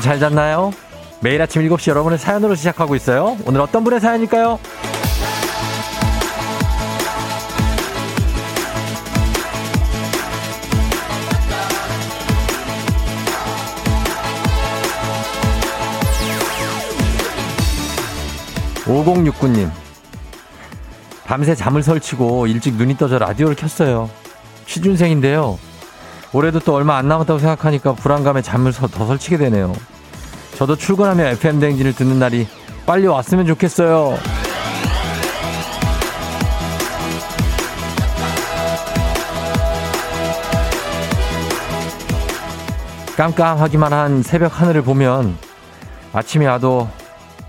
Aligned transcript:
여러분 0.00 0.02
잘 0.02 0.18
잤나요? 0.18 0.72
매일 1.20 1.42
아침 1.42 1.62
7시 1.62 1.90
여러분의 1.90 2.18
사연으로 2.18 2.54
시작하고 2.54 2.96
있어요. 2.96 3.36
오늘 3.44 3.60
어떤 3.60 3.84
분의 3.84 4.00
사연일까요? 4.00 4.58
5069님. 18.86 19.70
밤새 21.24 21.54
잠을 21.54 21.82
설치고 21.82 22.46
일찍 22.46 22.74
눈이 22.74 22.96
떠져 22.96 23.18
라디오를 23.18 23.54
켰어요. 23.54 24.10
취준생인데요. 24.66 25.58
올해도 26.32 26.60
또 26.60 26.74
얼마 26.74 26.96
안 26.96 27.08
남았다고 27.08 27.38
생각하니까 27.38 27.94
불안감에 27.94 28.42
잠을 28.42 28.72
더 28.72 29.06
설치게 29.06 29.36
되네요. 29.38 29.72
저도 30.56 30.76
출근하며 30.76 31.24
FM 31.24 31.58
댕진을 31.60 31.94
듣는 31.94 32.18
날이 32.18 32.46
빨리 32.86 33.06
왔으면 33.06 33.46
좋겠어요. 33.46 34.16
깜깜하기만 43.16 43.92
한 43.92 44.22
새벽 44.22 44.60
하늘을 44.60 44.82
보면 44.82 45.36
아침이 46.12 46.46
와도 46.46 46.88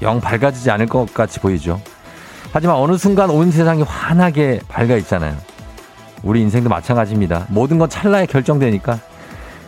영 0.02 0.20
밝아지지 0.20 0.70
않을 0.72 0.88
것 0.88 1.14
같이 1.14 1.40
보이죠. 1.40 1.80
하지만 2.52 2.76
어느 2.76 2.98
순간 2.98 3.30
온 3.30 3.52
세상이 3.52 3.84
환하게 3.84 4.60
밝아 4.68 4.96
있잖아요. 4.98 5.38
우리 6.24 6.42
인생도 6.42 6.70
마찬가지입니다. 6.70 7.46
모든 7.50 7.78
건 7.80 7.90
찰나에 7.90 8.26
결정되니까. 8.26 9.00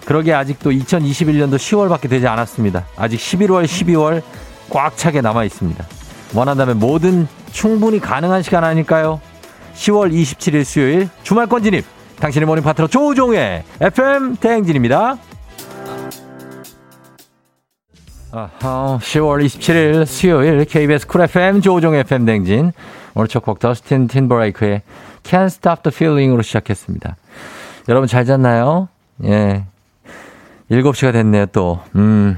그러게 0.05 0.33
아직도 0.33 0.71
2021년도 0.71 1.55
10월밖에 1.55 2.09
되지 2.09 2.27
않았습니다. 2.27 2.85
아직 2.97 3.17
11월, 3.17 3.65
12월 3.65 4.21
꽉 4.69 4.97
차게 4.97 5.21
남아 5.21 5.45
있습니다. 5.45 5.83
원한다면 6.35 6.79
뭐든 6.79 7.27
충분히 7.51 7.99
가능한 7.99 8.43
시간 8.43 8.63
아닐까요? 8.63 9.21
10월 9.75 10.11
27일 10.11 10.63
수요일 10.63 11.09
주말권 11.23 11.63
진입. 11.63 11.85
당신의 12.19 12.45
모닝 12.45 12.63
파트너 12.63 12.87
조우종의 12.87 13.63
FM 13.81 14.35
대행진입니다. 14.37 15.17
아하, 18.31 18.97
10월 19.01 19.45
27일 19.45 20.05
수요일 20.05 20.65
KBS 20.65 21.05
쿨 21.07 21.21
FM 21.21 21.61
조우종 21.61 21.93
FM 21.95 22.25
댕진 22.25 22.71
오늘 23.13 23.27
첫 23.27 23.43
곡 23.43 23.59
더스틴 23.59 24.07
틴버레이크의 24.07 24.81
Can't 25.23 25.45
Stop 25.45 25.83
the 25.83 25.93
Feeling으로 25.93 26.41
시작했습니다. 26.41 27.15
여러분 27.89 28.07
잘 28.07 28.25
잤나요? 28.25 28.89
예. 29.23 29.65
7시가 30.71 31.11
됐네요, 31.13 31.47
또. 31.47 31.79
음. 31.95 32.37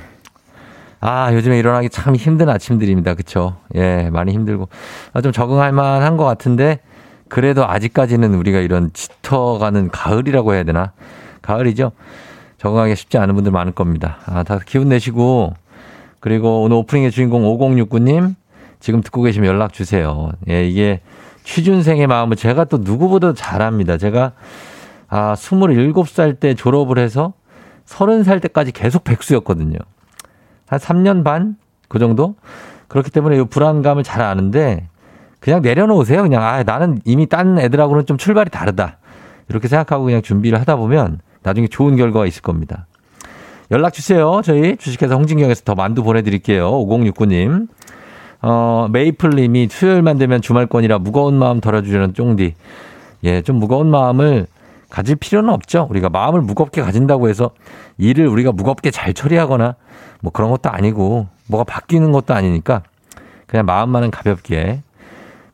아, 0.99 1.31
요즘에 1.33 1.59
일어나기 1.59 1.89
참 1.89 2.15
힘든 2.15 2.49
아침들입니다. 2.49 3.13
그쵸? 3.13 3.57
예, 3.75 4.09
많이 4.11 4.31
힘들고. 4.31 4.69
아, 5.13 5.21
좀 5.21 5.31
적응할 5.31 5.71
만한 5.71 6.17
것 6.17 6.25
같은데, 6.25 6.79
그래도 7.27 7.67
아직까지는 7.67 8.33
우리가 8.35 8.59
이런 8.59 8.91
짙어가는 8.93 9.89
가을이라고 9.89 10.53
해야 10.53 10.63
되나? 10.63 10.93
가을이죠? 11.41 11.91
적응하기 12.57 12.95
쉽지 12.95 13.17
않은 13.17 13.35
분들 13.35 13.51
많을 13.51 13.73
겁니다. 13.73 14.17
아, 14.25 14.43
다 14.43 14.59
기운 14.65 14.89
내시고, 14.89 15.53
그리고 16.19 16.63
오늘 16.63 16.77
오프닝의 16.77 17.11
주인공 17.11 17.43
5069님, 17.43 18.35
지금 18.79 19.01
듣고 19.01 19.21
계시면 19.21 19.47
연락 19.47 19.73
주세요. 19.73 20.31
예, 20.49 20.67
이게 20.67 21.01
취준생의 21.45 22.07
마음을 22.07 22.35
제가 22.35 22.65
또 22.65 22.77
누구보다 22.77 23.33
잘 23.33 23.61
압니다. 23.61 23.97
제가 23.97 24.33
아, 25.07 25.35
27살 25.35 26.39
때 26.39 26.53
졸업을 26.55 26.97
해서 26.97 27.33
30살 27.85 28.41
때까지 28.41 28.71
계속 28.71 29.03
백수였거든요. 29.03 29.77
한 30.67 30.79
3년 30.79 31.23
반? 31.23 31.55
그 31.87 31.99
정도? 31.99 32.35
그렇기 32.87 33.11
때문에 33.11 33.37
이 33.37 33.43
불안감을 33.43 34.03
잘 34.03 34.21
아는데 34.21 34.89
그냥 35.39 35.61
내려놓으세요. 35.61 36.23
그냥 36.23 36.43
아, 36.43 36.63
나는 36.63 36.99
이미 37.05 37.27
딴 37.27 37.59
애들하고는 37.59 38.07
좀 38.07 38.17
출발이 38.17 38.49
다르다. 38.49 38.97
이렇게 39.47 39.67
생각하고 39.67 40.05
그냥 40.05 40.23
준비를 40.23 40.59
하다 40.59 40.75
보면 40.77 41.19
나중에 41.43 41.67
좋은 41.67 41.95
결과가 41.95 42.25
있을 42.25 42.41
겁니다. 42.41 42.87
연락 43.69 43.93
주세요. 43.93 44.41
저희 44.43 44.77
주식회사 44.77 45.15
홍진경에서 45.15 45.63
더 45.63 45.75
만두 45.75 46.03
보내드릴게요. 46.03 46.71
5069님. 46.71 47.67
어, 48.47 48.87
메이플님이 48.91 49.69
수요일만 49.71 50.19
되면 50.19 50.39
주말권이라 50.39 50.99
무거운 50.99 51.33
마음 51.33 51.59
덜어주려는 51.59 52.13
쫑디. 52.13 52.53
예, 53.23 53.41
좀 53.41 53.55
무거운 53.55 53.89
마음을 53.89 54.45
가질 54.91 55.15
필요는 55.15 55.49
없죠. 55.49 55.87
우리가 55.89 56.09
마음을 56.09 56.41
무겁게 56.41 56.83
가진다고 56.83 57.27
해서 57.27 57.49
일을 57.97 58.27
우리가 58.27 58.51
무겁게 58.51 58.91
잘 58.91 59.15
처리하거나 59.15 59.75
뭐 60.21 60.31
그런 60.31 60.51
것도 60.51 60.69
아니고 60.69 61.27
뭐가 61.47 61.63
바뀌는 61.63 62.11
것도 62.11 62.35
아니니까 62.35 62.83
그냥 63.47 63.65
마음만은 63.65 64.11
가볍게 64.11 64.81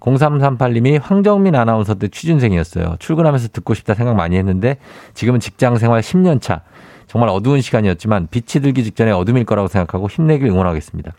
0338님이 0.02 1.00
황정민 1.02 1.56
아나운서 1.56 1.96
때 1.96 2.10
취준생이었어요. 2.10 2.98
출근하면서 3.00 3.50
듣고 3.54 3.74
싶다 3.74 3.94
생각 3.94 4.16
많이 4.16 4.36
했는데 4.36 4.76
지금은 5.14 5.40
직장 5.40 5.78
생활 5.78 6.02
10년 6.02 6.42
차. 6.42 6.60
정말 7.08 7.30
어두운 7.30 7.62
시간이었지만 7.62 8.28
빛이 8.32 8.62
들기 8.62 8.84
직전에 8.84 9.12
어둠일 9.12 9.46
거라고 9.46 9.70
생각하고 9.70 10.10
힘내길 10.10 10.50
응원하겠습니다. 10.50 11.14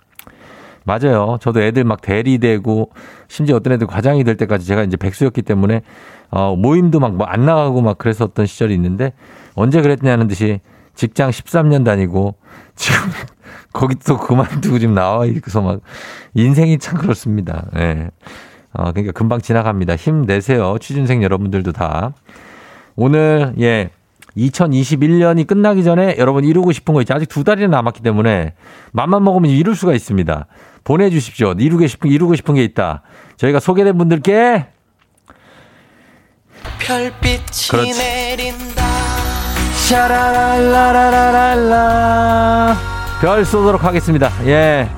맞아요. 0.85 1.39
저도 1.41 1.63
애들 1.63 1.85
막 1.85 2.01
대리되고 2.01 2.91
심지어 3.29 3.57
어떤 3.57 3.75
애들 3.75 3.87
과장이 3.87 4.25
될 4.25 4.37
때까지 4.37 4.67
제가 4.67 4.83
이제 4.83 4.97
백수였기 4.97 5.43
때문에 5.43 5.83
어 6.31 6.57
모임도 6.57 7.01
막뭐안 7.01 7.45
나가고 7.45 7.83
막 7.83 7.99
그랬었던 7.99 8.47
시절이 8.47 8.75
있는데 8.75 9.13
언제 9.55 9.83
그랬냐는 9.83 10.29
듯이 10.29 10.61
직장 10.95 11.31
13년 11.31 11.85
다니고 11.85 12.37
지금 12.75 12.99
거기 13.73 13.95
또 14.07 14.19
그만두고 14.19 14.79
지금 14.79 14.95
나와 14.95 15.27
있어서 15.27 15.61
막 15.61 15.81
인생이 16.35 16.79
참 16.79 16.99
그렇습니다. 16.99 17.67
예. 17.77 17.79
네. 17.79 18.11
어 18.73 18.91
그러니까 18.91 19.13
금방 19.13 19.41
지나갑니다. 19.41 19.97
힘내세요. 19.97 20.79
취준생 20.81 21.23
여러분들도 21.23 21.73
다. 21.73 22.15
오늘 22.97 23.55
예 23.61 23.91
2021년이 24.37 25.47
끝나기 25.47 25.85
전에 25.85 26.17
여러분 26.19 26.45
이루고 26.45 26.73
싶은 26.73 26.95
거 26.95 27.01
있죠. 27.03 27.15
아직 27.15 27.29
두 27.29 27.45
달이나 27.45 27.69
남았기 27.69 28.03
때문에 28.03 28.55
맘만 28.93 29.23
먹으면 29.25 29.51
이룰 29.51 29.77
수가 29.77 29.93
있습니다. 29.95 30.47
보내주십시오. 30.85 31.53
이루고 31.59 31.87
싶은, 31.87 32.11
이루고 32.11 32.35
싶은 32.37 32.55
게 32.55 32.65
있다. 32.65 33.03
저희가 33.37 33.61
소개된 33.61 33.99
분들께 33.99 34.67
별빛이 36.79 37.69
그렇지. 37.71 37.99
내린다. 37.99 38.83
샤라랄라라라랄라. 39.89 42.77
별 43.21 43.45
쏘도록 43.45 43.85
하겠습니다. 43.85 44.31
예. 44.47 44.89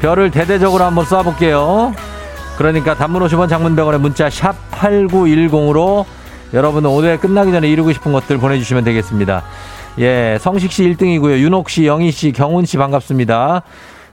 별을 0.00 0.30
대대적으로 0.30 0.84
한번 0.84 1.04
쏴볼게요. 1.04 1.92
그러니까 2.56 2.94
단문 2.94 3.22
50원 3.22 3.48
장문병원의 3.48 4.00
문자 4.00 4.30
샵 4.30 4.54
8910으로 4.70 6.04
여러분 6.52 6.84
오늘 6.86 7.18
끝나기 7.18 7.50
전에 7.50 7.68
이루고 7.68 7.92
싶은 7.92 8.12
것들 8.12 8.38
보내주시면 8.38 8.84
되겠습니다. 8.84 9.42
예, 9.98 10.38
성식 10.40 10.72
씨 10.72 10.84
1등이고요. 10.84 11.38
윤옥 11.38 11.70
씨, 11.70 11.86
영희 11.86 12.10
씨, 12.10 12.32
경훈 12.32 12.64
씨 12.66 12.76
반갑습니다. 12.76 13.62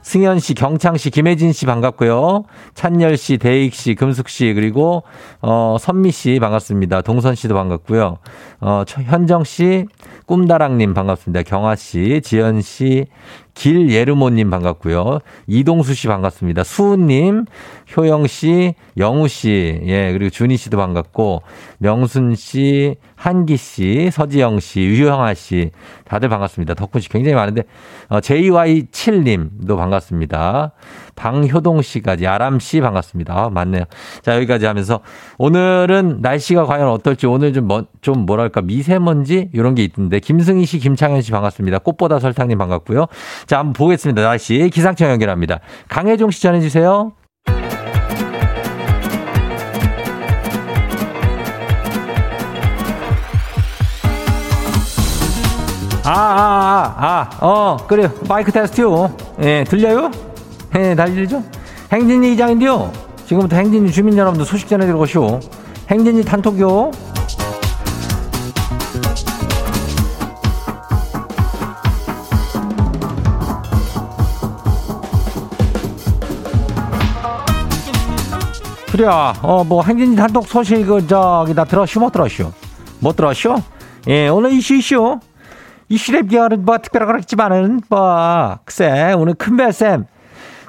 승현 0.02 0.40
씨, 0.40 0.54
경창 0.54 0.96
씨, 0.96 1.10
김혜진 1.10 1.52
씨 1.52 1.64
반갑고요. 1.64 2.44
찬열 2.74 3.16
씨, 3.16 3.38
대익 3.38 3.72
씨, 3.72 3.94
금숙 3.94 4.28
씨, 4.28 4.52
그리고, 4.52 5.04
어, 5.40 5.76
선미 5.78 6.10
씨 6.10 6.40
반갑습니다. 6.40 7.02
동선 7.02 7.36
씨도 7.36 7.54
반갑고요. 7.54 8.18
어, 8.60 8.82
현정 9.04 9.44
씨, 9.44 9.86
꿈다랑님 10.26 10.92
반갑습니다. 10.92 11.44
경아 11.44 11.76
씨, 11.76 12.20
지연 12.24 12.62
씨, 12.62 13.06
길예르모님 13.54 14.50
반갑고요. 14.50 15.20
이동수 15.46 15.94
씨 15.94 16.08
반갑습니다. 16.08 16.64
수우님, 16.64 17.44
효영 17.96 18.26
씨, 18.26 18.74
영우 18.96 19.28
씨, 19.28 19.80
예, 19.84 20.12
그리고 20.12 20.30
준희 20.30 20.56
씨도 20.56 20.76
반갑고, 20.76 21.42
명순 21.78 22.34
씨, 22.34 22.96
한기 23.14 23.56
씨, 23.56 24.10
서지영 24.10 24.60
씨, 24.60 24.80
유형아 24.80 25.34
씨, 25.34 25.70
다들 26.04 26.28
반갑습니다. 26.28 26.74
덕분 26.74 27.00
씨 27.00 27.08
굉장히 27.08 27.34
많은데, 27.34 27.62
어, 28.08 28.20
JY7님도 28.20 29.76
반갑습니다. 29.76 30.72
방효동 31.14 31.82
씨까지, 31.82 32.26
아람 32.26 32.58
씨 32.58 32.80
반갑습니다. 32.80 33.34
아, 33.34 33.50
맞네요. 33.50 33.84
자, 34.22 34.34
여기까지 34.36 34.66
하면서, 34.66 35.00
오늘은 35.38 36.18
날씨가 36.22 36.64
과연 36.64 36.88
어떨지, 36.88 37.26
오늘 37.26 37.52
좀, 37.52 37.68
뭐, 37.68 37.84
좀 38.00 38.26
뭐랄까, 38.26 38.62
미세먼지? 38.62 39.50
이런 39.52 39.74
게 39.74 39.84
있던데, 39.84 40.18
김승희 40.18 40.64
씨, 40.64 40.78
김창현 40.78 41.22
씨 41.22 41.30
반갑습니다. 41.30 41.78
꽃보다 41.78 42.18
설탕님 42.18 42.58
반갑고요. 42.58 43.06
자, 43.46 43.58
한번 43.58 43.72
보겠습니다. 43.72 44.22
날씨. 44.22 44.70
기상청 44.72 45.10
연결합니다. 45.10 45.60
강혜종 45.88 46.30
씨 46.30 46.42
전해주세요. 46.42 47.12
아, 56.04 56.10
아, 56.10 56.94
아, 56.98 57.30
아, 57.40 57.46
어, 57.46 57.76
그래요. 57.86 58.10
마이크 58.28 58.50
테스트요. 58.50 59.14
예, 59.42 59.64
들려요? 59.64 60.10
예, 60.76 60.94
다 60.94 61.04
들리죠? 61.04 61.42
행진이 61.92 62.32
이장인데요. 62.32 62.92
지금부터 63.26 63.56
행진이 63.56 63.92
주민 63.92 64.18
여러분들 64.18 64.44
소식 64.44 64.68
전해드릴 64.68 64.98
것이오. 64.98 65.38
행진이 65.90 66.24
단톡요. 66.24 66.90
그래, 78.92 79.06
어, 79.06 79.64
뭐, 79.64 79.82
행진 79.82 80.14
단독 80.14 80.46
소식, 80.46 80.84
그, 80.84 81.06
저기, 81.06 81.54
다 81.54 81.64
들었슈, 81.64 81.98
못 81.98 82.12
들었슈? 82.12 82.52
못 83.00 83.16
들었슈? 83.16 83.54
예, 84.08 84.28
오늘 84.28 84.52
이슈, 84.52 84.74
이슈. 84.74 85.18
이슈랩 85.90 86.28
기어는 86.28 86.66
뭐, 86.66 86.76
특별한 86.76 87.08
거겠지만은, 87.08 87.80
뭐, 87.88 88.58
글쎄, 88.66 89.14
오늘 89.16 89.32
큰별쌤, 89.32 90.04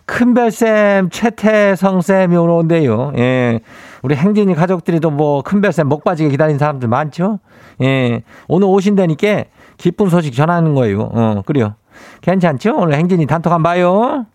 큰별쌤, 0.05 1.09
최태성쌤이 1.09 2.37
오늘 2.37 2.53
온대요. 2.53 3.11
예. 3.17 3.59
우리 4.03 4.15
행진이 4.15 4.55
가족들이 4.55 5.01
또 5.01 5.11
뭐, 5.11 5.41
큰별쌤 5.41 5.89
목 5.89 6.05
빠지게 6.05 6.29
기다리는 6.29 6.57
사람들 6.57 6.87
많죠? 6.87 7.39
예. 7.81 8.23
오늘 8.47 8.69
오신다니까 8.69 9.43
기쁜 9.75 10.07
소식 10.07 10.33
전하는 10.33 10.75
거예요. 10.75 11.09
어, 11.11 11.41
그래요. 11.45 11.75
괜찮죠? 12.21 12.77
오늘 12.77 12.95
행진이 12.95 13.27
단톡 13.27 13.51
한번 13.51 13.73
봐요. 13.73 14.25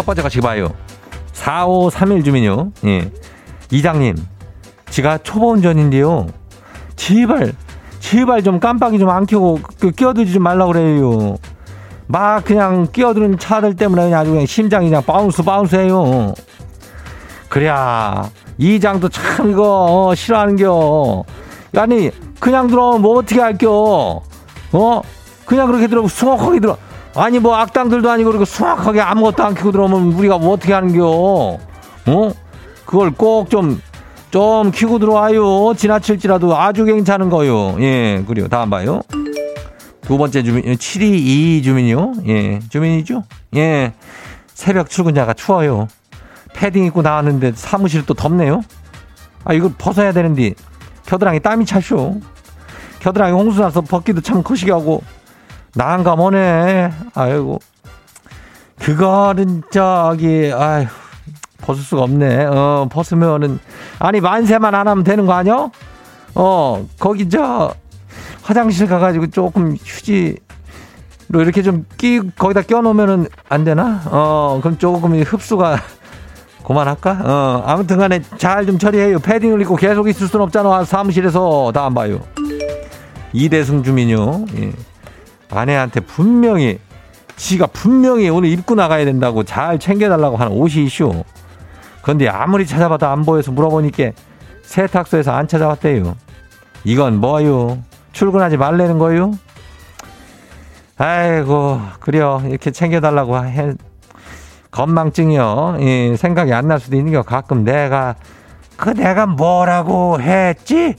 첫 0.00 0.06
번째 0.06 0.22
같이 0.22 0.40
봐요. 0.40 0.72
4531 1.34 2.24
주민요. 2.24 2.72
예. 2.86 3.10
이장님, 3.70 4.16
지가 4.88 5.18
초보 5.18 5.50
운전인데요. 5.50 6.26
제발, 6.96 7.52
제발 7.98 8.42
좀 8.42 8.60
깜빡이 8.60 8.98
좀 8.98 9.10
안 9.10 9.26
켜고 9.26 9.60
그 9.78 9.90
끼어들지 9.90 10.32
좀 10.32 10.42
말라고 10.42 10.72
그래요. 10.72 11.36
막 12.06 12.42
그냥 12.46 12.86
끼어드는 12.90 13.38
차들 13.38 13.76
때문에 13.76 14.04
그냥 14.04 14.20
아주 14.20 14.30
그냥 14.30 14.46
심장이 14.46 14.88
그냥 14.88 15.04
bounce 15.04 15.42
bounce 15.42 15.76
해요. 15.76 16.32
그래야 17.50 18.30
이장도 18.56 19.10
참 19.10 19.50
이거 19.50 20.06
어, 20.08 20.14
싫어하는겨. 20.14 21.24
아니 21.76 22.10
그냥 22.40 22.68
들어오면 22.68 23.02
뭐 23.02 23.18
어떻게 23.18 23.38
할겨? 23.38 24.22
어? 24.72 25.02
그냥 25.44 25.66
그렇게 25.66 25.88
들어오면 25.88 26.08
수확하게 26.08 26.60
들어. 26.60 26.78
아니 27.14 27.38
뭐 27.38 27.56
악당들도 27.56 28.08
아니고 28.08 28.30
그리고 28.30 28.44
수확하게 28.44 29.00
아무것도 29.00 29.42
안 29.42 29.54
키고 29.54 29.72
들어오면 29.72 30.12
우리가 30.12 30.38
뭐 30.38 30.54
어떻게 30.54 30.72
하는겨? 30.72 31.04
어? 31.06 31.58
그걸 32.84 33.10
꼭좀좀 33.12 34.70
키고 34.72 34.98
들어와요. 34.98 35.74
지나칠지라도 35.76 36.56
아주 36.56 36.84
괜찮은 36.84 37.30
거요. 37.30 37.76
예, 37.80 38.22
그래요. 38.26 38.48
다음 38.48 38.70
봐요. 38.70 39.00
두 40.02 40.18
번째 40.18 40.42
주민, 40.42 40.76
722 40.76 41.62
주민이요. 41.62 42.12
예, 42.26 42.58
주민이죠? 42.68 43.22
예. 43.56 43.92
새벽 44.54 44.90
출근자가 44.90 45.34
추워요. 45.34 45.88
패딩 46.52 46.84
입고 46.86 47.02
나왔는데 47.02 47.52
사무실 47.54 48.04
또 48.06 48.14
덥네요. 48.14 48.62
아, 49.44 49.52
이거 49.52 49.70
벗어야 49.78 50.12
되는데 50.12 50.54
겨드랑이 51.06 51.40
땀이 51.40 51.64
차쇼. 51.64 52.20
겨드랑이 53.00 53.32
홍수 53.32 53.60
나서 53.60 53.80
벗기도 53.80 54.20
참 54.20 54.42
거시기 54.42 54.70
하고 54.70 55.02
뭐네. 56.16 56.90
아이고. 57.14 57.58
그거는 58.78 59.62
저기 59.70 60.50
아휴 60.54 60.86
벗을 61.62 61.82
수가 61.82 62.02
없네. 62.02 62.46
어, 62.46 62.88
벗으면은 62.90 63.58
아니 63.98 64.20
만세만 64.20 64.74
안 64.74 64.88
하면 64.88 65.04
되는 65.04 65.26
거 65.26 65.34
아니야? 65.34 65.70
어, 66.34 66.86
거기 66.98 67.28
저 67.28 67.74
화장실 68.42 68.86
가가지고 68.86 69.28
조금 69.28 69.76
휴지 69.84 70.36
로 71.28 71.40
이렇게 71.42 71.62
좀 71.62 71.84
끼 71.96 72.20
거기다 72.36 72.62
껴놓으면은 72.62 73.28
안 73.48 73.62
되나? 73.62 74.02
어, 74.06 74.58
그럼 74.62 74.78
조금 74.78 75.20
흡수가 75.22 75.78
그만할까? 76.66 77.20
어, 77.22 77.62
아무튼 77.66 77.98
간에 77.98 78.20
잘 78.38 78.66
좀 78.66 78.78
처리해요. 78.78 79.20
패딩을 79.20 79.60
입고 79.60 79.76
계속 79.76 80.08
있을 80.08 80.26
순 80.26 80.40
없잖아. 80.40 80.84
사무실에서 80.84 81.70
다 81.72 81.84
안 81.84 81.94
봐요. 81.94 82.20
이대승 83.32 83.84
주민요. 83.84 84.46
예. 84.58 84.72
아내한테 85.50 86.00
분명히 86.00 86.78
지가 87.36 87.66
분명히 87.68 88.28
오늘 88.28 88.50
입고 88.50 88.74
나가야 88.74 89.04
된다고 89.04 89.44
잘 89.44 89.78
챙겨달라고 89.78 90.36
하는 90.36 90.52
옷이 90.52 90.84
이슈. 90.84 91.24
그런데 92.02 92.28
아무리 92.28 92.66
찾아봐도 92.66 93.06
안 93.06 93.24
보여서 93.24 93.50
물어보니까 93.52 94.10
세탁소에서 94.62 95.32
안 95.32 95.48
찾아왔대요. 95.48 96.16
이건 96.84 97.16
뭐요? 97.20 97.78
출근하지 98.12 98.56
말라는 98.56 98.98
거요? 98.98 99.32
아이고, 100.98 101.80
그래요. 102.00 102.42
이렇게 102.46 102.70
챙겨달라고 102.70 103.42
해. 103.44 103.72
건망증이요. 104.70 105.78
예, 105.80 106.16
생각이 106.16 106.52
안 106.52 106.68
날 106.68 106.78
수도 106.78 106.96
있는 106.96 107.12
게 107.12 107.22
가끔 107.22 107.64
내가, 107.64 108.14
그 108.76 108.90
내가 108.90 109.26
뭐라고 109.26 110.20
했지? 110.20 110.94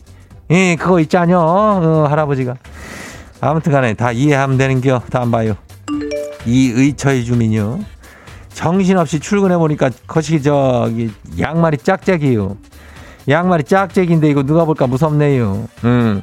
예, 0.50 0.76
그거 0.76 1.00
있잖요. 1.00 1.40
어, 1.40 2.08
할아버지가. 2.10 2.56
아무튼 3.42 3.72
간에 3.72 3.96
다 3.96 4.12
이해하면 4.12 4.58
되는 4.58 4.80
겨. 4.82 5.02
다음 5.10 5.32
봐요. 5.32 5.56
이의처의 6.46 7.26
주민요. 7.26 7.80
정신없이 8.54 9.20
출근해 9.20 9.58
보니까 9.58 9.90
거시기 10.08 10.42
저기 10.44 11.12
양말이 11.40 11.78
짝짝이에요. 11.78 12.56
양말이 13.28 13.64
짝짝인데 13.64 14.30
이거 14.30 14.44
누가 14.44 14.66
볼까 14.66 14.86
무섭네요. 14.88 15.68
음. 15.84 16.22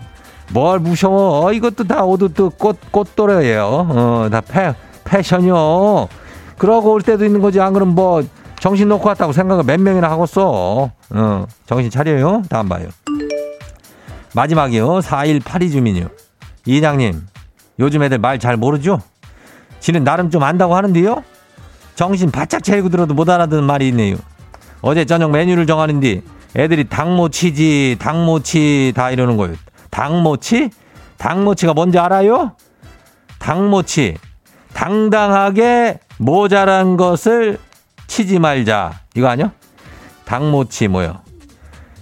뭘 0.53 0.79
무서워? 0.79 1.53
이것도 1.53 1.85
다 1.85 2.05
옷도 2.05 2.50
꽃 2.50 2.79
꽃도래예요. 2.93 3.65
어, 3.67 4.29
다 4.31 4.41
패, 4.41 4.75
패션이요. 5.05 6.09
그러고 6.56 6.93
올 6.93 7.03
때도 7.03 7.25
있는 7.25 7.41
거지. 7.41 7.61
안 7.61 7.73
그럼 7.73 7.94
뭐 7.94 8.23
정신 8.61 8.88
놓고 8.88 9.06
왔다고 9.09 9.32
생각을 9.32 9.65
몇 9.65 9.81
명이나 9.81 10.09
하고 10.11 10.25
써. 10.25 10.91
어, 11.11 11.47
정신 11.67 11.91
차려요. 11.91 12.43
다음 12.49 12.69
봐요. 12.69 12.88
마지막이요. 14.35 15.00
4182 15.00 15.70
주민이요. 15.70 16.09
이장님, 16.66 17.26
요즘 17.78 18.02
애들 18.02 18.19
말 18.19 18.38
잘 18.38 18.56
모르죠? 18.56 19.00
지는 19.81 20.05
나름 20.05 20.31
좀 20.31 20.43
안다고 20.43 20.74
하는데요? 20.74 21.22
정신 21.94 22.31
바짝 22.31 22.62
차리고 22.62 22.88
들어도 22.88 23.15
못 23.15 23.29
알아듣는 23.29 23.65
말이 23.65 23.88
있네요. 23.88 24.17
어제 24.82 25.05
저녁 25.05 25.31
메뉴를 25.31 25.67
정하는데 25.67 26.22
애들이 26.56 26.84
닭모치지, 26.84 27.96
닭모치 27.98 28.93
다 28.94 29.10
이러는 29.10 29.36
거예요. 29.36 29.56
닭모치? 29.91 30.70
닭모치가 31.19 31.74
뭔지 31.74 31.98
알아요? 31.98 32.53
닭모치. 33.38 34.17
당당하게 34.72 35.98
모자란 36.19 36.96
것을 36.96 37.58
치지 38.06 38.38
말자. 38.38 39.00
이거 39.17 39.29
아니야? 39.29 39.53
닭모치 40.24 40.88
뭐요? 40.88 41.20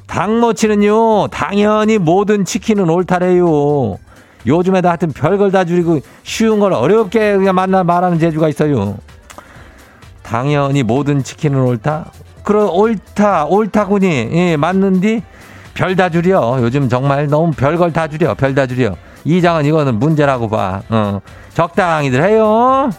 닭모치는요, 0.07 1.29
당연히 1.29 1.99
모든 1.99 2.45
치킨은 2.45 2.89
옳다래요. 2.91 3.99
요즘에도 4.47 4.89
하여튼 4.89 5.13
별걸 5.13 5.51
다 5.51 5.65
줄이고 5.65 6.01
쉬운 6.23 6.61
걸 6.61 6.73
어렵게 6.73 7.37
그냥 7.37 7.55
만나 7.55 7.83
말하는 7.85 8.19
재주가 8.19 8.49
있어요. 8.49 8.97
당연히 10.23 10.83
모든 10.83 11.23
치킨은 11.23 11.61
옳다? 11.61 12.07
그럼 12.43 12.71
옳다, 12.71 13.47
옳다군이, 13.47 14.29
예, 14.33 14.57
맞는디? 14.57 15.23
별 15.75 15.95
다 15.97 16.09
줄여. 16.09 16.59
요즘 16.63 16.89
정말 16.89 17.27
너무 17.27 17.51
별걸 17.53 17.93
다 17.93 18.09
줄여. 18.09 18.35
별 18.35 18.55
다 18.55 18.67
줄여. 18.67 18.97
이장은 19.25 19.65
이거는 19.67 19.99
문제라고 19.99 20.49
봐. 20.49 20.83
어. 20.89 21.21
적당히들 21.55 22.23
해요. 22.23 22.91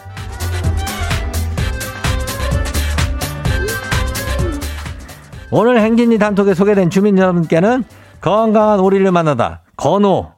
오늘 5.50 5.80
행진이 5.80 6.18
단톡에 6.18 6.54
소개된 6.54 6.90
주민 6.90 7.16
여러분께는 7.18 7.84
건강한 8.20 8.80
오리를 8.80 9.10
만나다. 9.10 9.62
건호. 9.76 10.32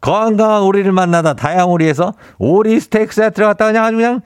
건강한 0.00 0.62
오리를 0.62 0.90
만나다. 0.92 1.34
다양오리에서 1.34 2.14
오리 2.38 2.80
스테이크 2.80 3.14
세트를 3.14 3.48
갖다 3.48 3.66
그냥 3.66 3.84
아주 3.84 3.96
그냥 3.96 4.20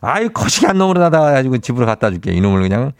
아유 0.00 0.30
거시기 0.30 0.66
한 0.66 0.78
놈으로 0.78 1.00
다 1.00 1.10
가지고 1.10 1.58
집으로 1.58 1.86
갖다 1.86 2.10
줄게. 2.10 2.32
이놈을 2.32 2.62
그냥. 2.62 2.92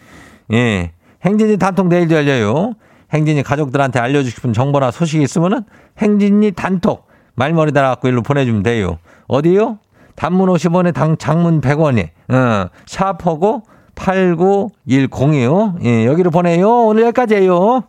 예. 0.52 0.92
행진이 1.25 1.58
단톡 1.58 1.88
내일도 1.88 2.14
열려요. 2.14 2.75
행진이 3.12 3.42
가족들한테 3.42 3.99
알려주고 3.99 4.30
싶은 4.30 4.52
정보나 4.52 4.90
소식이 4.90 5.22
있으면은 5.22 5.64
행진이 5.99 6.52
단톡 6.52 7.08
말머리 7.34 7.72
달아갖고 7.72 8.08
일로 8.08 8.22
보내주면 8.22 8.62
돼요. 8.62 8.99
어디요? 9.26 9.78
단문 10.16 10.49
50원에 10.50 10.92
당, 10.92 11.16
장문 11.16 11.60
100원에, 11.62 12.10
어, 12.28 12.68
샤퍼고 12.84 13.62
8910이요. 13.94 15.82
예, 15.84 16.06
여기로 16.06 16.30
보내요. 16.30 16.68
오늘 16.87 17.04
여기까지예요. 17.04 17.84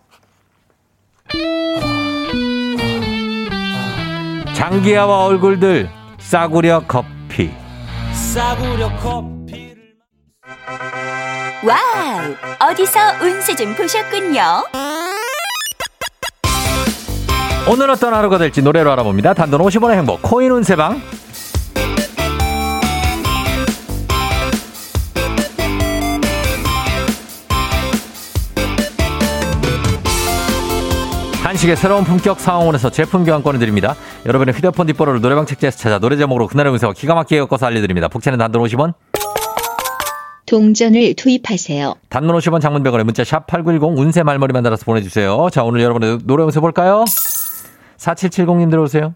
장기야와 4.62 5.25
얼굴들 5.25 5.89
싸구려 6.20 6.84
커피. 6.88 7.50
싸구려 8.13 8.96
커피를 8.98 9.75
wow! 11.65 12.70
어디서 12.70 13.00
운세 13.24 13.56
좀 13.56 13.74
보셨군요. 13.74 14.63
오늘 17.68 17.89
어떤 17.89 18.13
하루가 18.13 18.38
될지 18.38 18.62
노래로 18.62 18.91
알아봅니다. 18.91 19.34
단돈 19.34 19.62
50원의 19.62 19.96
행복 19.96 20.22
코인 20.22 20.51
운세방. 20.51 21.01
한식의 31.51 31.75
새로운 31.75 32.05
품격 32.05 32.39
사옹원에서 32.39 32.89
제품 32.91 33.25
교환권을 33.25 33.60
드립니다. 33.60 33.93
여러분의 34.25 34.53
휴대폰 34.53 34.88
뒷번호를 34.88 35.20
노래방 35.20 35.46
책자에서 35.46 35.77
찾아 35.77 36.00
노래 36.00 36.15
제목으로 36.15 36.48
그날의 36.48 36.72
운세와 36.72 36.93
기가 36.93 37.13
막히게 37.13 37.39
엮어서 37.39 37.65
알려드립니다. 37.65 38.08
복채는 38.08 38.39
단돈 38.39 38.63
50원. 38.63 38.93
동전을 40.46 41.13
투입하세요. 41.15 41.96
단문 42.08 42.38
50원 42.38 42.62
장문 42.62 42.84
100원에 42.84 43.03
문자 43.03 43.25
샵 43.25 43.48
8910 43.48 44.00
운세 44.00 44.24
말머리만 44.24 44.63
달아서 44.63 44.86
보내주세요. 44.86 45.50
자, 45.51 45.65
오늘 45.65 45.81
여러분의 45.81 46.20
노래 46.24 46.43
연습 46.43 46.62
볼까요? 46.62 47.03
4770님 47.98 48.70
들어오세요. 48.70 49.13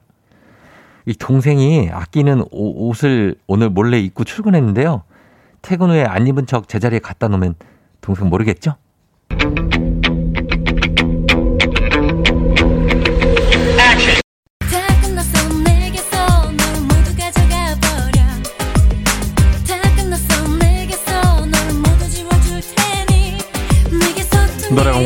이 1.05 1.13
동생이 1.13 1.89
아끼는 1.89 2.43
옷을 2.51 3.35
오늘 3.47 3.69
몰래 3.69 3.97
입고 3.99 4.25
출근했는데요. 4.25 5.03
퇴근 5.61 5.89
후에 5.89 6.03
안 6.03 6.27
입은 6.27 6.47
척 6.47 6.67
제자리에 6.67 6.99
갖다 6.99 7.29
놓으면 7.29 7.55
동생 8.01 8.27
모르겠죠? 8.27 8.75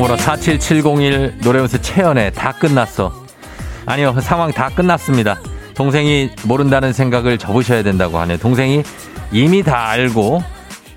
공부로 0.09 0.17
47701 0.17 1.35
노래연습 1.43 1.83
채연에 1.83 2.31
다 2.31 2.51
끝났어. 2.51 3.13
아니요, 3.85 4.19
상황 4.21 4.51
다 4.51 4.69
끝났습니다. 4.69 5.39
동생이 5.75 6.31
모른다는 6.45 6.93
생각을 6.93 7.37
접으셔야 7.37 7.83
된다고 7.83 8.17
하네요. 8.19 8.37
동생이 8.39 8.81
이미 9.31 9.61
다 9.61 9.89
알고 9.89 10.41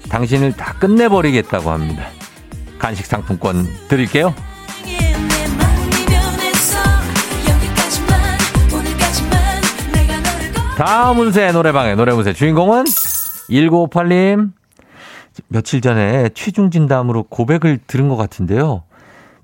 당신을 0.08 0.54
다 0.54 0.72
끝내버리겠다고 0.78 1.70
합니다. 1.70 2.06
간식 2.78 3.04
상품권 3.04 3.66
드릴게요. 3.88 4.34
다음 10.78 11.18
운세 11.18 11.52
노래방의 11.52 11.96
노래 11.96 12.12
운세 12.12 12.32
주인공은 12.32 12.84
1958님. 13.50 14.52
며칠 15.48 15.82
전에 15.82 16.30
취중 16.34 16.70
진담으로 16.70 17.24
고백을 17.24 17.78
들은 17.86 18.08
것 18.08 18.16
같은데요. 18.16 18.84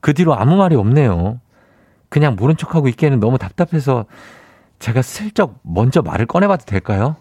그 0.01 0.15
뒤로 0.15 0.35
아무 0.35 0.57
말이 0.57 0.77
없네요. 0.77 1.41
그냥 2.09 2.37
모른 2.37 2.57
척하고 2.57 2.89
있기에는 2.89 3.21
너무 3.21 3.39
답답해서 3.39 4.07
제가 4.79 5.03
슬쩍 5.03 5.59
먼저 5.63 6.03
말을 6.03 6.27
꺼내봐도 6.27 6.65
될까요? 6.65 7.17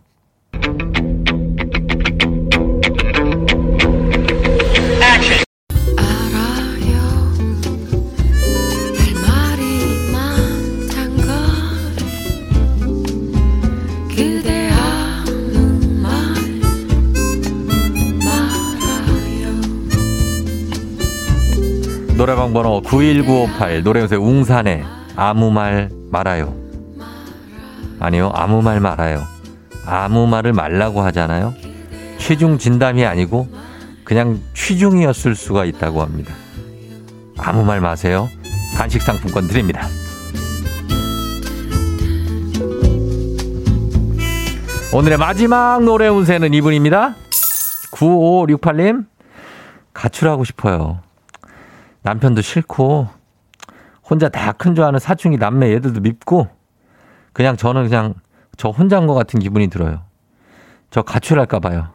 노래방 22.17 22.51
번호 22.51 22.81
91958 22.81 23.83
노래연세 23.83 24.15
웅산에 24.15 24.83
아무 25.15 25.51
말 25.51 25.91
말아요. 26.09 26.55
아니요, 27.99 28.31
아무 28.33 28.63
말 28.63 28.79
말아요. 28.79 29.21
아무 29.85 30.25
말을 30.25 30.51
말라고 30.51 31.03
하잖아요. 31.03 31.53
취중 32.17 32.57
진담이 32.57 33.05
아니고 33.05 33.47
그냥 34.03 34.41
취중이었을 34.55 35.35
수가 35.35 35.65
있다고 35.65 36.01
합니다. 36.01 36.33
아무 37.37 37.63
말 37.63 37.81
마세요. 37.81 38.27
간식 38.75 39.03
상품권 39.03 39.47
드립니다. 39.47 39.87
오늘의 44.91 45.19
마지막 45.19 45.83
노래 45.83 46.07
운세는 46.07 46.55
이분입니다. 46.55 47.13
9568님, 47.91 49.05
가출하고 49.93 50.45
싶어요. 50.45 51.06
남편도 52.07 52.41
싫고 52.41 53.09
혼자 54.09 54.29
다 54.29 54.53
큰 54.53 54.75
줄 54.75 54.85
아는 54.85 54.97
사춘기 54.97 55.37
남매 55.37 55.73
얘들도 55.73 55.99
밉고 55.99 56.47
그냥 57.33 57.57
저는 57.57 57.83
그냥 57.83 58.13
저 58.55 58.69
혼자인 58.69 59.07
것 59.07 59.13
같은 59.13 59.41
기분이 59.41 59.67
들어요. 59.67 60.01
저 60.89 61.01
가출할까 61.01 61.59
봐요. 61.59 61.89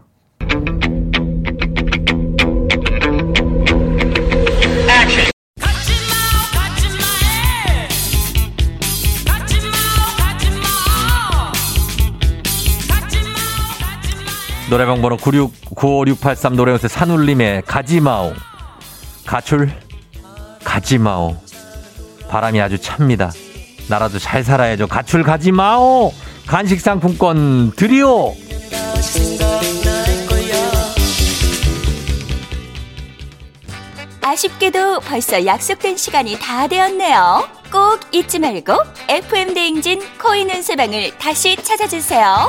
노래방 14.71 15.03
번호 15.03 15.17
96955683 15.17 16.55
노래연세 16.55 16.89
산울림의 16.89 17.63
가지마오 17.67 18.33
가출 19.27 19.71
가지마오. 20.65 21.37
바람이 22.29 22.61
아주 22.61 22.79
찹니다. 22.79 23.31
나라도 23.89 24.19
잘 24.19 24.43
살아야죠. 24.45 24.87
가출 24.87 25.23
가지마오. 25.23 26.13
간식 26.47 26.81
상품권 26.81 27.73
드리오. 27.73 28.35
아쉽게도 34.23 35.01
벌써 35.01 35.45
약속된 35.45 35.97
시간이 35.97 36.39
다 36.39 36.67
되었네요. 36.67 37.47
꼭 37.71 38.01
잊지 38.13 38.39
말고 38.39 38.73
FM 39.09 39.55
대행진 39.55 40.01
코인 40.19 40.49
은세방을 40.51 41.19
다시 41.19 41.57
찾아주세요. 41.57 42.49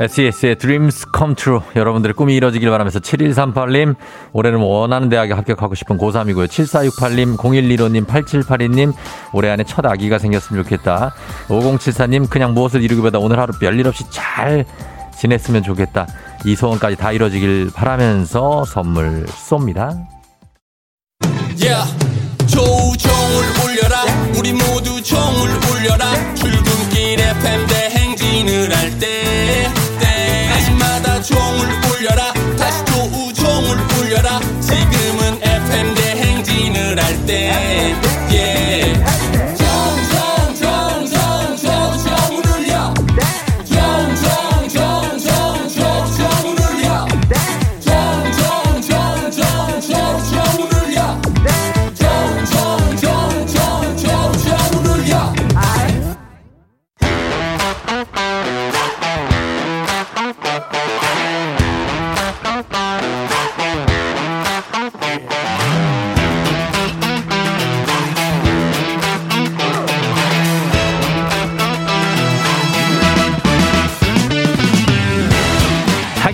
SES의 0.00 0.56
Dreams 0.56 1.06
Come 1.16 1.34
True. 1.34 1.60
여러분들의 1.76 2.14
꿈이 2.14 2.34
이뤄지길 2.36 2.68
바라면서 2.68 2.98
7138님, 2.98 3.94
올해는 4.32 4.58
원하는 4.58 5.08
대학에 5.08 5.32
합격하고 5.32 5.74
싶은 5.74 5.98
고3이고요. 5.98 6.46
7468님, 6.46 7.36
0115님, 7.36 8.06
8782님, 8.06 8.92
올해 9.32 9.50
안에 9.50 9.64
첫 9.64 9.86
아기가 9.86 10.18
생겼으면 10.18 10.64
좋겠다. 10.64 11.14
5074님, 11.48 12.28
그냥 12.28 12.54
무엇을 12.54 12.82
이루기보다 12.82 13.18
오늘 13.18 13.38
하루 13.38 13.52
별일 13.58 13.86
없이 13.86 14.04
잘 14.10 14.64
지냈으면 15.16 15.62
좋겠다. 15.62 16.06
이 16.44 16.56
소원까지 16.56 16.96
다 16.96 17.12
이뤄지길 17.12 17.70
바라면서 17.74 18.64
선물 18.64 19.24
쏩니다. 19.26 20.06
Yeah. 21.56 22.04
조종을 22.46 23.44
울려라 23.64 24.04
우리 24.38 24.52
모두 24.52 25.02
종을 25.02 25.50
울려라 25.70 26.34
출근길 26.34 27.20
FM 27.20 27.66
대 27.66 27.83
때 31.26 31.83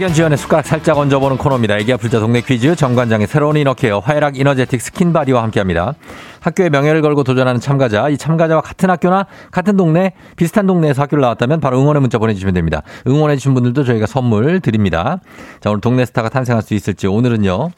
학연 0.00 0.14
지연의 0.14 0.38
숟가락 0.38 0.64
살짝 0.64 0.96
얹어보는 0.96 1.36
코너입니다. 1.36 1.76
애기야 1.76 1.98
풀자 1.98 2.20
동네 2.20 2.40
퀴즈 2.40 2.74
정관장의 2.74 3.26
새로운 3.26 3.58
inner 3.58 3.80
care 3.80 3.98
화해락 3.98 4.38
이너제틱 4.38 4.80
스킨바디와 4.80 5.42
함께합니다. 5.42 5.92
학교의 6.40 6.70
명예를 6.70 7.02
걸고 7.02 7.22
도전하는 7.22 7.60
참가자, 7.60 8.08
이 8.08 8.16
참가자와 8.16 8.62
같은 8.62 8.88
학교나 8.88 9.26
같은 9.50 9.76
동네, 9.76 10.14
비슷한 10.36 10.66
동네에서 10.66 11.02
학교를 11.02 11.20
나왔다면 11.20 11.60
바로 11.60 11.78
응원의 11.78 12.00
문자 12.00 12.16
보내주시면 12.16 12.54
됩니다. 12.54 12.80
응원해주신 13.06 13.52
분들도 13.52 13.84
저희가 13.84 14.06
선물 14.06 14.60
드립니다. 14.60 15.20
자, 15.60 15.68
오늘 15.68 15.82
동네 15.82 16.06
스타가 16.06 16.30
탄생할 16.30 16.62
수 16.62 16.72
있을지 16.72 17.06
오늘은요. 17.06 17.68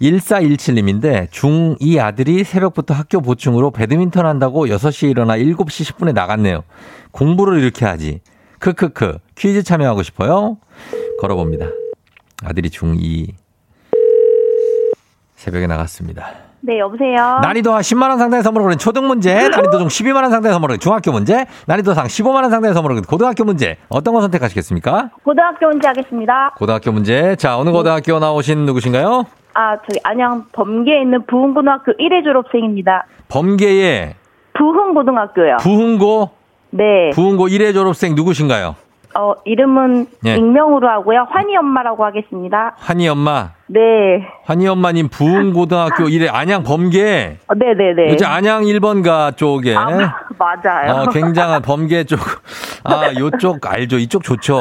1417님인데 0.00 1.30
중2 1.30 1.98
아들이 1.98 2.44
새벽부터 2.44 2.94
학교 2.94 3.20
보충으로 3.20 3.72
배드민턴 3.72 4.24
한다고 4.24 4.66
6시에 4.66 5.10
일어나 5.10 5.36
7시 5.36 5.96
10분에 5.96 6.14
나갔네요. 6.14 6.62
공부를 7.10 7.60
이렇게 7.60 7.86
하지. 7.86 8.20
크크크. 8.60 9.18
퀴즈 9.36 9.64
참여하고 9.64 10.04
싶어요? 10.04 10.58
걸어봅니다. 11.20 11.66
아들이 12.44 12.68
중2 12.70 13.32
새벽에 15.34 15.66
나갔습니다. 15.66 16.30
네, 16.60 16.80
여보세요. 16.80 17.38
난이도 17.40 17.72
한 17.72 17.80
10만 17.82 18.08
원 18.08 18.18
상당의 18.18 18.42
선물을 18.42 18.64
거는 18.64 18.78
초등 18.78 19.06
문제, 19.06 19.48
난이도 19.48 19.78
중 19.78 19.86
12만 19.88 20.22
원 20.22 20.30
상당의 20.30 20.52
선물을 20.52 20.72
거는 20.74 20.80
중학교 20.80 21.12
문제, 21.12 21.46
난이도 21.66 21.94
상 21.94 22.06
15만 22.06 22.34
원 22.42 22.50
상당의 22.50 22.74
선물을 22.74 22.96
거는 22.96 23.06
고등학교 23.06 23.44
문제. 23.44 23.76
어떤 23.88 24.14
거 24.14 24.20
선택하시겠습니까? 24.22 25.10
고등학교 25.22 25.68
문제 25.68 25.86
하겠습니다. 25.86 26.54
고등학교 26.56 26.90
문제. 26.90 27.36
자, 27.36 27.58
어느 27.58 27.70
고등학교 27.70 28.18
나오신 28.18 28.66
누구신가요? 28.66 29.24
아, 29.54 29.76
저기 29.78 30.00
안양 30.02 30.46
범계에 30.52 31.00
있는 31.02 31.24
부흥고등학교 31.26 31.92
1회 31.92 32.24
졸업생입니다. 32.24 33.06
범계의 33.28 34.14
부흥고등학교요. 34.54 35.58
부흥고 35.60 36.30
네. 36.70 37.10
부흥고 37.14 37.48
1회 37.48 37.72
졸업생 37.72 38.14
누구신가요? 38.16 38.74
어, 39.18 39.34
이름은 39.44 40.06
예. 40.26 40.36
익명으로 40.36 40.88
하고요. 40.88 41.26
환희 41.30 41.56
엄마라고 41.56 42.04
하겠습니다. 42.04 42.76
환희 42.78 43.08
엄마. 43.08 43.50
네. 43.66 43.80
환희 44.44 44.68
엄마님 44.68 45.08
부흥고등학교 45.08 46.04
1회 46.04 46.28
안양 46.32 46.62
범계. 46.62 47.38
어, 47.48 47.54
네네네. 47.54 48.12
이제 48.14 48.24
안양 48.24 48.62
1번가 48.62 49.36
쪽에 49.36 49.74
아, 49.74 49.88
맞아요. 50.38 51.02
어, 51.02 51.06
굉장한 51.10 51.62
범계 51.62 52.04
쪽. 52.04 52.20
아, 52.84 53.10
요쪽 53.18 53.66
알죠. 53.66 53.98
이쪽 53.98 54.22
좋죠. 54.22 54.60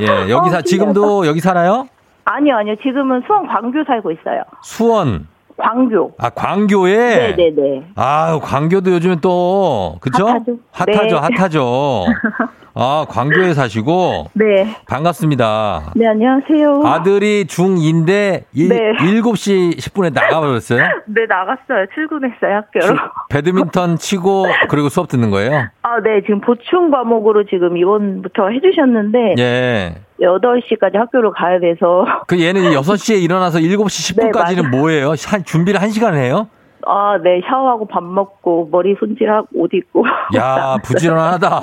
예, 0.00 0.28
여기 0.28 0.50
사 0.52 0.58
어, 0.58 0.60
지금도 0.60 1.26
여기 1.26 1.40
살아요? 1.40 1.88
아니요, 2.26 2.56
아니요. 2.56 2.74
지금은 2.82 3.22
수원 3.26 3.46
광교 3.46 3.84
살고 3.86 4.10
있어요. 4.12 4.42
수원. 4.62 5.26
광교. 5.62 6.12
아, 6.18 6.30
광교에 6.30 7.34
네네네. 7.36 7.82
아, 7.94 8.38
광교도 8.42 8.90
요즘은 8.92 9.20
또 9.20 9.96
그쵸? 10.00 10.26
핫하죠. 10.26 10.56
핫하죠. 10.72 11.20
네. 11.20 11.36
핫하죠. 11.36 12.04
아, 12.74 13.04
광교에 13.08 13.52
사시고 13.52 14.30
네. 14.32 14.74
반갑습니다. 14.88 15.92
네, 15.94 16.06
안녕하세요. 16.08 16.82
아들이 16.86 17.44
중2인데 17.44 18.44
일 18.54 18.68
네. 18.70 18.92
7시 18.98 19.76
10분에 19.78 20.12
나가버렸어요. 20.14 20.80
네, 21.06 21.26
나갔어요. 21.28 21.86
출근했어요, 21.94 22.56
학교로. 22.56 22.98
배드민턴 23.28 23.96
치고 23.98 24.46
그리고 24.70 24.88
수업 24.88 25.08
듣는 25.08 25.30
거예요? 25.30 25.66
아, 25.82 26.00
네. 26.02 26.22
지금 26.22 26.40
보충 26.40 26.90
과목으로 26.90 27.44
지금 27.44 27.76
이번부터 27.76 28.48
해주셨는데, 28.48 29.34
예. 29.38 29.94
8시까지 30.22 30.94
학교로 30.94 31.32
가야 31.32 31.58
돼서. 31.60 32.04
그 32.26 32.40
얘는 32.40 32.62
6시에 32.72 33.20
일어나서 33.22 33.58
7시 33.58 34.16
네, 34.16 34.30
10분까지는 34.30 34.62
맞아요. 34.62 34.70
뭐예요? 34.70 35.14
한 35.26 35.44
준비를 35.44 35.82
한시간 35.82 36.14
해요? 36.16 36.48
아, 36.86 37.18
네. 37.22 37.40
샤워하고 37.48 37.86
밥 37.86 38.02
먹고, 38.02 38.68
머리 38.70 38.94
손질하고, 38.98 39.46
옷 39.54 39.70
입고. 39.72 40.04
야, 40.36 40.76
부지런하다. 40.84 41.60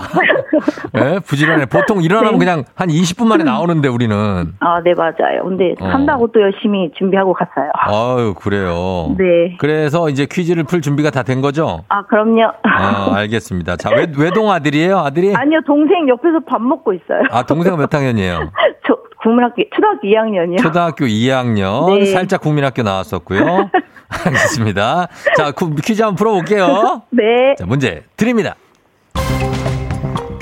예, 0.98 1.20
부지런해. 1.26 1.66
보통 1.66 2.02
일어나면 2.02 2.34
네. 2.34 2.40
그냥 2.40 2.64
한 2.76 2.90
20분 2.90 3.28
만에 3.28 3.44
나오는데 3.44 3.88
우리는. 3.88 4.16
아, 4.60 4.82
네, 4.84 4.94
맞아요. 4.96 5.44
근데 5.44 5.76
어. 5.80 5.86
한다고 5.88 6.32
또 6.32 6.42
열심히 6.42 6.92
준비하고 6.98 7.34
갔어요. 7.34 7.72
아유, 7.76 8.34
그래요. 8.40 9.16
네. 9.18 9.56
그래서 9.60 10.10
이제 10.10 10.26
퀴즈를 10.30 10.64
풀 10.64 10.82
준비가 10.82 11.10
다 11.12 11.24
된 11.24 11.42
거죠? 11.42 11.84
아, 11.90 12.02
그럼요. 12.04 12.42
아, 12.64 13.12
알겠습니다. 13.18 13.76
자, 13.76 13.90
외, 13.92 14.08
외동 14.18 14.50
아들이에요? 14.50 14.98
아들이? 14.98 15.36
아니요, 15.36 15.60
동생 15.68 16.08
옆에서 16.10 16.40
밥 16.48 16.60
먹고 16.62 16.94
있어요. 16.94 17.22
아, 17.30 17.44
동생은 17.44 17.78
몇 17.78 17.94
학년이에요? 17.94 18.52
저, 18.88 18.98
국민학교, 19.22 19.62
초등학교 19.76 20.08
2학년이요. 20.08 20.58
초등학교 20.62 21.06
2학년. 21.06 22.00
네. 22.00 22.06
살짝 22.06 22.42
국민학교 22.42 22.82
나왔었고요. 22.84 23.70
알겠습니다. 24.26 25.08
자, 25.38 25.52
구- 25.52 25.76
퀴즈 25.76 26.02
한번 26.02 26.16
풀어볼게요. 26.16 27.04
네. 27.12 27.24
자, 27.58 27.66
문제 27.66 28.04
드립니다. 28.18 28.56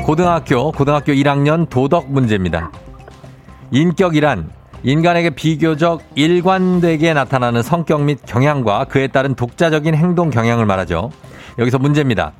고등학교, 0.04 0.72
고등학교 0.72 1.12
1학년 1.12 1.70
도덕 1.70 2.10
문제입니다. 2.12 2.72
인격이란 3.72 4.50
인간에게 4.84 5.32
비교적 5.32 6.02
일관되게 6.16 7.14
나타나는 7.14 7.62
성격 7.62 8.04
및 8.04 8.20
경향과 8.26 8.86
그에 8.86 9.08
따른 9.08 9.36
독자적인 9.36 9.96
행동 9.96 10.30
경향을 10.30 10.66
말하죠. 10.66 11.12
여기서 11.60 11.78
문제입니다. 11.80 12.32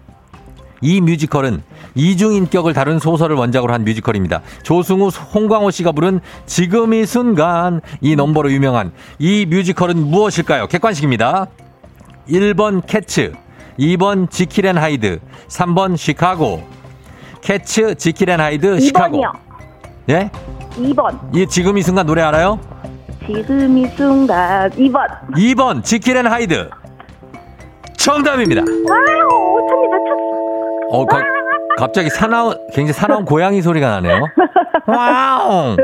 이 0.82 1.02
뮤지컬은 1.02 1.64
이중인격을 1.96 2.74
다룬 2.74 3.00
소설을 3.00 3.36
원작으로 3.36 3.74
한 3.74 3.84
뮤지컬입니다. 3.84 4.42
조승우, 4.64 5.08
홍광호 5.08 5.72
씨가 5.72 5.92
부른 5.92 6.20
지금 6.46 6.94
이 6.94 7.06
순간 7.06 7.82
이 8.02 8.16
넘버로 8.16 8.52
유명한 8.52 8.92
이 9.20 9.46
뮤지컬은 9.48 9.98
무엇일까요? 9.98 10.68
객관식입니다. 10.68 11.48
1번 12.30 12.86
캐츠, 12.86 13.34
2번 13.80 14.30
지킬 14.30 14.66
앤 14.66 14.78
하이드, 14.78 15.20
3번 15.48 15.96
시카고. 15.98 16.64
캐츠, 17.42 17.96
지킬 17.96 18.30
앤 18.30 18.40
하이드, 18.42 18.80
시카고. 18.80 19.18
2번이요. 19.22 19.32
예? 20.10 20.32
2번. 20.76 21.18
이 21.34 21.48
지금 21.48 21.78
이 21.78 21.82
순간 21.82 22.06
노래 22.06 22.22
알아요? 22.22 22.60
지금 23.26 23.78
이 23.78 23.88
순간. 23.96 24.70
2번. 24.72 25.08
2번 25.32 25.84
지킬 25.84 26.18
앤 26.18 26.28
하이드. 26.28 26.70
정답입니다. 27.98 28.62
아유, 28.62 29.28
쳤 29.70 30.07
어. 30.92 31.02
어, 31.02 31.06
가- 31.06 31.22
갑자기 31.78 32.10
사나운, 32.10 32.56
굉장히 32.74 32.94
사나운 32.94 33.26
고양이 33.26 33.62
소리가 33.62 33.90
나네요. 34.00 34.26
wow! 34.88 35.78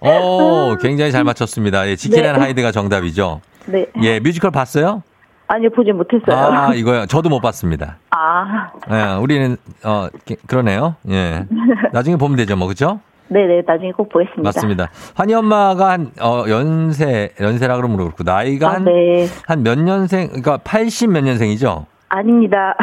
오, 0.00 0.76
굉장히 0.80 1.10
잘 1.10 1.24
맞췄습니다. 1.24 1.88
예, 1.88 1.96
지킬앤 1.96 2.34
네. 2.34 2.38
하이드가 2.40 2.70
정답이죠. 2.70 3.40
네. 3.66 3.86
예, 4.02 4.20
뮤지컬 4.20 4.50
봤어요? 4.50 5.02
아니, 5.48 5.68
보지 5.68 5.92
못했어요. 5.92 6.36
아, 6.36 6.74
이거요. 6.74 7.06
저도 7.06 7.28
못 7.28 7.40
봤습니다. 7.40 7.98
아, 8.10 8.70
예, 8.90 9.16
우리는, 9.20 9.56
어, 9.84 10.08
게- 10.24 10.36
그러네요. 10.46 10.96
예. 11.10 11.44
나중에 11.92 12.16
보면 12.16 12.36
되죠, 12.36 12.56
뭐, 12.56 12.68
그죠? 12.68 13.00
네네, 13.28 13.62
나중에 13.66 13.90
꼭 13.92 14.08
보겠습니다. 14.10 14.42
맞습니다. 14.42 14.90
환희 15.16 15.34
엄마가 15.34 15.90
한, 15.90 16.10
어, 16.20 16.44
연세, 16.48 17.30
연세라 17.40 17.76
그러면 17.76 17.96
그렇고, 17.96 18.22
나이가 18.22 18.68
아, 18.68 18.72
한, 18.74 18.84
네. 18.84 19.26
한몇 19.46 19.78
년생, 19.80 20.28
그러니까 20.28 20.58
80 20.58 21.10
몇 21.10 21.22
년생이죠? 21.24 21.86
아닙니다. 22.08 22.76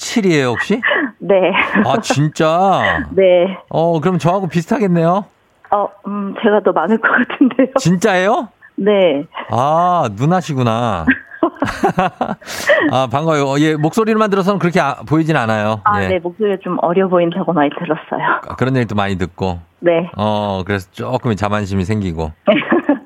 7이에요, 0.00 0.48
혹시? 0.52 0.80
네. 1.18 1.34
아, 1.86 2.00
진짜? 2.00 3.02
네. 3.12 3.56
어, 3.68 4.00
그럼 4.00 4.18
저하고 4.18 4.48
비슷하겠네요? 4.48 5.24
어, 5.72 5.88
음, 6.08 6.34
제가 6.42 6.60
더 6.64 6.72
많을 6.72 6.98
것 6.98 7.08
같은데요. 7.10 7.68
진짜예요? 7.78 8.48
네. 8.76 9.24
아, 9.50 10.08
누나시구나. 10.12 11.04
아, 12.90 13.06
반가워요. 13.06 13.44
어, 13.46 13.58
예, 13.60 13.76
목소리만 13.76 14.30
들어서는 14.30 14.58
그렇게 14.58 14.80
아- 14.80 14.96
보이진 15.06 15.36
않아요. 15.36 15.80
아, 15.84 16.02
예. 16.02 16.08
네, 16.08 16.18
목소리가 16.18 16.56
좀 16.62 16.78
어려 16.82 17.06
보인다고 17.08 17.52
많이 17.52 17.70
들었어요. 17.70 18.40
아, 18.48 18.56
그런 18.56 18.76
얘기도 18.76 18.94
많이 18.94 19.16
듣고. 19.18 19.60
네. 19.80 20.10
어, 20.16 20.62
그래서 20.66 20.88
조금 20.90 21.34
자만심이 21.36 21.84
생기고. 21.84 22.32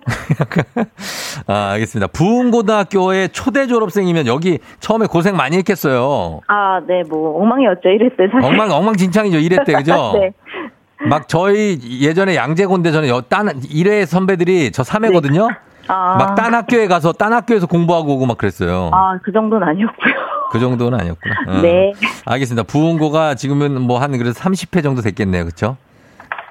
아, 1.46 1.70
알겠습니다. 1.72 2.08
부흥고등학교의 2.08 3.30
초대 3.30 3.66
졸업생이면 3.66 4.26
여기 4.26 4.58
처음에 4.80 5.06
고생 5.06 5.36
많이 5.36 5.56
했겠어요. 5.58 6.40
아, 6.48 6.80
네, 6.86 7.02
뭐, 7.08 7.40
엉망이었죠, 7.42 7.88
이랬어요, 7.88 8.28
사실. 8.32 8.44
엉망, 8.44 8.70
엉망진창이죠. 8.70 9.38
이랬대, 9.38 9.72
그죠? 9.76 10.12
네. 10.14 10.32
막 11.08 11.28
저희 11.28 11.78
예전에 12.00 12.34
양재곤대 12.36 12.90
저는 12.92 13.08
여, 13.08 13.20
딴, 13.22 13.48
1회 13.48 14.06
선배들이 14.06 14.72
저 14.72 14.82
3회거든요? 14.82 15.48
아, 15.86 16.16
막딴 16.16 16.54
학교에 16.54 16.86
가서 16.86 17.12
딴 17.12 17.32
학교에서 17.34 17.66
공부하고 17.66 18.14
오고 18.14 18.26
막 18.26 18.38
그랬어요. 18.38 18.90
아, 18.92 19.18
그 19.22 19.32
정도는 19.32 19.68
아니었고요. 19.68 20.14
그 20.50 20.58
정도는 20.58 20.98
아니었구나. 20.98 21.34
어. 21.58 21.60
네. 21.60 21.92
알겠습니다. 22.24 22.62
부흥고가 22.62 23.34
지금은 23.34 23.82
뭐 23.82 23.98
한 23.98 24.12
그래도 24.12 24.30
30회 24.32 24.82
정도 24.82 25.02
됐겠네요. 25.02 25.44
그렇죠? 25.44 25.76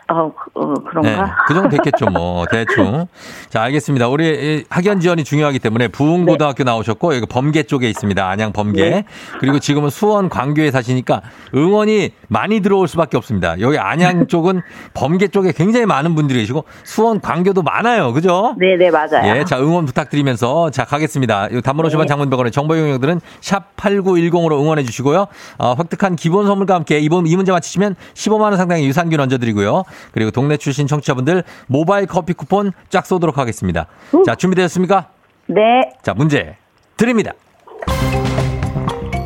어, 0.09 0.31
그, 0.33 0.51
어, 0.55 0.73
네. 0.73 0.83
그런가? 0.89 1.35
그 1.47 1.53
정도 1.53 1.69
됐겠죠, 1.69 2.07
뭐. 2.07 2.45
대충. 2.51 3.07
자, 3.49 3.61
알겠습니다. 3.63 4.07
우리 4.07 4.27
이 4.27 4.63
학연 4.69 4.99
지원이 4.99 5.23
중요하기 5.23 5.59
때문에 5.59 5.87
부흥고등학교 5.87 6.63
나오셨고, 6.63 7.15
여기 7.15 7.25
범계 7.25 7.63
쪽에 7.63 7.89
있습니다. 7.89 8.27
안양 8.27 8.51
범계. 8.51 8.89
네. 8.89 9.05
그리고 9.39 9.59
지금은 9.59 9.89
수원 9.89 10.29
광교에 10.29 10.71
사시니까 10.71 11.21
응원이 11.55 12.11
많이 12.27 12.59
들어올 12.59 12.87
수밖에 12.87 13.17
없습니다. 13.17 13.59
여기 13.61 13.77
안양 13.77 14.27
쪽은 14.27 14.61
범계 14.93 15.29
쪽에 15.29 15.51
굉장히 15.53 15.85
많은 15.85 16.15
분들이 16.15 16.39
계시고, 16.39 16.65
수원 16.83 17.21
광교도 17.21 17.63
많아요. 17.63 18.11
그죠? 18.13 18.55
네, 18.57 18.75
네, 18.75 18.91
맞아요. 18.91 19.37
예, 19.37 19.45
자, 19.45 19.59
응원 19.59 19.85
부탁드리면서, 19.85 20.71
자, 20.71 20.85
가겠습니다. 20.85 21.47
이 21.51 21.61
단문 21.61 21.85
50원 21.87 22.01
네. 22.01 22.05
장문병원의 22.07 22.51
정보 22.51 22.75
이용료들은 22.75 23.21
샵 23.41 23.75
8910으로 23.77 24.59
응원해 24.59 24.83
주시고요. 24.83 25.27
어, 25.59 25.75
획득한 25.79 26.15
기본 26.15 26.45
선물과 26.45 26.75
함께 26.75 26.99
이번 26.99 27.25
이 27.27 27.35
문제 27.35 27.51
맞히시면 27.51 27.95
15만 28.13 28.41
원 28.41 28.57
상당의 28.57 28.85
유산균 28.85 29.19
얹어드리고요. 29.19 29.83
그리고 30.11 30.31
동네 30.31 30.57
출신 30.57 30.87
청취자분들 30.87 31.43
모바일 31.67 32.05
커피 32.05 32.33
쿠폰 32.33 32.71
쫙 32.89 33.05
쏘도록 33.05 33.37
하겠습니다. 33.37 33.87
자, 34.25 34.35
준비되셨습니까? 34.35 35.09
네. 35.47 35.61
자, 36.01 36.13
문제 36.13 36.55
드립니다. 36.97 37.31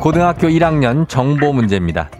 고등학교 0.00 0.48
1학년 0.48 1.08
정보 1.08 1.52
문제입니다. 1.52 2.10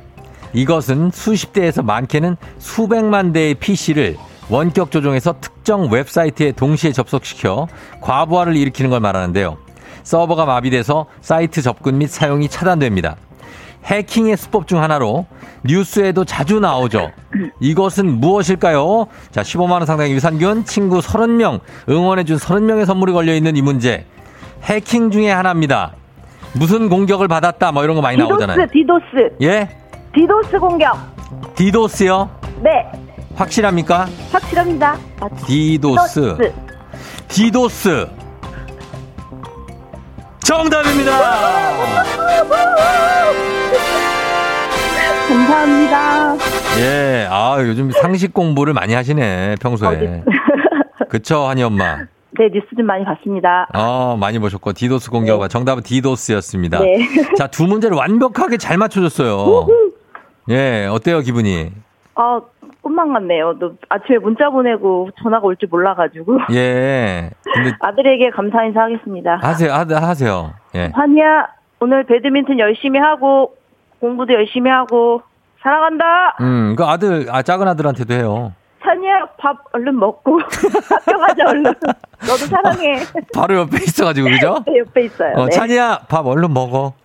이것은 0.53 1.11
수십 1.13 1.53
대에서 1.53 1.83
많게는 1.83 2.37
수백만 2.59 3.33
대의 3.33 3.55
PC를 3.55 4.17
원격 4.51 4.91
조종해서 4.91 5.37
특정 5.41 5.91
웹사이트에 5.91 6.53
동시에 6.53 6.93
접속시켜 6.93 7.69
과부하를 8.01 8.57
일으키는 8.57 8.91
걸 8.91 9.01
말하는데요. 9.01 9.59
서버가 10.03 10.47
마비돼서 10.47 11.07
사이트 11.21 11.61
접근 11.61 11.99
및 11.99 12.09
사용이 12.09 12.49
차단됩니다. 12.49 13.17
해킹의 13.85 14.37
수법 14.37 14.67
중 14.67 14.83
하나로 14.83 15.27
뉴스에도 15.65 16.25
자주 16.25 16.61
나오죠. 16.61 17.11
이것은 17.61 18.21
무엇일까요? 18.21 19.07
자, 19.31 19.43
15만원 19.43 19.87
상당의 19.87 20.13
유산균, 20.13 20.65
친구 20.65 20.99
30명, 20.99 21.61
응원해준 21.89 22.37
30명의 22.37 22.85
선물이 22.85 23.13
걸려있는 23.13 23.57
이 23.57 23.63
문제. 23.63 24.05
해킹 24.63 25.11
중에 25.11 25.31
하나입니다. 25.31 25.93
무슨 26.53 26.89
공격을 26.89 27.29
받았다, 27.29 27.73
뭐 27.73 27.85
이런 27.85 27.97
거 27.97 28.03
많이 28.03 28.17
나오잖아요. 28.17 28.67
디도스, 28.73 28.73
디도스. 28.73 29.37
예? 29.43 29.69
디도스 30.15 30.59
공격. 30.59 30.97
디도스요? 31.55 32.31
네. 32.63 32.71
확실합니까? 33.37 34.07
확실합니다. 34.33 34.97
아, 35.21 35.29
디도스. 35.47 36.37
디도스. 37.29 38.09
정답입니다! 40.41 41.13
감사합니다. 45.39 46.35
예, 46.81 47.29
아, 47.31 47.57
요즘 47.61 47.91
상식 47.91 48.35
공부를 48.35 48.73
많이 48.75 48.95
하시네, 48.95 49.57
평소에. 49.61 50.23
그쵸, 51.09 51.43
한이 51.47 51.63
엄마? 51.63 51.99
네, 52.39 52.49
뉴스 52.53 52.67
좀 52.77 52.87
많이 52.87 53.05
봤습니다. 53.05 53.69
어, 53.75 54.17
많이 54.19 54.39
보셨고, 54.39 54.73
디도스 54.73 55.11
공격과 55.11 55.49
정답은 55.49 55.83
디도스였습니다. 55.83 56.81
네. 56.81 56.99
자, 57.37 57.47
두 57.47 57.67
문제를 57.67 57.97
완벽하게 57.97 58.57
잘 58.59 58.79
맞춰줬어요. 58.79 59.67
예, 60.51 60.87
어때요, 60.91 61.21
기분이? 61.21 61.71
아, 62.17 62.41
꿈만 62.83 63.13
같네요. 63.13 63.55
너 63.59 63.73
아침에 63.89 64.19
문자 64.19 64.51
보내고 64.51 65.11
전화가 65.23 65.47
올 65.47 65.57
줄 65.57 65.69
몰라가지고. 65.71 66.39
예. 66.53 67.31
아들에게 67.81 68.31
감사 68.31 68.65
인사하겠습니다. 68.65 69.39
하세요, 69.41 69.73
하, 69.73 69.85
하세요. 70.09 70.53
예. 70.75 70.91
환희야, 70.95 71.47
오늘 71.81 72.05
배드민턴 72.05 72.59
열심히 72.59 72.99
하고, 72.99 73.55
공부도 74.01 74.33
열심히 74.35 74.71
하고, 74.71 75.23
사랑한다! 75.63 76.37
음, 76.41 76.75
그 76.77 76.85
아들, 76.85 77.27
아, 77.31 77.43
작은 77.43 77.67
아들한테도 77.67 78.15
해요. 78.15 78.53
찬이야, 78.83 79.27
밥 79.39 79.57
얼른 79.73 79.99
먹고, 79.99 80.39
학교 80.89 81.19
가자, 81.19 81.45
얼른. 81.49 81.65
너도 82.21 82.47
사랑해. 82.47 83.01
바로 83.35 83.57
옆에 83.57 83.77
있어가지고, 83.79 84.29
그죠? 84.31 84.65
네, 84.67 84.79
옆에 84.79 85.05
있어요. 85.05 85.35
어, 85.35 85.45
네. 85.47 85.51
찬이야, 85.51 86.03
밥 86.09 86.27
얼른 86.27 86.55
먹어. 86.55 86.95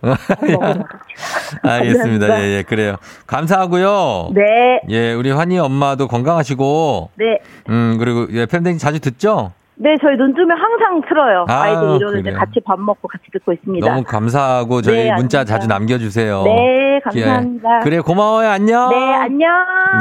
알겠습니다. 1.62 2.26
감사합니다. 2.26 2.40
예, 2.42 2.58
예, 2.58 2.62
그래요. 2.62 2.96
감사하고요. 3.26 4.30
네, 4.34 4.80
예, 4.88 5.12
우리 5.14 5.30
환희 5.30 5.58
엄마도 5.58 6.06
건강하시고, 6.08 7.10
네. 7.16 7.38
음, 7.68 7.96
그리고, 7.98 8.28
예, 8.30 8.46
팬댕이 8.46 8.78
자주 8.78 9.00
듣죠? 9.00 9.52
네, 9.76 9.96
저희 10.00 10.16
눈 10.16 10.34
뜨면 10.34 10.56
항상 10.56 11.00
틀어요. 11.08 11.46
아, 11.48 11.62
아, 11.62 11.68
이들 11.70 11.96
이러는데. 11.96 12.32
같이 12.32 12.60
밥 12.64 12.78
먹고 12.78 13.08
같이 13.08 13.24
듣고 13.32 13.52
있습니다. 13.52 13.86
너무 13.86 14.04
감사하고, 14.04 14.82
저희 14.82 15.04
네, 15.04 15.14
문자 15.14 15.38
아닙니다. 15.40 15.44
자주 15.44 15.66
남겨주세요. 15.66 16.42
네, 16.44 17.00
감사합니다. 17.02 17.78
예. 17.78 17.80
그래, 17.82 18.00
고마워요. 18.00 18.48
안녕. 18.48 18.90
네, 18.90 19.14
안녕. 19.14 19.50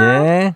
예. 0.02 0.54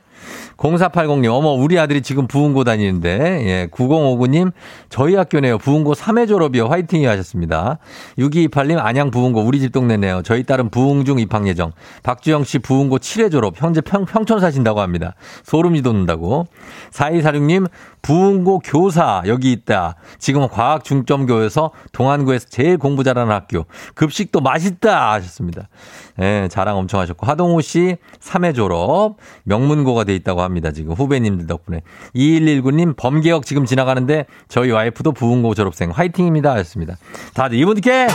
0480님, 0.57 1.31
어머, 1.31 1.49
우리 1.49 1.77
아들이 1.77 2.01
지금 2.01 2.27
부흥고 2.27 2.63
다니는데, 2.63 3.09
예, 3.45 3.67
9059님, 3.71 4.51
저희 4.89 5.15
학교네요. 5.15 5.59
부흥고 5.59 5.93
3회 5.93 6.27
졸업이요. 6.27 6.65
화이팅이 6.65 7.05
하셨습니다. 7.05 7.77
6228님, 8.17 8.79
안양 8.79 9.11
부흥고, 9.11 9.41
우리 9.41 9.59
집 9.59 9.71
동네네요. 9.71 10.23
저희 10.23 10.43
딸은 10.43 10.69
부흥 10.69 11.05
중 11.05 11.19
입학 11.19 11.47
예정. 11.47 11.71
박주영 12.03 12.43
씨 12.43 12.59
부흥고 12.59 12.97
7회 12.97 13.31
졸업. 13.31 13.61
현재 13.61 13.81
평, 13.81 14.05
평촌 14.05 14.39
사신다고 14.39 14.81
합니다. 14.81 15.13
소름이 15.43 15.83
돋는다고. 15.83 16.47
4246님, 16.91 17.69
부흥고 18.01 18.59
교사, 18.59 19.21
여기 19.27 19.51
있다. 19.51 19.95
지금 20.17 20.47
과학 20.47 20.83
중점교에서 20.83 21.71
동안구에서 21.91 22.47
제일 22.49 22.77
공부 22.77 23.03
잘하는 23.03 23.31
학교. 23.31 23.65
급식도 23.95 24.41
맛있다. 24.41 25.11
하셨습니다. 25.13 25.67
예, 26.19 26.47
자랑 26.49 26.77
엄청 26.77 26.99
하셨고. 26.99 27.25
하동호 27.27 27.61
씨 27.61 27.97
3회 28.19 28.55
졸업. 28.55 29.15
명문고가 29.43 30.03
돼 30.03 30.15
있다고 30.15 30.41
합니다. 30.41 30.71
지금 30.71 30.93
후배님들 30.93 31.45
덕분에. 31.47 31.81
2119님 32.15 32.95
범계역 32.97 33.45
지금 33.45 33.65
지나가는데 33.65 34.25
저희 34.47 34.71
와이프도 34.71 35.11
부흥고 35.11 35.53
졸업생 35.53 35.91
화이팅입니다. 35.91 36.51
하셨습니다. 36.53 36.95
다들 37.33 37.57
이분께 37.59 38.07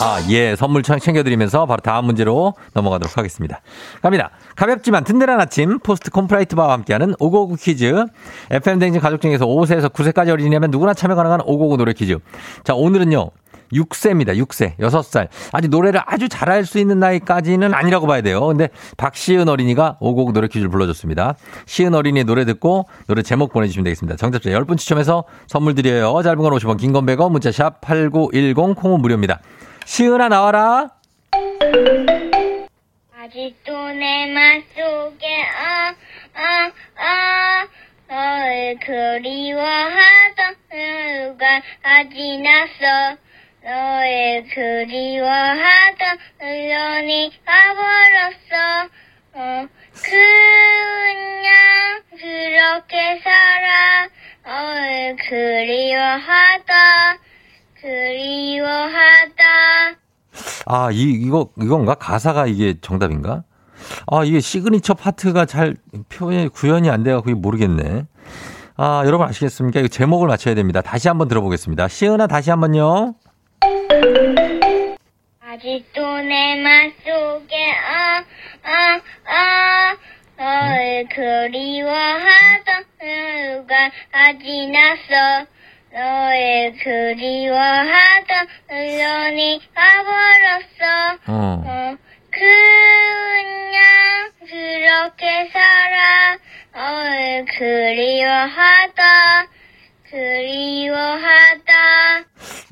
아, 0.00 0.20
예, 0.30 0.56
선물 0.56 0.82
청- 0.82 0.98
챙겨드리면서 0.98 1.66
바로 1.66 1.80
다음 1.80 2.06
문제로 2.06 2.54
넘어가도록 2.72 3.16
하겠습니다. 3.16 3.60
갑니다. 4.02 4.30
가볍지만 4.56 5.04
든든한 5.04 5.40
아침, 5.40 5.78
포스트 5.78 6.10
콘푸라이트 6.10 6.56
바와 6.56 6.72
함께하는 6.74 7.14
오고구 7.18 7.56
퀴즈. 7.56 8.04
FM댕진 8.50 9.00
가족 9.00 9.20
중에서 9.20 9.46
5세에서 9.46 9.92
9세까지 9.92 10.30
어린이라면 10.30 10.70
누구나 10.70 10.94
참여 10.94 11.14
가능한 11.14 11.40
오고구 11.44 11.76
노래 11.76 11.92
퀴즈. 11.92 12.18
자, 12.64 12.74
오늘은요. 12.74 13.30
6세입니다. 13.72 14.36
6세. 14.36 14.76
6살. 14.78 15.28
아직 15.52 15.68
노래를 15.68 16.00
아주 16.04 16.28
잘할 16.28 16.64
수 16.66 16.78
있는 16.78 16.98
나이까지는 16.98 17.74
아니라고 17.74 18.06
봐야 18.06 18.20
돼요. 18.20 18.46
근데 18.46 18.68
박시은 18.96 19.48
어린이가 19.48 19.98
오곡 20.00 20.32
노래 20.32 20.48
퀴즈를 20.48 20.68
불러줬습니다. 20.70 21.34
시은 21.66 21.94
어린이의 21.94 22.24
노래 22.24 22.44
듣고 22.44 22.86
노래 23.06 23.22
제목 23.22 23.52
보내주시면 23.52 23.84
되겠습니다. 23.84 24.16
정답자 24.16 24.50
10분 24.50 24.76
추첨해서 24.78 25.24
선물 25.46 25.74
드려요. 25.74 26.20
짧은 26.22 26.38
건 26.38 26.52
50원, 26.52 26.78
긴 26.78 26.92
건 26.92 27.06
100원, 27.06 27.30
문자 27.32 27.50
샵 27.50 27.80
8910, 27.80 28.74
콩은 28.76 29.00
무료입니다. 29.00 29.40
시은아 29.86 30.28
나와라. 30.28 30.90
아직도 33.18 33.88
내 33.92 34.26
맘속에 34.32 35.26
아, 35.58 35.94
아, 36.36 36.70
아, 36.96 37.66
너를 38.08 38.78
그리워하던 38.80 40.54
순간 40.70 41.62
아지 41.82 42.38
났어 42.38 43.16
너의 43.64 44.44
그리워하던 44.48 46.18
우연히 46.42 47.32
가버렸어 47.46 48.88
어, 49.32 49.66
그냥 50.02 52.02
그렇게 52.10 53.20
살아 53.24 54.08
너의 54.44 55.16
그리워하다 55.16 56.74
그리워하다 57.80 59.44
아, 60.66 60.90
이, 60.90 61.02
이거, 61.02 61.50
이건가? 61.58 61.94
가사가 61.94 62.46
이게 62.46 62.74
정답인가? 62.80 63.44
아, 64.10 64.24
이게 64.24 64.40
시그니처 64.40 64.94
파트가 64.94 65.46
잘 65.46 65.76
표현이, 66.10 66.48
구현이 66.48 66.90
안 66.90 67.02
돼갖고 67.02 67.30
이게 67.30 67.38
모르겠네. 67.38 68.06
아, 68.76 69.02
여러분 69.04 69.28
아시겠습니까? 69.28 69.80
이거 69.80 69.88
제목을 69.88 70.26
맞춰야 70.26 70.54
됩니다. 70.54 70.80
다시 70.80 71.08
한번 71.08 71.28
들어보겠습니다. 71.28 71.88
시은아, 71.88 72.26
다시 72.26 72.50
한 72.50 72.60
번요. 72.60 73.14
아직도 75.40 76.20
내 76.22 76.56
맘속에 76.56 77.72
어, 77.72 78.24
어, 78.64 79.00
어, 79.30 79.96
너를 80.36 81.06
그리워하던 81.08 82.84
다 84.10 84.32
지났어? 84.38 85.46
너의 85.92 86.72
그리워하던 86.76 88.48
우연히 88.70 89.60
가버렸어. 89.74 91.18
어. 91.26 91.62
어, 91.66 91.96
그냥 92.30 94.30
그렇게 94.40 95.48
살아. 95.52 96.38
너를 96.74 97.44
그리워하다 97.56 99.02
그리워하다 100.14 101.72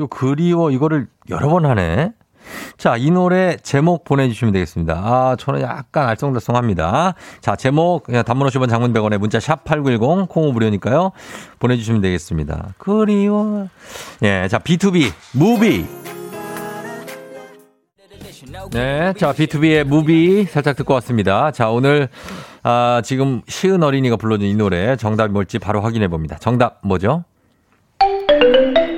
요 0.01 0.07
그리워 0.07 0.71
이거를 0.71 1.09
여러 1.29 1.49
번 1.49 1.67
하네. 1.67 2.13
자, 2.77 2.97
이 2.97 3.11
노래 3.11 3.57
제목 3.63 4.05
보내주시면 4.05 4.53
되겠습니다. 4.53 4.95
아, 4.95 5.37
저는 5.39 5.61
약간 5.61 6.15
알쏭달쏭합니다. 6.15 7.15
자, 7.41 7.57
제목, 7.57 8.05
그냥 8.05 8.25
단문 8.25 8.49
50원 8.49 8.69
장문 8.69 8.93
100원에 8.93 9.19
문자 9.19 9.39
샵 9.41 9.65
8910, 9.65 10.29
콩오 10.29 10.53
무료니까요. 10.53 11.13
보내주시면 11.61 12.01
되겠습니다. 12.01 12.75
그리워. 12.79 13.69
예, 14.23 14.49
자, 14.49 14.59
B2B, 14.59 15.13
무비. 15.33 15.87
네, 18.73 19.13
자, 19.15 19.33
B2B의 19.33 19.85
무비 19.85 20.45
살짝 20.45 20.77
듣고 20.77 20.95
왔습니다. 20.95 21.53
자, 21.53 21.71
오늘, 21.71 22.09
아, 22.63 23.01
지금 23.05 23.43
시은 23.47 23.83
어린이가 23.83 24.17
불러준 24.17 24.47
이 24.47 24.55
노래 24.55 24.97
정답이 24.97 25.33
뭘지 25.33 25.59
바로 25.59 25.81
확인해 25.81 26.09
봅니다. 26.09 26.37
정답 26.39 26.81
뭐죠? 26.83 27.25
또 28.43 28.92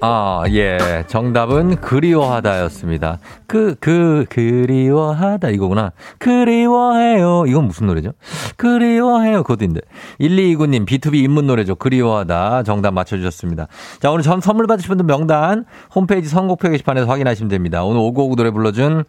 아, 0.00 0.42
아, 0.44 0.44
예. 0.50 1.04
정답은 1.08 1.76
그리워하다였습니다. 1.76 3.18
그, 3.46 3.74
그, 3.80 4.26
그리워하다 4.28 5.50
이거구나. 5.50 5.92
그리워해요. 6.18 7.44
이건 7.48 7.64
무슨 7.64 7.88
노래죠? 7.88 8.12
그리워해요. 8.56 9.42
그것도인데. 9.42 9.80
1229님, 10.20 10.86
B2B 10.86 11.16
입문 11.16 11.46
노래죠. 11.46 11.74
그리워하다. 11.74 12.62
정답 12.62 12.92
맞춰주셨습니다. 12.94 13.66
자, 14.00 14.10
오늘 14.10 14.22
전 14.22 14.40
선물 14.40 14.66
받으실 14.66 14.88
분들 14.88 15.04
명단 15.04 15.64
홈페이지 15.94 16.28
선곡표 16.28 16.70
게시판에서 16.70 17.06
확인하시면 17.06 17.48
됩니다. 17.48 17.82
오늘 17.84 18.00
오고오고 18.00 18.36
노래 18.36 18.50
불러준 18.50 19.04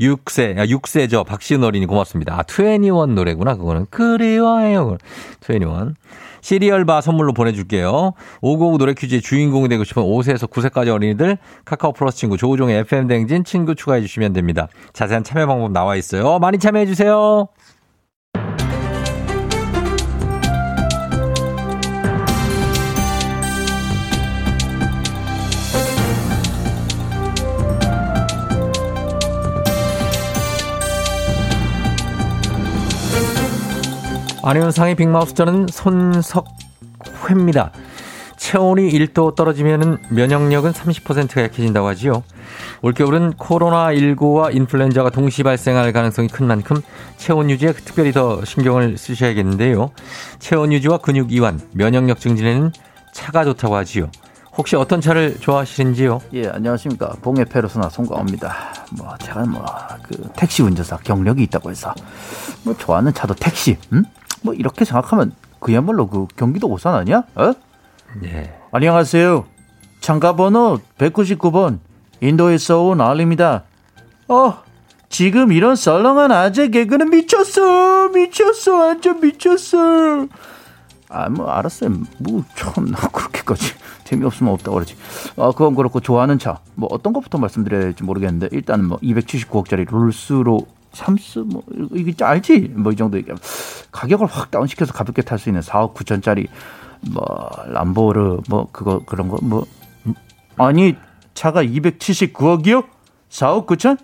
6세, 0.00 0.58
아, 0.58 0.66
6세죠. 0.66 1.24
박시은 1.24 1.64
어린이 1.64 1.86
고맙습니다. 1.86 2.34
아, 2.38 2.42
21 2.46 3.14
노래구나. 3.14 3.56
그거는. 3.56 3.86
그리워해요. 3.90 4.98
21. 5.42 5.94
시리얼바 6.46 7.00
선물로 7.00 7.32
보내줄게요. 7.32 8.12
555 8.40 8.78
노래 8.78 8.94
퀴즈의 8.94 9.20
주인공이 9.20 9.68
되고 9.68 9.82
싶은 9.82 10.04
5세에서 10.04 10.48
9세까지 10.48 10.94
어린이들 10.94 11.38
카카오 11.64 11.92
플러스 11.92 12.18
친구 12.18 12.36
조우종의 12.36 12.78
FM 12.82 13.08
댕진 13.08 13.42
친구 13.42 13.74
추가해 13.74 14.00
주시면 14.00 14.32
됩니다. 14.32 14.68
자세한 14.92 15.24
참여 15.24 15.48
방법 15.48 15.72
나와 15.72 15.96
있어요. 15.96 16.38
많이 16.38 16.58
참여해 16.58 16.86
주세요. 16.86 17.48
안현상의 34.46 34.94
빅마우스 34.94 35.34
저는 35.34 35.66
손석회입니다. 35.72 37.72
체온이 38.36 38.88
1도 38.90 39.34
떨어지면 39.34 39.98
면역력은 40.08 40.70
30%가 40.70 41.42
약해진다고 41.42 41.88
하지요. 41.88 42.22
올겨울은 42.80 43.32
코로나19와 43.32 44.54
인플루엔자가 44.54 45.10
동시 45.10 45.42
발생할 45.42 45.92
가능성이 45.92 46.28
큰 46.28 46.46
만큼 46.46 46.80
체온 47.16 47.50
유지에 47.50 47.72
특별히 47.72 48.12
더 48.12 48.44
신경을 48.44 48.96
쓰셔야겠는데요. 48.96 49.90
체온 50.38 50.72
유지와 50.72 50.98
근육 50.98 51.32
이완, 51.32 51.60
면역력 51.72 52.20
증진에는 52.20 52.70
차가 53.12 53.42
좋다고 53.42 53.74
하지요. 53.74 54.12
혹시 54.56 54.76
어떤 54.76 55.00
차를 55.00 55.38
좋아하시는지요? 55.40 56.20
예, 56.34 56.48
안녕하십니까. 56.50 57.16
봉해 57.20 57.46
페르소나 57.46 57.88
송가옵니다. 57.88 58.54
뭐, 58.96 59.12
제가 59.18 59.44
뭐, 59.44 59.66
그, 60.04 60.30
택시 60.36 60.62
운전사 60.62 60.98
경력이 60.98 61.42
있다고 61.42 61.70
해서, 61.70 61.92
뭐, 62.62 62.76
좋아하는 62.78 63.12
차도 63.12 63.34
택시, 63.34 63.76
음? 63.92 64.04
뭐, 64.42 64.54
이렇게 64.54 64.84
생각하면 64.84 65.32
그야말로 65.60 66.06
그 66.08 66.26
경기도 66.36 66.68
오산 66.68 66.94
아니야? 66.94 67.24
어? 67.34 67.52
예. 68.24 68.54
안녕하세요. 68.70 69.44
참가 70.00 70.36
번호 70.36 70.78
199번, 70.98 71.78
인도에서 72.20 72.82
온 72.82 73.00
알입니다. 73.00 73.64
어, 74.28 74.58
지금 75.08 75.52
이런 75.52 75.76
썰렁한 75.76 76.32
아재 76.32 76.68
개그는 76.68 77.10
미쳤어! 77.10 78.08
미쳤어! 78.08 78.76
완전 78.76 79.20
미쳤어! 79.20 80.26
아, 81.08 81.28
뭐, 81.28 81.48
알았어요. 81.48 81.90
뭐, 82.18 82.44
참, 82.56 82.86
나 82.86 82.98
그렇게까지 83.08 83.74
재미없으면 84.04 84.52
없다고 84.54 84.74
그러지. 84.74 84.96
아, 85.36 85.52
그건 85.52 85.74
그렇고, 85.74 86.00
좋아하는 86.00 86.38
차. 86.38 86.58
뭐, 86.74 86.88
어떤 86.92 87.12
것부터 87.12 87.38
말씀드려야 87.38 87.80
될지 87.82 88.02
모르겠는데, 88.02 88.48
일단 88.50 88.84
뭐, 88.84 88.98
279억짜리 88.98 89.88
롤스로 89.88 90.66
샴스, 90.96 91.40
뭐, 91.40 91.62
이게 91.92 92.24
알지? 92.24 92.72
뭐, 92.74 92.90
이 92.90 92.96
정도 92.96 93.18
얘기하면. 93.18 93.38
가격을 93.92 94.26
확 94.26 94.50
다운시켜서 94.50 94.92
가볍게 94.92 95.22
탈 95.22 95.38
수 95.38 95.50
있는 95.50 95.60
4억 95.60 95.94
9천짜리, 95.94 96.48
뭐, 97.12 97.24
람보르, 97.66 98.40
뭐, 98.48 98.68
그거, 98.72 99.00
그런 99.04 99.28
거, 99.28 99.38
뭐. 99.42 99.66
아니, 100.56 100.96
차가 101.34 101.62
279억이요? 101.62 102.86
4억 103.28 103.66
9천? 103.66 103.98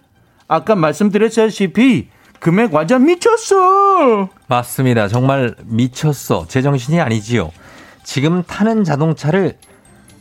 아까 0.49 0.75
말씀드렸다시피, 0.75 2.09
금액 2.39 2.75
완전 2.75 3.07
미쳤어! 3.07 4.29
맞습니다. 4.49 5.09
정말 5.09 5.55
미쳤어. 5.65 6.47
제정신이 6.47 7.01
아니지요. 7.01 7.51
지금 8.03 8.43
타는 8.43 8.85
자동차를 8.85 9.57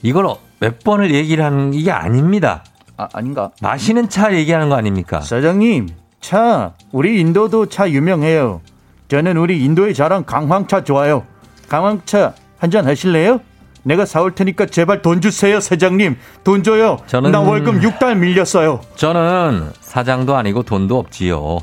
이걸 0.04 0.28
몇 0.60 0.80
번을 0.84 1.14
얘기를 1.14 1.44
하는 1.44 1.74
이게 1.74 1.92
아닙니다. 1.92 2.64
아, 2.96 3.10
아닌가? 3.14 3.50
마시는 3.62 4.10
차 4.10 4.34
얘기하는 4.36 4.70
거 4.70 4.76
아닙니까? 4.76 5.22
사장님, 5.22 5.90
차, 6.32 6.74
우리 6.92 7.20
인도도 7.20 7.66
차 7.66 7.90
유명해요. 7.90 8.62
저는 9.10 9.36
우리 9.38 9.64
인도의 9.66 9.94
자랑 9.94 10.24
강황차 10.24 10.84
좋아요. 10.84 11.24
강황차 11.68 12.34
한 12.60 12.70
잔 12.70 12.86
하실래요? 12.88 13.42
내가 13.84 14.06
사올 14.06 14.36
테니까 14.36 14.68
제발 14.68 15.02
돈 15.02 15.20
주세요, 15.20 15.60
사장님. 15.60 16.16
돈 16.44 16.62
줘요. 16.64 16.98
저는- 17.08 17.32
나 17.32 17.40
월급 17.40 17.82
6달 17.82 18.16
밀렸어요. 18.18 18.82
저는 18.96 19.72
사장도 19.82 20.36
아니고 20.36 20.62
돈도 20.62 21.00
없지요. 21.00 21.58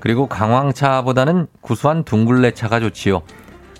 그리고 0.00 0.26
강황차보다는 0.28 1.46
구수한 1.62 2.04
둥글레 2.04 2.50
차가 2.52 2.78
좋지요. 2.80 3.22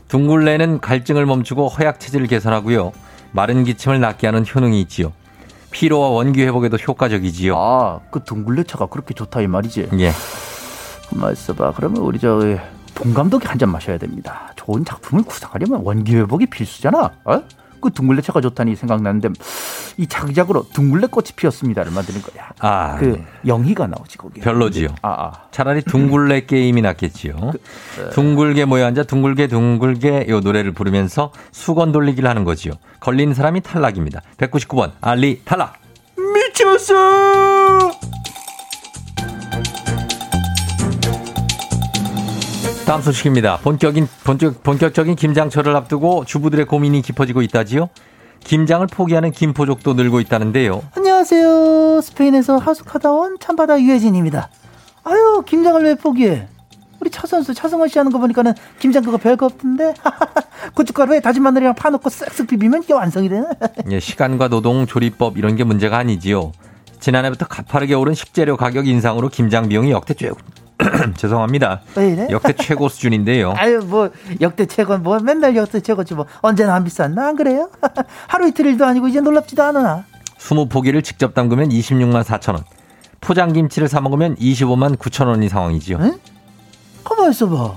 둥글레는 0.09 0.81
갈증을 0.81 1.27
멈추고 1.27 1.69
허약 1.69 2.01
체질을 2.01 2.27
개선하고요. 2.29 2.93
마른 3.33 3.65
기침을 3.65 4.01
낫게 4.01 4.27
하는 4.29 4.45
효능이 4.47 4.81
있지요. 4.83 5.13
피로와 5.75 6.11
원기 6.11 6.43
회복에도 6.45 6.77
효과적이지요. 6.77 7.57
아, 7.59 8.01
그 8.13 8.23
둥글레 8.23 8.63
차가 8.63 8.87
그렇게 8.87 9.13
좋다 9.13 9.41
이 9.41 9.49
말이지. 9.49 9.89
예. 9.99 10.13
있어봐. 11.33 11.73
그러면 11.77 12.03
우리 12.03 12.19
저 12.21 12.39
봉 12.95 13.13
감독이 13.13 13.45
한 13.49 13.59
잔 13.59 13.71
마셔야 13.71 13.99
됩니다. 13.99 14.53
좋은 14.55 14.85
작품을 14.85 15.25
구상하려면 15.25 15.81
원기 15.83 16.15
회복이 16.15 16.47
필수잖아. 16.47 17.11
어? 17.25 17.43
그 17.85 17.90
둥글레 17.92 18.23
차가 18.23 18.40
좋다니 18.40 18.77
생각나는데 18.77 19.29
이 19.99 20.07
자기작으로 20.07 20.68
둥글레 20.73 21.09
꽃이 21.09 21.29
피었습니다를 21.37 21.92
만드는 21.92 22.23
거야. 22.23 22.49
아, 22.61 22.97
그 22.97 23.23
영희가 23.47 23.87
나오지 23.88 24.16
거기. 24.16 24.40
별로지요. 24.40 24.88
아, 25.03 25.09
아. 25.11 25.33
차라리 25.51 25.83
둥글레 25.83 26.47
게임이 26.47 26.81
낫겠지요. 26.81 27.53
둥글게 28.14 28.64
모여 28.64 28.87
앉아 28.87 29.03
둥글게 29.03 29.49
둥글게 29.49 30.27
요 30.31 30.40
노래를 30.40 30.73
부르면서 30.73 31.31
수건 31.53 31.92
돌리기를 31.92 32.27
하는 32.27 32.44
거지요. 32.44 32.73
걸린 33.01 33.35
사람이 33.35 33.61
탈락입니다. 33.61 34.23
199번 34.38 34.92
알리 35.03 35.42
탈락. 35.44 35.75
미쳤어. 36.16 37.90
다음 42.87 43.01
소식입니다. 43.01 43.59
본격인 43.62 44.07
본격 44.25 44.62
본격적인 44.62 45.16
김장철을 45.16 45.75
앞두고 45.75 46.27
주부들의 46.27 46.66
고민이 46.66 47.01
깊어지고 47.01 47.40
있다지요. 47.40 47.88
김장을 48.40 48.88
포기하는 48.88 49.31
김포족도 49.31 49.94
늘고 49.94 50.20
있다는데요. 50.20 50.83
안녕하세요. 50.94 52.01
스페인에서 52.03 52.59
하숙하다 52.59 53.11
온 53.11 53.37
참바다 53.40 53.81
유혜진입니다. 53.81 54.51
아유, 55.05 55.42
김장을 55.47 55.83
왜 55.83 55.94
포기해? 55.94 56.47
우리 57.01 57.11
차 57.11 57.27
선수 57.27 57.55
차승원 57.55 57.88
씨 57.88 57.99
하는 57.99 58.12
거 58.12 58.18
보니까는 58.18 58.53
김장 58.79 59.03
그거 59.03 59.16
별거 59.16 59.47
없던데. 59.47 59.94
고춧가루에 60.75 61.20
다진 61.20 61.42
마늘이랑 61.42 61.75
파 61.75 61.88
넣고 61.88 62.11
쓱쓱 62.11 62.49
비비면 62.49 62.83
이게 62.83 62.92
완성이 62.92 63.31
되네. 63.31 63.47
예, 63.90 64.01
시간과 64.01 64.49
노동 64.49 64.87
조리법 64.87 65.38
이런 65.38 65.57
게 65.57 65.64
문제가 65.64 65.97
아니지요. 65.99 66.53
지난해부터 67.01 67.47
가파르게 67.47 67.94
오른 67.94 68.12
식재료 68.12 68.59
가격 68.59 68.87
인상으로 68.88 69.31
김장 69.31 69.68
비용이 69.68 69.90
역대 69.90 70.12
최고 70.12 70.37
죄송합니다. 71.17 71.81
왜 71.97 72.09
이래? 72.13 72.27
역대 72.31 72.53
최고 72.59 72.89
수준인데요. 72.89 73.55
아유, 73.57 73.81
뭐 73.85 74.11
역대 74.41 74.67
최고 74.67 74.99
뭐 74.99 75.19
맨날 75.21 75.55
역대 75.57 75.81
최고지 75.81 76.15
뭐 76.15 76.27
언제나 76.41 76.75
안 76.75 76.85
비쌌나 76.85 77.29
안 77.29 77.37
그래요? 77.37 77.71
하루 78.27 78.49
이틀 78.49 78.67
일도 78.67 78.85
아니고 78.85 79.09
이제 79.09 79.21
놀랍지도 79.21 79.63
않으나. 79.63 80.05
20포기를 80.39 81.03
직접 81.03 81.35
담그면 81.35 81.69
26만 81.71 82.23
4천 82.25 82.55
원. 82.55 82.65
포장 83.21 83.53
김치를 83.53 83.89
사 83.89 84.01
먹으면 84.01 84.37
25만 84.37 84.97
9천 84.99 85.27
원이 85.29 85.49
상황이지요. 85.49 85.97
응? 86.01 86.19
가만 87.05 87.31
있어 87.31 87.49
봐. 87.49 87.77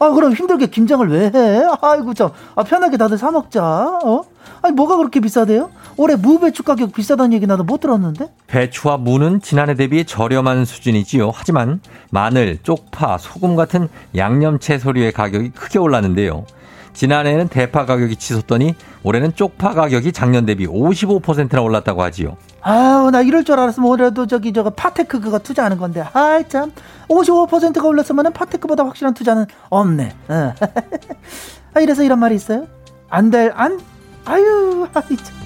아 0.00 0.10
그럼 0.10 0.32
힘들게 0.32 0.66
김장을 0.66 1.08
왜 1.10 1.26
해? 1.26 1.62
아이고 1.82 2.14
참, 2.14 2.30
아, 2.54 2.62
편하게 2.62 2.96
다들 2.96 3.18
사 3.18 3.30
먹자. 3.30 3.62
어? 4.04 4.24
아니 4.62 4.74
뭐가 4.74 4.96
그렇게 4.96 5.20
비싸대요? 5.20 5.70
올해 5.96 6.14
무배추 6.16 6.62
가격 6.62 6.92
비싸다는 6.92 7.32
얘기 7.32 7.46
나도 7.46 7.64
못 7.64 7.80
들었는데. 7.80 8.28
배추와 8.46 8.96
무는 8.98 9.40
지난해 9.40 9.74
대비 9.74 10.04
저렴한 10.04 10.64
수준이지요. 10.64 11.30
하지만 11.34 11.80
마늘, 12.10 12.58
쪽파, 12.62 13.18
소금 13.18 13.56
같은 13.56 13.88
양념 14.16 14.58
채소류의 14.58 15.12
가격이 15.12 15.50
크게 15.50 15.78
올랐는데요. 15.78 16.44
지난해에는 16.92 17.48
대파 17.48 17.86
가격이 17.86 18.16
치솟더니 18.16 18.74
올해는 19.04 19.34
쪽파 19.36 19.74
가격이 19.74 20.10
작년 20.12 20.46
대비 20.46 20.66
55%나 20.66 21.60
올랐다고 21.62 22.02
하지요. 22.02 22.36
아우 22.60 23.10
나 23.12 23.22
이럴 23.22 23.44
줄 23.44 23.58
알았으면 23.58 23.88
올해도 23.88 24.26
저기 24.26 24.52
저거 24.52 24.70
파테크 24.70 25.20
그거 25.20 25.38
투자하는 25.38 25.78
건데 25.78 26.04
아이 26.12 26.48
참 26.48 26.72
55%가 27.08 27.86
올랐으면 27.86 28.32
파테크보다 28.32 28.84
확실한 28.84 29.14
투자는 29.14 29.46
없네 29.70 30.12
어. 30.28 30.52
아 31.74 31.80
이래서 31.80 32.02
이런 32.02 32.18
말이 32.18 32.34
있어요 32.34 32.66
안 33.10 33.30
될 33.30 33.52
안 33.54 33.78
아유 34.28 34.86
아이 34.92 35.16
참. 35.16 35.38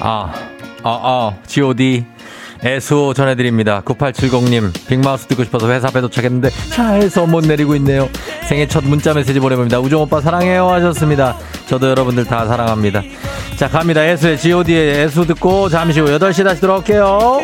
아, 0.00 0.34
아, 0.82 0.90
아, 1.02 1.34
GOD. 1.46 2.04
애수 2.64 3.12
전해드립니다. 3.16 3.82
9870님, 3.84 4.72
빅마우스 4.86 5.26
듣고 5.26 5.44
싶어서 5.44 5.70
회사 5.70 5.88
앞에 5.88 6.00
도착했는데 6.00 6.50
차에서 6.70 7.26
못 7.26 7.44
내리고 7.46 7.74
있네요. 7.76 8.08
생애 8.48 8.66
첫 8.66 8.84
문자 8.84 9.12
메시지 9.12 9.40
보내봅니다. 9.40 9.80
우정 9.80 10.02
오빠 10.02 10.20
사랑해요 10.20 10.68
하셨습니다. 10.68 11.36
저도 11.66 11.90
여러분들 11.90 12.24
다 12.24 12.46
사랑합니다. 12.46 13.02
자, 13.56 13.68
갑니다. 13.68 14.04
애수의 14.04 14.38
GOD의 14.38 15.02
애수 15.04 15.26
듣고 15.26 15.68
잠시 15.68 16.00
후 16.00 16.06
8시 16.06 16.44
다시 16.44 16.60
돌아올게요. 16.60 17.40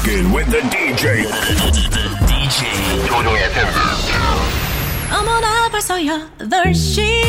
Rocking 0.00 0.32
with 0.32 0.50
the 0.50 0.60
DJ. 0.70 1.26
DJ 2.26 3.06
조종의 3.06 3.44
FM. 3.44 3.68
어머나 5.12 5.68
벌써 5.70 5.96
8시 5.96 7.22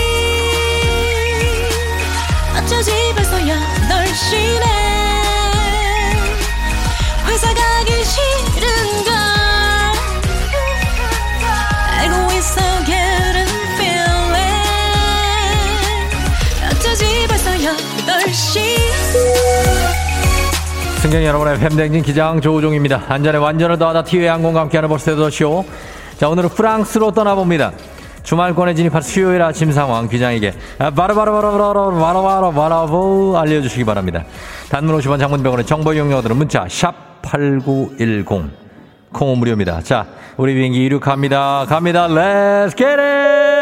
어쩌지 2.58 2.92
벌써 3.16 3.38
8시네 3.38 4.66
회사 7.28 7.54
가기 7.54 8.04
싫은 8.06 8.31
승객 21.02 21.26
여러분의 21.26 21.58
팬댕진 21.58 22.04
기장 22.04 22.40
조우종입니다. 22.40 23.06
안전에 23.08 23.40
완전을 23.40 23.80
더하다 23.80 24.04
티웨이 24.04 24.28
항공과 24.28 24.60
함께하는 24.62 24.88
버스데더 24.88 25.32
쇼. 25.32 25.66
자, 26.20 26.30
오늘은 26.30 26.50
프랑스로 26.50 27.10
떠나봅니다. 27.10 27.72
주말권에 28.22 28.76
진입한 28.76 29.02
수요일 29.02 29.42
아침 29.42 29.72
상황 29.72 30.08
기장에게 30.08 30.54
바로바로바로바로 30.78 32.00
바로바로 32.00 32.52
바로바로 32.52 33.36
알려주시기 33.36 33.84
바랍니다. 33.84 34.26
단문 34.70 34.96
50원 35.00 35.18
장문병원의 35.18 35.66
정보 35.66 35.92
이용료들은 35.92 36.38
문자 36.38 36.68
샵 36.70 36.94
8910 37.24 38.52
콩은 39.12 39.40
무료입니다. 39.40 39.82
자, 39.82 40.06
우리 40.38 40.54
비행기 40.54 40.86
이륙합니다. 40.86 41.66
갑니다. 41.68 42.08
Let's! 42.10 43.61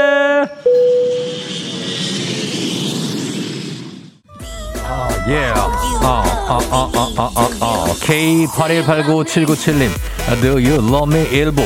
예. 5.30 5.50
어, 5.52 5.72
어, 6.02 6.24
어, 6.48 6.58
어, 6.72 6.90
어, 7.18 7.32
어, 7.36 7.50
어. 7.62 7.86
K81897977님. 8.02 9.90
Do 10.42 10.54
you 10.54 10.76
love 10.76 11.16
me? 11.16 11.30
1부. 11.30 11.62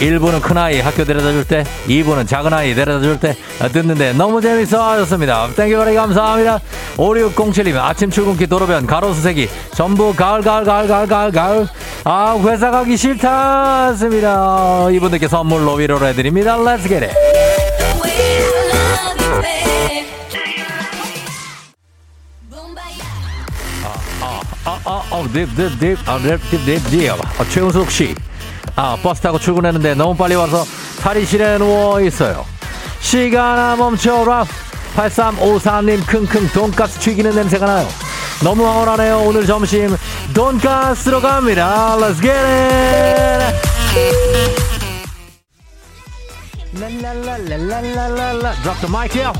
1부는 0.00 0.42
큰아이 0.42 0.80
학교 0.80 1.04
데려다 1.04 1.30
줄 1.30 1.44
때, 1.44 1.64
2부는 1.86 2.26
작은아이 2.26 2.74
데려다 2.74 3.00
줄 3.00 3.18
때 3.18 3.34
듣는데 3.72 4.12
너무 4.12 4.40
재밌어 4.40 4.82
하셨습니다. 4.90 5.48
very 5.54 5.94
감사합니다. 5.94 6.60
5607님 6.96 7.76
아침 7.76 8.10
출근길 8.10 8.48
도로변 8.48 8.86
가로수 8.86 9.22
색이 9.22 9.48
전부 9.72 10.14
가을 10.14 10.42
가을 10.42 10.64
가을 10.64 10.86
가을 10.88 11.06
가을 11.06 11.32
가을 11.32 11.68
아 12.04 12.36
회사 12.42 12.70
가기 12.70 12.96
싫다 12.96 13.94
습니다 13.94 14.88
이분들께 14.90 15.28
선물로 15.28 15.74
위로를 15.74 16.08
해드립니다. 16.08 16.58
Let's 16.58 16.82
get 16.88 17.04
it. 17.06 17.35
어, 25.10 25.24
립, 25.32 25.48
립, 25.56 25.72
립, 25.80 26.08
아, 26.08 26.18
립, 26.18 26.40
립, 26.50 26.64
립, 26.66 26.82
립. 26.90 27.10
아, 27.10 27.44
최은숙 27.48 27.90
씨. 27.90 28.14
아, 28.74 28.96
버스 29.02 29.20
타고 29.20 29.38
출근했는데 29.38 29.94
너무 29.94 30.16
빨리 30.16 30.34
와서 30.34 30.64
탈의실에 31.00 31.58
누워 31.58 32.00
있어요. 32.00 32.44
시간아 33.00 33.76
멈춰라. 33.76 34.44
8354님 34.96 36.06
킁킁 36.06 36.48
돈가스 36.52 36.98
튀기는 36.98 37.34
냄새가 37.34 37.66
나요. 37.66 37.88
너무 38.42 38.66
황홀하네요. 38.66 39.18
오늘 39.20 39.46
점심 39.46 39.96
돈가스로 40.34 41.20
갑니다. 41.20 41.96
Let's 41.98 42.20
get 42.20 42.32
it. 42.32 43.56
랄랄랄랄랄랄라 46.78 48.52
Drop 48.62 48.80
the 48.80 48.88
mic요 48.88 49.32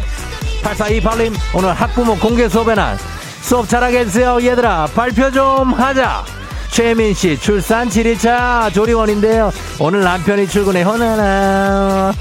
8428님 0.63 1.35
오늘 1.55 1.75
학부모 1.75 2.17
공개 2.17 2.49
수업의 2.49 2.77
날 2.77 2.97
수업 3.47 3.73
해주세요 3.73 4.43
얘들아. 4.43 4.89
발표 4.93 5.31
좀 5.31 5.73
하자. 5.73 6.25
최민 6.73 7.15
씨 7.15 7.39
출산 7.39 7.89
7일차 7.89 8.75
조리원인데요. 8.75 9.53
오늘 9.79 10.01
남편이 10.01 10.49
출근해 10.49 10.83
허나나. 10.83 12.13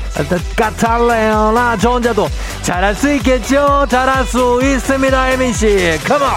까탈래요. 0.56 1.52
나 1.52 1.76
저 1.78 1.90
혼자도 1.94 2.28
잘할 2.62 2.94
수 2.94 3.12
있겠죠? 3.16 3.88
잘할 3.90 4.24
수 4.26 4.60
있습니다 4.64 5.24
혜민 5.24 5.52
씨. 5.52 5.98
컴온 6.08 6.30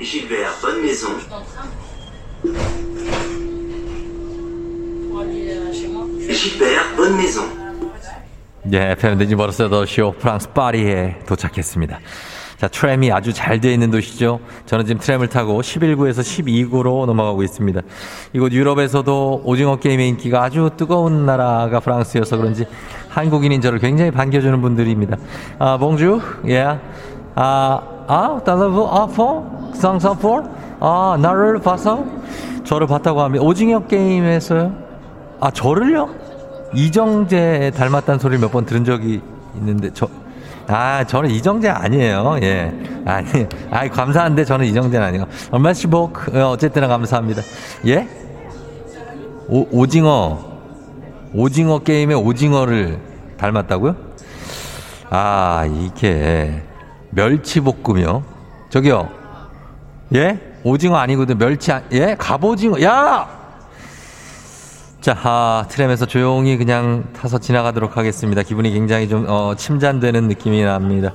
Gilbert, 0.00 0.60
bonne 0.60 0.80
maison. 0.82 1.14
Gilbert, 6.28 6.96
bonne 6.96 7.16
maison. 7.16 7.55
예, 8.72 8.96
페르데지 8.98 9.36
버스더쇼 9.36 10.14
프랑스 10.18 10.48
파리에 10.50 11.20
도착했습니다. 11.26 12.00
자, 12.56 12.68
트램이 12.68 13.12
아주 13.12 13.32
잘 13.32 13.60
되어 13.60 13.70
있는 13.70 13.90
도시죠. 13.90 14.40
저는 14.64 14.86
지금 14.86 15.00
트램을 15.00 15.28
타고 15.28 15.60
11구에서 15.60 16.20
12구로 16.20 17.04
넘어가고 17.06 17.42
있습니다. 17.42 17.82
이곳 18.32 18.52
유럽에서도 18.52 19.42
오징어 19.44 19.76
게임의 19.76 20.08
인기가 20.08 20.42
아주 20.42 20.70
뜨거운 20.76 21.26
나라가 21.26 21.80
프랑스여서 21.80 22.38
그런지 22.38 22.66
한국인인 23.08 23.60
저를 23.60 23.78
굉장히 23.78 24.10
반겨주는 24.10 24.60
분들입니다. 24.60 25.18
아, 25.58 25.76
봉주, 25.76 26.20
예. 26.48 26.78
아, 27.34 27.82
아, 28.08 28.40
달러브, 28.44 28.84
아, 28.84 29.06
포? 29.06 29.70
상사 29.74 30.14
포? 30.14 30.42
아, 30.80 31.16
나를 31.20 31.60
봐서? 31.60 32.04
저를 32.64 32.86
봤다고 32.86 33.20
하면, 33.22 33.42
오징어 33.42 33.86
게임에서요? 33.86 34.72
아, 35.40 35.50
저를요? 35.50 36.25
이정재 36.74 37.72
닮았다는 37.76 38.18
소리를 38.18 38.40
몇 38.40 38.50
번 38.52 38.64
들은 38.66 38.84
적이 38.84 39.20
있는데, 39.56 39.90
저, 39.94 40.08
아, 40.68 41.04
저는 41.04 41.30
이정재 41.30 41.68
아니에요. 41.68 42.38
예. 42.42 42.72
아니, 43.04 43.46
아이, 43.70 43.88
감사한데 43.88 44.44
저는 44.44 44.66
이정재는 44.66 45.06
아니고. 45.06 45.26
얼마씩 45.52 45.90
뭐, 45.90 46.12
그, 46.12 46.36
어, 46.42 46.50
어쨌든 46.50 46.86
감사합니다. 46.88 47.42
예? 47.86 48.08
오, 49.48 49.66
오징어. 49.70 50.56
오징어 51.34 51.78
게임에 51.80 52.14
오징어를 52.14 52.98
닮았다고요? 53.36 53.94
아, 55.10 55.66
이게, 55.70 56.62
멸치볶음이요? 57.10 58.22
저기요. 58.70 59.08
예? 60.14 60.40
오징어 60.64 60.96
아니거든. 60.96 61.38
멸치, 61.38 61.70
아, 61.72 61.80
예? 61.92 62.16
갑오징어. 62.18 62.82
야! 62.82 63.35
자, 65.06 65.16
아, 65.22 65.64
트램에서 65.68 66.04
조용히 66.04 66.58
그냥 66.58 67.04
타서 67.14 67.38
지나가도록 67.38 67.96
하겠습니다. 67.96 68.42
기분이 68.42 68.72
굉장히 68.72 69.08
좀, 69.08 69.24
어, 69.28 69.54
침잔되는 69.56 70.26
느낌이 70.26 70.64
납니다. 70.64 71.12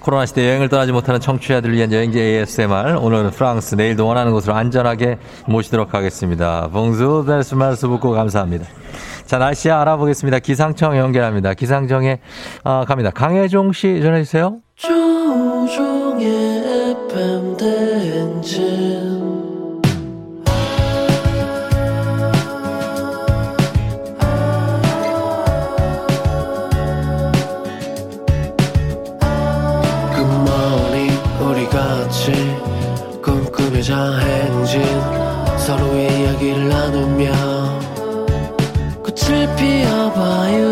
코로나 0.00 0.24
시대 0.24 0.48
여행을 0.48 0.70
떠나지 0.70 0.92
못하는 0.92 1.20
청취자들을 1.20 1.74
위한 1.74 1.92
여행지 1.92 2.18
ASMR. 2.18 2.96
오늘은 2.98 3.32
프랑스, 3.32 3.74
내일도 3.74 4.06
원하는 4.06 4.32
곳으로 4.32 4.54
안전하게 4.54 5.18
모시도록 5.46 5.92
하겠습니다. 5.92 6.70
봉수, 6.72 7.26
말스 7.54 7.86
붙고 7.86 8.12
감사합니다. 8.12 8.64
자, 9.26 9.36
날씨 9.36 9.70
알아보겠습니다. 9.70 10.38
기상청 10.38 10.96
연결합니다. 10.96 11.52
기상청에, 11.52 12.20
아, 12.62 12.86
갑니다. 12.88 13.10
강혜종 13.10 13.74
씨 13.74 14.00
전해주세요. 14.00 14.60
조종의 14.76 16.24
FM 17.12 17.58
대행진 17.58 19.03
꿈꾸며자 33.84 34.18
행진 34.18 34.82
서로의 35.58 36.20
이야기를 36.20 36.68
나누며 36.68 37.32
꽃을 39.02 39.54
피워봐요 39.56 40.68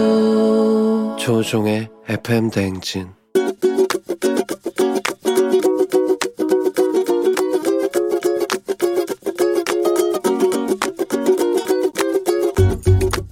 조종의 1.19 1.91
FM 2.09 2.51
대행진 2.51 3.11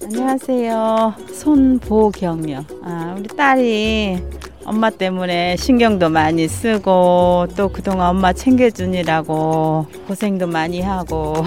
안녕하세요. 0.03 1.15
손보경이요. 1.33 2.65
아, 2.83 3.15
우리 3.17 3.27
딸이 3.35 4.40
엄마 4.65 4.89
때문에 4.89 5.55
신경도 5.57 6.09
많이 6.09 6.47
쓰고 6.47 7.47
또 7.57 7.69
그동안 7.69 8.09
엄마 8.09 8.31
챙겨주느라고 8.33 9.87
고생도 10.07 10.47
많이 10.47 10.81
하고. 10.81 11.33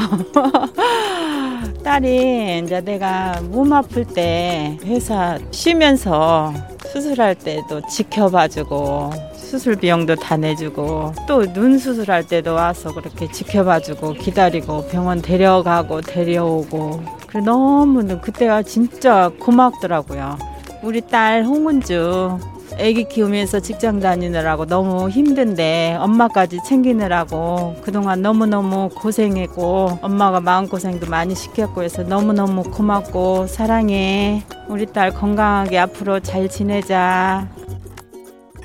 딸이 1.85 2.63
이제 2.65 2.81
내가 2.81 3.41
몸 3.51 3.73
아플 3.73 4.05
때 4.05 4.77
회사 4.85 5.39
쉬면서 5.51 6.53
수술할 6.87 7.35
때도 7.35 7.83
지켜봐주고 7.89 9.11
수술 9.35 9.77
비용도 9.77 10.17
다 10.17 10.37
내주고 10.37 11.13
또 11.29 11.45
눈 11.53 11.79
수술할 11.79 12.27
때도 12.27 12.55
와서 12.55 12.93
그렇게 12.95 13.31
지켜봐주고 13.31 14.15
기다리고 14.15 14.87
병원 14.89 15.21
데려가고 15.23 16.01
데려오고. 16.01 17.03
그래 17.27 17.43
너무 17.45 18.19
그때가 18.21 18.63
진짜 18.63 19.31
고맙더라고요. 19.39 20.39
우리 20.83 21.01
딸 21.03 21.45
홍은주 21.45 22.39
아기 22.79 23.05
키우면서 23.05 23.61
직장 23.61 24.01
다니느라고 24.01 24.67
너무 24.67 25.09
힘든데 25.09 25.97
엄마까지 26.01 26.61
챙기느라고 26.67 27.77
그동안 27.83 28.23
너무너무 28.23 28.89
고생했고 28.91 30.01
엄마가 30.03 30.41
마음고생도 30.41 31.09
많이 31.09 31.35
시켰고 31.35 31.83
해서 31.83 32.03
너무너무 32.03 32.63
고맙고 32.63 33.47
사랑해. 33.47 34.43
우리 34.69 34.87
딸 34.87 35.13
건강하게 35.13 35.79
앞으로 35.79 36.21
잘 36.21 36.49
지내자. 36.49 37.49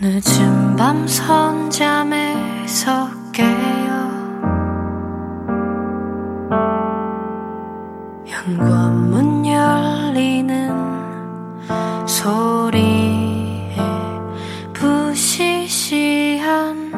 늦은 0.01 0.75
밤 0.77 1.05
선잠에서 1.07 3.09
깨어 3.33 3.89
현관문 8.25 9.45
열리는 9.45 10.69
소리 12.07 13.28
에 16.49 16.88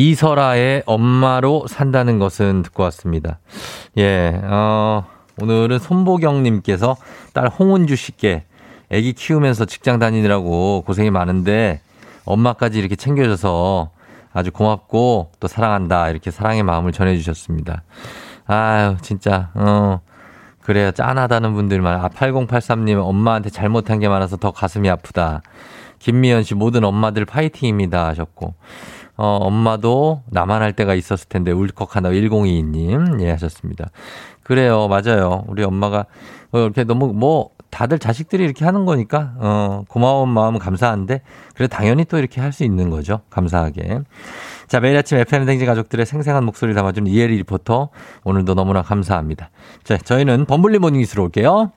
이설아의 0.00 0.84
엄마로 0.86 1.66
산다는 1.68 2.18
것은 2.18 2.62
듣고 2.62 2.82
왔습니다. 2.84 3.38
예, 3.98 4.40
어, 4.44 5.04
오늘은 5.42 5.78
손보경님께서 5.78 6.96
딸 7.34 7.48
홍은주 7.48 7.96
씨께 7.96 8.44
아기 8.90 9.12
키우면서 9.12 9.66
직장 9.66 9.98
다니느라고 9.98 10.84
고생이 10.86 11.10
많은데 11.10 11.82
엄마까지 12.24 12.78
이렇게 12.78 12.96
챙겨줘서 12.96 13.90
아주 14.32 14.50
고맙고 14.52 15.32
또 15.38 15.48
사랑한다. 15.48 16.08
이렇게 16.08 16.30
사랑의 16.30 16.62
마음을 16.62 16.92
전해주셨습니다. 16.92 17.82
아유, 18.46 18.96
진짜, 19.02 19.50
어, 19.54 20.00
그래요. 20.62 20.92
짠하다는 20.92 21.52
분들만. 21.52 22.00
아, 22.00 22.08
8083님, 22.08 23.04
엄마한테 23.04 23.50
잘못한 23.50 23.98
게 23.98 24.08
많아서 24.08 24.36
더 24.38 24.50
가슴이 24.50 24.88
아프다. 24.88 25.42
김미연 25.98 26.44
씨, 26.44 26.54
모든 26.54 26.84
엄마들 26.84 27.24
파이팅입니다. 27.26 28.06
하셨고. 28.06 28.54
어, 29.20 29.36
엄마도 29.36 30.22
나만 30.30 30.62
할 30.62 30.72
때가 30.72 30.94
있었을 30.94 31.28
텐데, 31.28 31.52
울컥하다 31.52 32.08
1022님, 32.08 33.20
예, 33.22 33.30
하셨습니다. 33.32 33.90
그래요. 34.42 34.88
맞아요. 34.88 35.44
우리 35.46 35.62
엄마가, 35.62 36.06
어, 36.52 36.58
이렇게 36.58 36.84
너무, 36.84 37.12
뭐, 37.12 37.50
다들 37.68 37.98
자식들이 37.98 38.42
이렇게 38.42 38.64
하는 38.64 38.86
거니까, 38.86 39.34
어, 39.36 39.84
고마운 39.88 40.30
마음은 40.30 40.58
감사한데, 40.58 41.20
그래 41.54 41.68
당연히 41.68 42.06
또 42.06 42.16
이렇게 42.18 42.40
할 42.40 42.50
수 42.52 42.64
있는 42.64 42.88
거죠. 42.88 43.20
감사하게. 43.28 44.00
자, 44.68 44.80
매일 44.80 44.96
아침 44.96 45.18
FM 45.18 45.44
댕지 45.44 45.66
가족들의 45.66 46.06
생생한 46.06 46.44
목소리 46.44 46.72
담아주는 46.72 47.10
이혜리 47.10 47.36
리포터. 47.36 47.90
오늘도 48.24 48.54
너무나 48.54 48.80
감사합니다. 48.82 49.50
자, 49.84 49.98
저희는 49.98 50.46
범블리 50.46 50.78
모닝 50.78 50.98
뉴스로 50.98 51.24
올게요. 51.24 51.72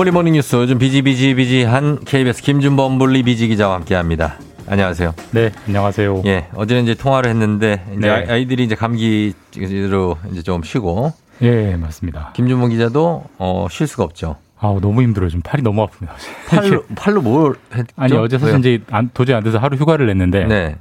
범블리 0.00 0.12
모닝 0.12 0.32
뉴스 0.32 0.56
요즘 0.56 0.78
busy 0.78 1.12
busy 1.12 1.46
busy한 1.46 2.06
KBS 2.06 2.40
김준범 2.40 2.98
블리 2.98 3.22
busy 3.22 3.48
기자와 3.48 3.74
함께합니다. 3.74 4.36
안녕하세요. 4.66 5.14
네, 5.32 5.52
안녕하세요. 5.66 6.22
예, 6.24 6.46
어제는 6.54 6.84
이제 6.84 6.94
통화를 6.94 7.28
했는데 7.28 7.84
이제 7.90 8.08
네. 8.08 8.08
아이들이 8.08 8.64
이제 8.64 8.74
감기로 8.74 10.16
이제 10.32 10.40
좀 10.42 10.62
쉬고 10.62 11.12
예, 11.42 11.76
맞습니다. 11.76 12.32
김준범 12.34 12.70
기자도 12.70 13.24
어, 13.36 13.66
쉴 13.70 13.86
수가 13.86 14.04
없죠. 14.04 14.36
아, 14.58 14.74
너무 14.80 15.02
힘들어요. 15.02 15.28
지금 15.28 15.42
팔이 15.42 15.62
너무 15.62 15.86
아픕니다. 15.86 16.08
팔로 16.48 16.84
팔로 16.96 17.20
뭘 17.20 17.56
했죠? 17.74 17.92
아니 17.96 18.16
어제 18.16 18.38
사실? 18.38 18.58
이제 18.58 18.80
안- 18.90 19.10
도저히 19.12 19.36
안 19.36 19.44
돼서 19.44 19.58
하루 19.58 19.76
휴가를 19.76 20.06
냈는데 20.06 20.46
네. 20.46 20.76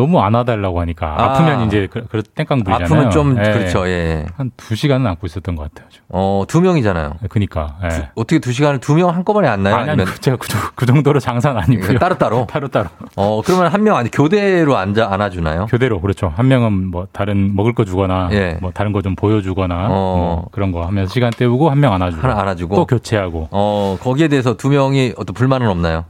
너무 0.00 0.20
안아달라고 0.20 0.80
하니까 0.80 1.06
아. 1.06 1.22
아. 1.24 1.32
프면 1.34 1.66
이제 1.66 1.88
그, 1.90 2.06
그 2.10 2.22
땡깡 2.22 2.64
부리잖아요. 2.64 2.84
아프면 2.86 3.10
좀 3.10 3.36
예. 3.38 3.52
그렇죠. 3.52 3.86
예. 3.86 4.24
한 4.36 4.50
두 4.56 4.74
시간은 4.74 5.06
안고 5.06 5.26
있었던 5.26 5.56
것 5.56 5.62
같아요. 5.64 5.88
지금. 5.90 6.04
어, 6.08 6.44
두 6.48 6.60
명이잖아요. 6.60 7.14
그니까. 7.28 7.76
예. 7.84 8.10
어떻게 8.14 8.38
두 8.38 8.52
시간을 8.52 8.78
두 8.80 8.94
명 8.94 9.10
한꺼번에 9.10 9.48
안 9.48 9.62
나요? 9.62 9.76
아니, 9.76 9.90
아니, 9.90 10.04
그, 10.04 10.20
제가 10.20 10.36
그, 10.36 10.48
정- 10.48 10.60
그 10.74 10.86
정도로 10.86 11.20
장사는 11.20 11.60
아니고요. 11.60 11.98
따로 11.98 12.16
따로. 12.18 12.46
따로 12.48 12.68
따로. 12.68 12.88
어, 13.16 13.42
그러면 13.44 13.68
한 13.68 13.82
명 13.82 13.96
아니 13.96 14.10
교대로 14.10 14.76
앉아 14.76 15.08
안아 15.12 15.30
주나요? 15.30 15.66
교대로 15.66 16.00
그렇죠. 16.00 16.32
한 16.36 16.48
명은 16.48 16.90
뭐 16.90 17.06
다른 17.12 17.54
먹을 17.56 17.74
거 17.74 17.84
주거나 17.84 18.28
예. 18.32 18.58
뭐 18.60 18.70
다른 18.72 18.92
거 18.92 19.00
좀 19.02 19.16
보여 19.16 19.40
주거나 19.40 19.86
어. 19.90 20.16
뭐 20.42 20.48
그런 20.52 20.70
거 20.72 20.84
하면서 20.86 21.10
시간 21.12 21.30
때우고 21.30 21.70
한 21.70 21.80
명 21.80 21.92
안아 21.94 22.10
주고 22.10 22.22
하나 22.22 22.40
안아 22.42 22.54
주고 22.56 22.76
또 22.76 22.84
교체하고 22.86 23.48
어, 23.50 23.96
거기에 24.02 24.28
대해서 24.28 24.56
두 24.56 24.68
명이 24.68 25.14
어떤 25.16 25.32
불만은 25.34 25.68
없나요? 25.68 26.04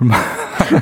불만 0.00 0.18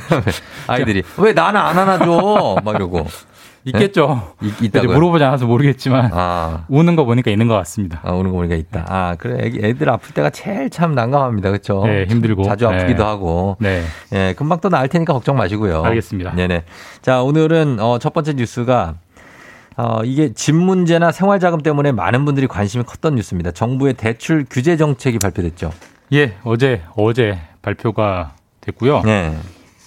아이들이 0.67 1.03
왜 1.17 1.33
나는 1.33 1.59
안 1.59 1.77
안아줘? 1.77 2.61
막 2.63 2.75
이러고 2.75 3.05
있겠죠. 3.65 4.33
네? 4.41 4.47
있, 4.47 4.53
이제 4.55 4.65
있다고요? 4.79 4.93
물어보지 4.95 5.23
않아서 5.25 5.45
모르겠지만 5.45 6.11
아, 6.13 6.63
우는 6.69 6.95
거 6.95 7.03
보니까 7.03 7.29
있는 7.29 7.49
것 7.49 7.55
같습니다. 7.55 7.99
아, 8.03 8.11
오는 8.13 8.31
거 8.31 8.37
보니까 8.37 8.55
있다. 8.55 8.85
아, 8.87 9.15
그래. 9.19 9.45
애기, 9.45 9.59
애들 9.61 9.89
아플 9.89 10.13
때가 10.13 10.29
제일 10.29 10.69
참 10.69 10.95
난감합니다. 10.95 11.49
그렇죠? 11.49 11.83
네, 11.85 12.05
힘들고. 12.07 12.43
자주 12.43 12.67
아프기도 12.67 13.03
네. 13.03 13.09
하고. 13.09 13.57
네. 13.59 13.83
예, 14.13 14.33
금방 14.37 14.61
또 14.61 14.69
나을 14.69 14.87
테니까 14.87 15.11
걱정 15.11 15.35
마시고요. 15.35 15.83
알겠습니다. 15.83 16.35
네네. 16.35 16.63
자, 17.01 17.21
오늘은 17.21 17.79
어, 17.81 17.99
첫 17.99 18.13
번째 18.13 18.33
뉴스가 18.33 18.95
어, 19.75 20.01
이게 20.05 20.33
집 20.33 20.55
문제나 20.55 21.11
생활자금 21.11 21.61
때문에 21.61 21.91
많은 21.91 22.23
분들이 22.23 22.47
관심이 22.47 22.85
컸던 22.85 23.15
뉴스입니다. 23.15 23.51
정부의 23.51 23.95
대출 23.95 24.45
규제 24.49 24.77
정책이 24.77 25.19
발표됐죠. 25.19 25.71
예, 26.13 26.35
어제 26.45 26.81
어제 26.95 27.37
발표가 27.61 28.31
됐고요. 28.61 29.01
네. 29.03 29.37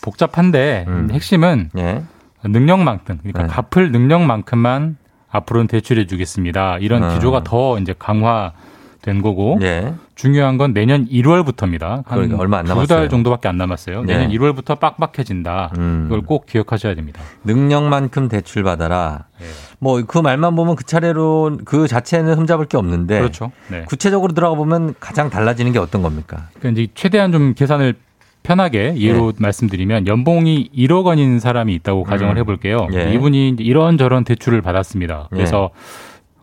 복잡한데 0.03 0.85
음. 0.89 1.09
핵심은 1.13 1.71
예. 1.79 2.03
능력만큼 2.45 3.21
그러니까 3.23 3.43
네. 3.43 3.49
갚을 3.49 3.93
능력만큼만 3.93 4.97
앞으로는 5.31 5.67
대출해 5.67 6.07
주겠습니다. 6.07 6.79
이런 6.79 7.05
음. 7.05 7.15
기조가 7.15 7.45
더 7.45 7.79
이제 7.79 7.95
강화된 7.99 9.23
거고 9.23 9.59
예. 9.63 9.95
중요한 10.15 10.59
건 10.59 10.75
내년 10.75 11.07
1월부터입니다. 11.09 12.05
그러니까 12.05 12.37
얼마 12.37 12.59
안두 12.59 12.69
남았어요. 12.75 12.87
달 12.87 13.09
정도밖에 13.09 13.49
안 13.49 13.57
남았어요. 13.57 14.03
네. 14.03 14.19
내년 14.19 14.31
1월부터 14.31 14.79
빡빡해진다. 14.79 15.73
음. 15.79 16.05
이걸 16.07 16.21
꼭 16.23 16.47
기억하셔야 16.47 16.95
됩니다. 16.95 17.23
능력만큼 17.45 18.29
대출 18.29 18.63
받아라. 18.63 19.25
네. 19.41 19.47
뭐그 19.79 20.19
말만 20.19 20.55
보면 20.55 20.77
그 20.77 20.85
차례로 20.85 21.59
그 21.65 21.89
자체는 21.89 22.35
흠잡을 22.35 22.67
게 22.67 22.77
없는데 22.77 23.19
그렇죠. 23.19 23.51
네. 23.69 23.83
구체적으로 23.87 24.33
들어가 24.35 24.55
보면 24.55 24.95
가장 25.01 25.31
달라지는 25.31 25.73
게 25.73 25.79
어떤 25.79 26.03
겁니까? 26.03 26.49
그러니까 26.59 26.81
이제 26.81 26.93
최대한 26.95 27.33
좀 27.33 27.55
계산을 27.55 27.95
편하게 28.43 28.95
이해로 28.97 29.33
말씀드리면 29.39 30.07
연봉이 30.07 30.69
1억 30.77 31.05
원인 31.05 31.39
사람이 31.39 31.75
있다고 31.77 32.05
가정을 32.05 32.35
네. 32.35 32.39
음. 32.39 32.43
해볼게요. 32.43 32.89
예. 32.93 33.13
이분이 33.15 33.57
이런저런 33.59 34.25
대출을 34.25 34.63
받았습니다. 34.63 35.29
그래서 35.31 35.71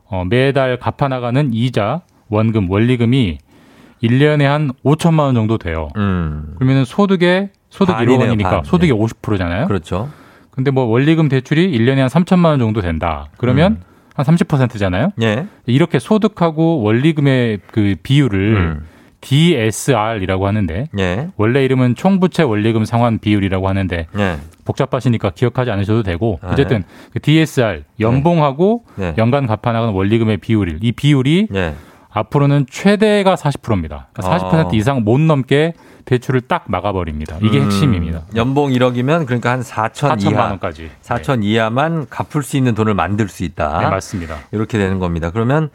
어, 0.05 0.23
매달 0.25 0.77
갚아나가는 0.77 1.53
이자, 1.53 2.01
원금, 2.29 2.69
원리금이 2.69 3.37
1년에 4.01 4.43
한 4.43 4.71
5천만 4.85 5.19
원 5.19 5.35
정도 5.35 5.57
돼요. 5.57 5.89
음. 5.97 6.55
그러면 6.57 6.85
소득의 6.85 7.49
소득 7.69 7.93
반이네요, 7.93 8.17
1억 8.17 8.21
원이니까 8.21 8.61
네. 8.61 8.69
50%잖아요. 8.95 9.67
그렇죠. 9.67 10.09
근데 10.51 10.71
뭐 10.71 10.85
원리금 10.85 11.29
대출이 11.29 11.77
1년에 11.77 11.97
한 11.97 12.07
3천만 12.07 12.45
원 12.45 12.59
정도 12.59 12.81
된다. 12.81 13.27
그러면 13.37 13.81
한 14.15 14.25
30%잖아요. 14.25 15.11
예. 15.21 15.47
이렇게 15.65 15.99
소득하고 15.99 16.81
원리금의 16.81 17.59
그 17.71 17.95
비율을 18.03 18.55
음. 18.55 18.85
DSR이라고 19.21 20.47
하는데 20.47 20.87
예. 20.97 21.27
원래 21.37 21.63
이름은 21.65 21.95
총부채 21.95 22.43
원리금 22.43 22.85
상환 22.85 23.19
비율이라고 23.19 23.67
하는데 23.67 24.07
예. 24.17 24.37
복잡하시니까 24.65 25.31
기억하지 25.31 25.71
않으셔도 25.71 26.03
되고 26.03 26.39
아, 26.41 26.51
어쨌든 26.51 26.83
그 27.11 27.19
DSR 27.19 27.83
연봉하고 27.99 28.85
네. 28.95 29.13
연간 29.17 29.47
갚아나가는 29.47 29.93
원리금의 29.93 30.37
비율 30.37 30.79
이 30.81 30.91
비율이 30.91 31.47
예. 31.53 31.75
앞으로는 32.11 32.65
최대가 32.69 33.35
40%입니다. 33.35 34.07
그러니까 34.13 34.49
40% 34.49 34.65
어. 34.65 34.69
이상 34.73 35.03
못 35.03 35.19
넘게 35.19 35.73
대출을 36.05 36.41
딱 36.41 36.65
막아버립니다. 36.67 37.37
이게 37.41 37.59
음, 37.59 37.65
핵심입니다. 37.65 38.23
연봉 38.35 38.71
1억이면 38.71 39.27
그러니까 39.27 39.51
한 39.51 39.61
4천 39.61 40.17
4천만 40.17 40.31
이하. 40.31 40.45
원까지. 40.45 40.89
4천 41.03 41.43
이하만 41.43 42.07
갚을 42.09 42.41
수 42.41 42.57
있는 42.57 42.73
돈을 42.73 42.95
만들 42.95 43.27
수 43.27 43.43
있다. 43.43 43.79
네, 43.79 43.89
맞습니다. 43.89 44.37
이렇게 44.51 44.79
되는 44.79 44.97
겁니다. 44.97 45.29
그러면 45.29 45.69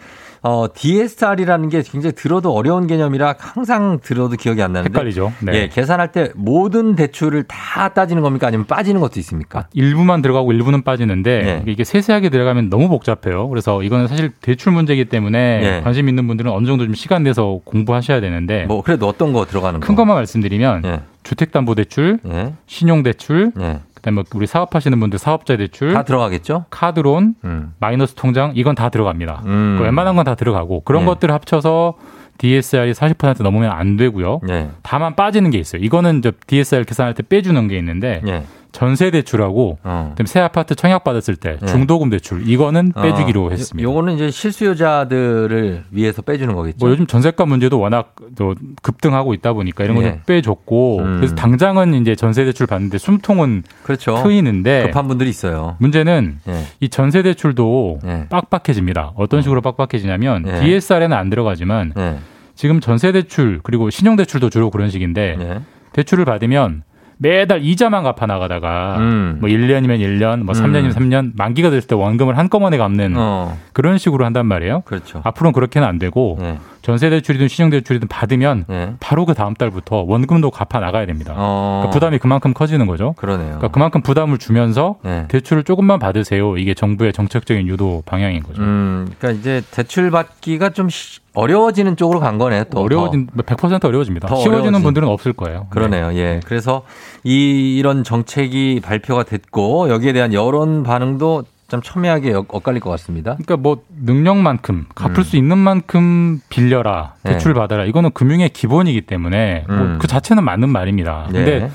어, 0.46 0.66
DSR이라는 0.74 1.70
게 1.70 1.82
굉장히 1.82 2.14
들어도 2.14 2.52
어려운 2.52 2.86
개념이라 2.86 3.36
항상 3.38 3.98
들어도 4.02 4.36
기억이 4.36 4.62
안 4.62 4.74
나는데 4.74 4.90
헷갈리죠. 4.90 5.32
네. 5.40 5.54
예, 5.54 5.68
계산할 5.68 6.12
때 6.12 6.32
모든 6.34 6.94
대출을 6.94 7.44
다 7.44 7.88
따지는 7.88 8.22
겁니까? 8.22 8.46
아니면 8.46 8.66
빠지는 8.66 9.00
것도 9.00 9.18
있습니까? 9.20 9.68
일부만 9.72 10.20
들어가고 10.20 10.52
일부는 10.52 10.82
빠지는데 10.82 11.42
네. 11.42 11.72
이게 11.72 11.82
세세하게 11.82 12.28
들어가면 12.28 12.68
너무 12.68 12.90
복잡해요. 12.90 13.48
그래서 13.48 13.82
이거는 13.82 14.06
사실 14.06 14.32
대출 14.42 14.72
문제이기 14.72 15.06
때문에 15.06 15.60
네. 15.60 15.80
관심 15.80 16.10
있는 16.10 16.26
분들은 16.26 16.52
어느 16.52 16.66
정도 16.66 16.84
좀 16.84 16.92
시간 16.92 17.22
내서 17.22 17.60
공부하셔야 17.64 18.20
되는데 18.20 18.66
뭐 18.66 18.82
그래도 18.82 19.08
어떤 19.08 19.32
거 19.32 19.46
들어가는 19.46 19.80
거? 19.80 19.86
큰 19.86 19.94
것만 19.94 20.14
말씀드리면 20.14 20.82
예. 20.84 21.00
주택담보대출, 21.22 22.18
예. 22.26 22.52
신용대출, 22.66 23.52
예. 23.60 23.80
그다음에 24.04 24.22
우리 24.34 24.46
사업하시는 24.46 25.00
분들 25.00 25.18
사업자 25.18 25.56
대출, 25.56 25.94
다 25.94 26.02
들어가겠죠? 26.04 26.66
카드론, 26.68 27.34
음. 27.44 27.72
마이너스 27.80 28.14
통장 28.14 28.52
이건 28.54 28.74
다 28.74 28.90
들어갑니다. 28.90 29.42
음. 29.46 29.76
그 29.78 29.84
웬만한 29.84 30.14
건 30.16 30.24
다 30.24 30.34
들어가고 30.34 30.80
그런 30.84 31.02
네. 31.02 31.06
것들을 31.06 31.34
합쳐서 31.34 31.94
DSR이 32.38 32.92
40% 32.92 33.42
넘으면 33.42 33.70
안 33.70 33.96
되고요. 33.98 34.40
예. 34.48 34.70
다만 34.82 35.14
빠지는 35.14 35.50
게 35.50 35.58
있어요. 35.58 35.82
이거는 35.82 36.22
저 36.22 36.32
DSR 36.46 36.84
계산할 36.84 37.12
때 37.14 37.22
빼주는 37.22 37.68
게 37.68 37.76
있는데 37.78 38.22
예. 38.26 38.44
전세 38.74 39.12
대출하고 39.12 39.78
어. 39.84 40.08
그다음에 40.10 40.26
새 40.26 40.40
아파트 40.40 40.74
청약 40.74 41.04
받았을 41.04 41.36
때 41.36 41.58
네. 41.60 41.66
중도금 41.66 42.10
대출 42.10 42.46
이거는 42.46 42.92
빼주기로 42.92 43.46
어, 43.46 43.50
했습니다. 43.50 43.88
요거는 43.88 44.14
이제 44.14 44.30
실수요자들을 44.32 45.84
위해서 45.92 46.22
빼주는 46.22 46.52
거겠죠. 46.54 46.78
뭐 46.80 46.90
요즘 46.90 47.06
전세가 47.06 47.46
문제도 47.46 47.78
워낙 47.78 48.16
또 48.36 48.56
급등하고 48.82 49.32
있다 49.32 49.52
보니까 49.52 49.84
이런 49.84 49.96
거좀 49.96 50.10
예. 50.10 50.20
빼줬고 50.26 50.98
음. 50.98 51.16
그래서 51.18 51.36
당장은 51.36 51.94
이제 51.94 52.16
전세 52.16 52.44
대출 52.44 52.66
받는데 52.66 52.98
숨통은 52.98 53.62
그렇죠. 53.84 54.20
트이는데 54.24 54.86
급한 54.86 55.06
분들이 55.06 55.30
있어요. 55.30 55.76
문제는 55.78 56.40
예. 56.48 56.64
이 56.80 56.88
전세 56.88 57.22
대출도 57.22 58.00
예. 58.04 58.26
빡빡해집니다. 58.28 59.12
어떤 59.14 59.40
식으로 59.40 59.60
빡빡해지냐면 59.60 60.46
예. 60.48 60.60
DSR에는 60.60 61.16
안 61.16 61.30
들어가지만 61.30 61.92
예. 61.96 62.18
지금 62.56 62.80
전세 62.80 63.12
대출 63.12 63.60
그리고 63.62 63.88
신용 63.90 64.16
대출도 64.16 64.50
주로 64.50 64.70
그런 64.70 64.90
식인데 64.90 65.36
예. 65.38 65.60
대출을 65.92 66.24
받으면 66.24 66.82
매달 67.18 67.64
이자만 67.64 68.02
갚아 68.02 68.26
나가다가 68.26 68.96
음. 68.98 69.38
뭐 69.40 69.48
1년이면 69.48 70.00
1년, 70.00 70.42
뭐 70.42 70.54
3년이면 70.54 70.92
3년 70.92 71.32
만기가 71.36 71.70
됐을 71.70 71.88
때 71.88 71.94
원금을 71.94 72.36
한꺼번에 72.38 72.76
갚는 72.76 73.14
어. 73.16 73.56
그런 73.72 73.98
식으로 73.98 74.24
한단 74.24 74.46
말이에요. 74.46 74.82
그렇죠. 74.84 75.20
앞으로는 75.24 75.52
그렇게는 75.52 75.86
안 75.86 75.98
되고 75.98 76.38
네. 76.40 76.58
전세 76.84 77.08
대출이든 77.08 77.48
신용 77.48 77.70
대출이든 77.70 78.08
받으면 78.08 78.66
네. 78.68 78.92
바로 79.00 79.24
그 79.24 79.32
다음 79.32 79.54
달부터 79.54 80.04
원금도 80.06 80.50
갚아 80.50 80.80
나가야 80.80 81.06
됩니다. 81.06 81.32
어. 81.34 81.78
그러니까 81.80 81.90
부담이 81.94 82.18
그만큼 82.18 82.52
커지는 82.52 82.86
거죠. 82.86 83.14
그러네요. 83.16 83.46
그러니까 83.46 83.68
그만큼 83.68 84.02
부담을 84.02 84.36
주면서 84.36 84.96
네. 85.02 85.24
대출을 85.28 85.64
조금만 85.64 85.98
받으세요. 85.98 86.58
이게 86.58 86.74
정부의 86.74 87.14
정책적인 87.14 87.66
유도 87.68 88.02
방향인 88.04 88.42
거죠. 88.42 88.60
음, 88.60 89.08
그러니까 89.18 89.40
이제 89.40 89.62
대출 89.70 90.10
받기가 90.10 90.70
좀 90.70 90.90
시- 90.90 91.20
어려워지는 91.32 91.96
쪽으로 91.96 92.20
간 92.20 92.36
거네요. 92.36 92.64
또 92.64 92.80
어려워진 92.82 93.28
100% 93.28 93.82
어려워집니다. 93.86 94.28
더 94.28 94.36
쉬워지는 94.36 94.58
어려워진. 94.68 94.82
분들은 94.84 95.08
없을 95.08 95.32
거예요. 95.32 95.66
그러네요. 95.70 96.12
예. 96.14 96.40
그래서 96.44 96.82
이 97.24 97.76
이런 97.78 98.04
정책이 98.04 98.80
발표가 98.84 99.22
됐고 99.24 99.88
여기에 99.88 100.12
대한 100.12 100.34
여론 100.34 100.82
반응도 100.82 101.44
좀 101.74 101.82
첨예하게 101.82 102.32
엇- 102.34 102.46
엇갈릴 102.48 102.80
것 102.80 102.90
같습니다. 102.90 103.32
그러니까 103.34 103.56
뭐 103.56 103.82
능력만큼 104.02 104.86
갚을 104.94 105.24
수 105.24 105.36
있는 105.36 105.58
만큼 105.58 106.40
빌려라 106.48 107.14
음. 107.16 107.20
네. 107.24 107.32
대출 107.32 107.54
받아라 107.54 107.84
이거는 107.84 108.10
금융의 108.12 108.50
기본이기 108.50 109.02
때문에 109.02 109.64
뭐 109.66 109.76
음. 109.76 109.98
그 110.00 110.06
자체는 110.06 110.44
맞는 110.44 110.68
말입니다. 110.68 111.28
네. 111.32 111.38
근데 111.44 111.70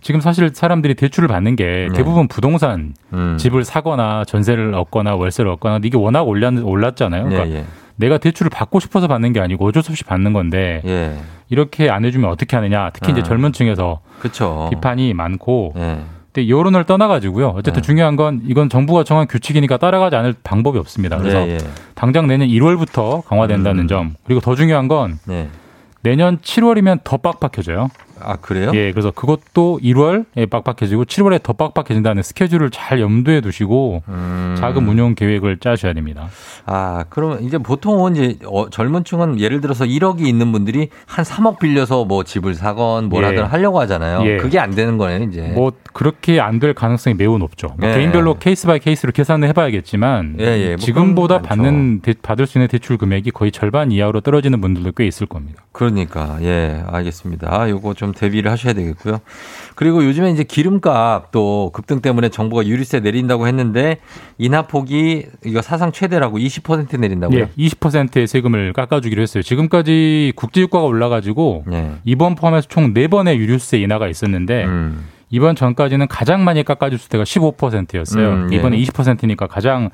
지금 0.00 0.20
사실 0.20 0.50
사람들이 0.52 0.94
대출을 0.94 1.28
받는 1.28 1.54
게 1.56 1.88
네. 1.90 1.96
대부분 1.96 2.26
부동산 2.28 2.94
음. 3.12 3.36
집을 3.38 3.64
사거나 3.64 4.24
전세를 4.24 4.74
얻거나 4.74 5.14
월세를 5.14 5.50
얻거나 5.52 5.80
이게 5.84 5.96
워낙 5.96 6.22
올랐, 6.22 6.52
올랐잖아요. 6.62 7.28
그러니까 7.28 7.48
예, 7.50 7.60
예. 7.60 7.64
내가 7.96 8.18
대출을 8.18 8.50
받고 8.50 8.80
싶어서 8.80 9.06
받는 9.06 9.32
게 9.32 9.40
아니고 9.40 9.66
어쩔 9.66 9.82
수 9.82 9.92
없이 9.92 10.02
받는 10.02 10.32
건데 10.32 10.82
예. 10.86 11.16
이렇게 11.50 11.88
안 11.90 12.04
해주면 12.04 12.30
어떻게 12.30 12.56
하느냐. 12.56 12.90
특히 12.94 13.12
이제 13.12 13.20
음. 13.20 13.24
젊은 13.24 13.52
층에서 13.52 14.00
그렇죠. 14.18 14.68
비판이 14.72 15.14
많고 15.14 15.74
예. 15.76 15.98
근데 16.32 16.48
여론을 16.48 16.84
떠나가지고요. 16.84 17.48
어쨌든 17.48 17.82
네. 17.82 17.86
중요한 17.86 18.16
건 18.16 18.40
이건 18.46 18.70
정부가 18.70 19.04
정한 19.04 19.26
규칙이니까 19.26 19.76
따라가지 19.76 20.16
않을 20.16 20.34
방법이 20.42 20.78
없습니다. 20.78 21.18
그래서 21.18 21.46
예, 21.46 21.52
예. 21.52 21.58
당장 21.94 22.26
내년 22.26 22.48
1월부터 22.48 23.22
강화된다는 23.24 23.84
음. 23.84 23.88
점 23.88 24.14
그리고 24.24 24.40
더 24.40 24.54
중요한 24.54 24.88
건 24.88 25.18
예. 25.28 25.48
내년 26.02 26.38
7월이면 26.38 27.00
더 27.04 27.18
빡빡해져요. 27.18 27.88
아, 28.24 28.36
그래요? 28.36 28.70
예, 28.74 28.90
그래서 28.92 29.10
그것도 29.10 29.80
1월에 29.82 30.48
빡빡해지고 30.48 31.04
7월에 31.04 31.42
더 31.42 31.52
빡빡해진다는 31.52 32.22
스케줄을 32.22 32.70
잘 32.70 33.00
염두에 33.00 33.40
두시고 33.40 34.02
음. 34.08 34.54
자금 34.58 34.88
운용 34.88 35.14
계획을 35.14 35.58
짜셔야 35.58 35.92
됩니다. 35.92 36.28
아, 36.66 37.04
그러면 37.10 37.42
이제 37.42 37.58
보통은 37.58 38.16
이제 38.16 38.38
어, 38.46 38.70
젊은 38.70 39.04
층은 39.04 39.40
예를 39.40 39.60
들어서 39.60 39.84
1억이 39.84 40.26
있는 40.26 40.52
분들이 40.52 40.88
한 41.06 41.24
3억 41.24 41.58
빌려서 41.58 42.04
뭐 42.04 42.24
집을 42.24 42.54
사건 42.54 43.06
뭘 43.08 43.24
예. 43.24 43.28
하든 43.28 43.44
하려고 43.44 43.80
하잖아요. 43.80 44.24
예. 44.26 44.36
그게 44.38 44.58
안 44.58 44.70
되는 44.74 44.96
거네요, 44.98 45.24
이제. 45.24 45.42
뭐 45.54 45.72
그렇게 45.92 46.40
안 46.40 46.62
될 46.62 46.74
가능성이 46.74 47.16
매우 47.16 47.38
높죠. 47.38 47.74
뭐 47.76 47.88
예. 47.90 47.94
개인별로 47.94 48.38
case 48.38 48.68
by 48.68 48.78
case로 48.78 49.10
계산을 49.10 49.48
해봐야겠지만 49.48 50.36
예, 50.38 50.44
예. 50.44 50.66
뭐 50.68 50.76
지금보다 50.76 51.42
받는 51.42 52.00
대- 52.02 52.14
받을 52.22 52.46
수 52.46 52.58
있는 52.58 52.68
대출 52.68 52.96
금액이 52.98 53.32
거의 53.32 53.50
절반 53.50 53.90
이하로 53.90 54.20
떨어지는 54.20 54.60
분들도 54.60 54.92
꽤 54.92 55.06
있을 55.08 55.26
겁니다. 55.26 55.64
그러니까 55.72 56.38
예 56.42 56.84
알겠습니다. 56.86 57.48
아, 57.52 57.68
요거 57.68 57.94
좀 57.94 58.11
대비를 58.12 58.50
하셔야 58.50 58.72
되겠고요. 58.72 59.20
그리고 59.74 60.04
요즘에 60.04 60.30
이제 60.30 60.44
기름값도 60.44 61.70
급등 61.72 62.00
때문에 62.00 62.28
정부가 62.28 62.66
유류세 62.66 63.00
내린다고 63.00 63.46
했는데 63.46 63.98
인하폭이 64.38 65.26
이거 65.44 65.62
사상 65.62 65.92
최대라고 65.92 66.38
20% 66.38 66.98
내린다고요? 66.98 67.38
예, 67.40 67.48
20%의 67.58 68.26
세금을 68.26 68.72
깎아주기로 68.72 69.22
했어요. 69.22 69.42
지금까지 69.42 70.32
국제유가가 70.36 70.84
올라가지고 70.84 71.64
예. 71.72 71.92
이번 72.04 72.34
포함해서 72.34 72.68
총 72.68 72.94
4번의 72.94 73.36
유류세 73.36 73.78
인하가 73.78 74.08
있었는데 74.08 74.64
음. 74.64 75.06
이번 75.32 75.56
전까지는 75.56 76.08
가장 76.08 76.44
많이 76.44 76.62
깎아줄 76.62 76.98
때가 77.08 77.24
15%였어요. 77.24 78.28
음, 78.28 78.48
예. 78.52 78.56
이번에 78.56 78.76
20%니까 78.76 79.46
가장 79.46 79.88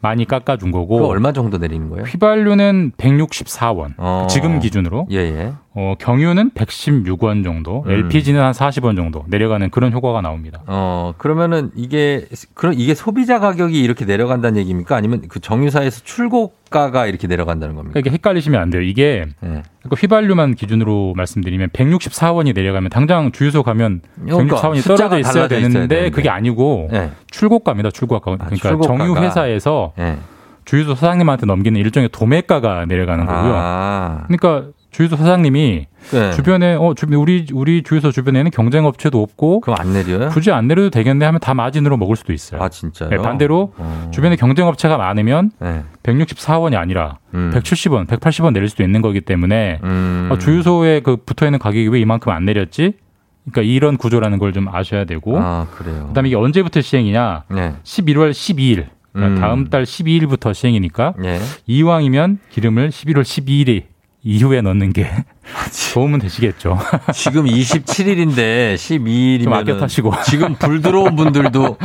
많이 0.00 0.24
깎아준 0.24 0.70
거고 0.70 1.06
얼마 1.08 1.32
정도 1.32 1.58
내리는 1.58 1.88
거예요? 1.88 2.04
휘발유는 2.04 2.92
164원 2.96 3.94
어. 3.98 4.26
지금 4.30 4.60
기준으로 4.60 5.06
예, 5.10 5.16
예. 5.16 5.52
어, 5.78 5.94
경유는 5.98 6.52
116원 6.52 7.44
정도, 7.44 7.84
음. 7.86 7.90
LPG는 7.90 8.40
한 8.40 8.52
40원 8.52 8.96
정도 8.96 9.24
내려가는 9.28 9.68
그런 9.68 9.92
효과가 9.92 10.22
나옵니다. 10.22 10.62
어, 10.66 11.12
그러면은 11.18 11.70
이게, 11.74 12.24
그럼 12.54 12.72
이게 12.78 12.94
소비자 12.94 13.38
가격이 13.40 13.78
이렇게 13.78 14.06
내려간다는 14.06 14.58
얘기입니까? 14.58 14.96
아니면 14.96 15.24
그 15.28 15.38
정유사에서 15.38 16.00
출고 16.02 16.54
가가 16.70 17.06
이렇게 17.06 17.26
내려간다는 17.26 17.74
겁니까? 17.74 17.92
그러니까 17.94 18.08
이게 18.08 18.14
헷갈리시면 18.14 18.60
안 18.60 18.70
돼요. 18.70 18.82
이게 18.82 19.24
예. 19.42 19.48
그러니까 19.82 19.96
휘발유만 19.98 20.54
기준으로 20.54 21.14
말씀드리면 21.16 21.70
164원이 21.70 22.54
내려가면 22.54 22.90
당장 22.90 23.32
주유소 23.32 23.62
가면 23.62 24.02
그러니까 24.24 24.56
164원이 24.56 24.76
숫자가 24.76 24.96
떨어져 24.96 25.18
있어야 25.18 25.30
있어야 25.30 25.48
되는데 25.48 25.88
되는데. 25.88 26.10
그게 26.10 26.28
아니고 26.28 26.88
예. 26.92 27.10
출고가입니다. 27.30 27.90
출고가. 27.90 28.20
그러니까 28.20 28.56
출고가가. 28.56 28.98
정유 28.98 29.16
회사에서 29.20 29.92
예. 29.98 30.16
주유소 30.64 30.94
사장님한테 30.96 31.46
넘기는 31.46 31.78
일종의 31.80 32.08
도매가가 32.10 32.86
내려가는 32.86 33.24
거고요. 33.24 33.52
아. 33.54 34.24
그러니까 34.26 34.70
주유소 34.96 35.14
사장님이 35.16 35.86
네. 36.10 36.32
주변에 36.32 36.74
어 36.74 36.94
주변 36.96 37.18
우리 37.20 37.44
우리 37.52 37.82
주유소 37.82 38.10
주변에는 38.10 38.50
경쟁 38.50 38.86
업체도 38.86 39.20
없고 39.22 39.60
그럼 39.60 39.76
안 39.78 39.92
내려요? 39.92 40.30
굳이 40.30 40.50
안 40.50 40.68
내려도 40.68 40.88
되겠네 40.88 41.22
하면 41.26 41.38
다 41.38 41.52
마진으로 41.52 41.98
먹을 41.98 42.16
수도 42.16 42.32
있어요. 42.32 42.62
아, 42.62 42.70
진짜요? 42.70 43.10
네, 43.10 43.18
반대로 43.18 43.74
어. 43.76 44.10
주변에 44.10 44.36
경쟁 44.36 44.66
업체가 44.68 44.96
많으면 44.96 45.50
네. 45.60 45.82
164원이 46.02 46.76
아니라 46.76 47.18
음. 47.34 47.50
170원, 47.54 48.06
180원 48.06 48.54
내릴 48.54 48.70
수도 48.70 48.82
있는 48.84 49.02
거기 49.02 49.20
때문에 49.20 49.80
음. 49.84 50.30
아, 50.32 50.38
주유소에 50.38 51.00
그 51.00 51.16
붙어 51.16 51.44
있는 51.44 51.58
가격이 51.58 51.88
왜 51.88 52.00
이만큼 52.00 52.32
안 52.32 52.46
내렸지? 52.46 52.94
그러니까 53.50 53.70
이런 53.70 53.98
구조라는 53.98 54.38
걸 54.38 54.54
좀 54.54 54.74
아셔야 54.74 55.04
되고 55.04 55.38
아, 55.38 55.66
그래요. 55.72 56.06
그다음에 56.08 56.30
이게 56.30 56.36
언제부터 56.36 56.80
시행이냐? 56.80 57.44
네. 57.50 57.74
11월 57.82 58.30
12일. 58.30 58.86
그러니까 59.12 59.36
음. 59.36 59.40
다음 59.42 59.68
달 59.68 59.82
12일부터 59.84 60.54
시행이니까 60.54 61.14
예. 61.24 61.38
이왕이면 61.66 62.38
기름을 62.50 62.88
11월 62.88 63.20
12일 63.20 63.82
이후에 64.26 64.60
넣는 64.60 64.92
게 64.92 65.08
도움은 65.94 66.18
되시겠죠. 66.18 66.76
지금 67.14 67.44
27일인데 67.44 68.74
12일이면 68.74 69.44
좀 69.44 69.52
아껴 69.52 69.78
타시고. 69.78 70.12
지금 70.26 70.54
불 70.56 70.82
들어온 70.82 71.14
분들도 71.14 71.76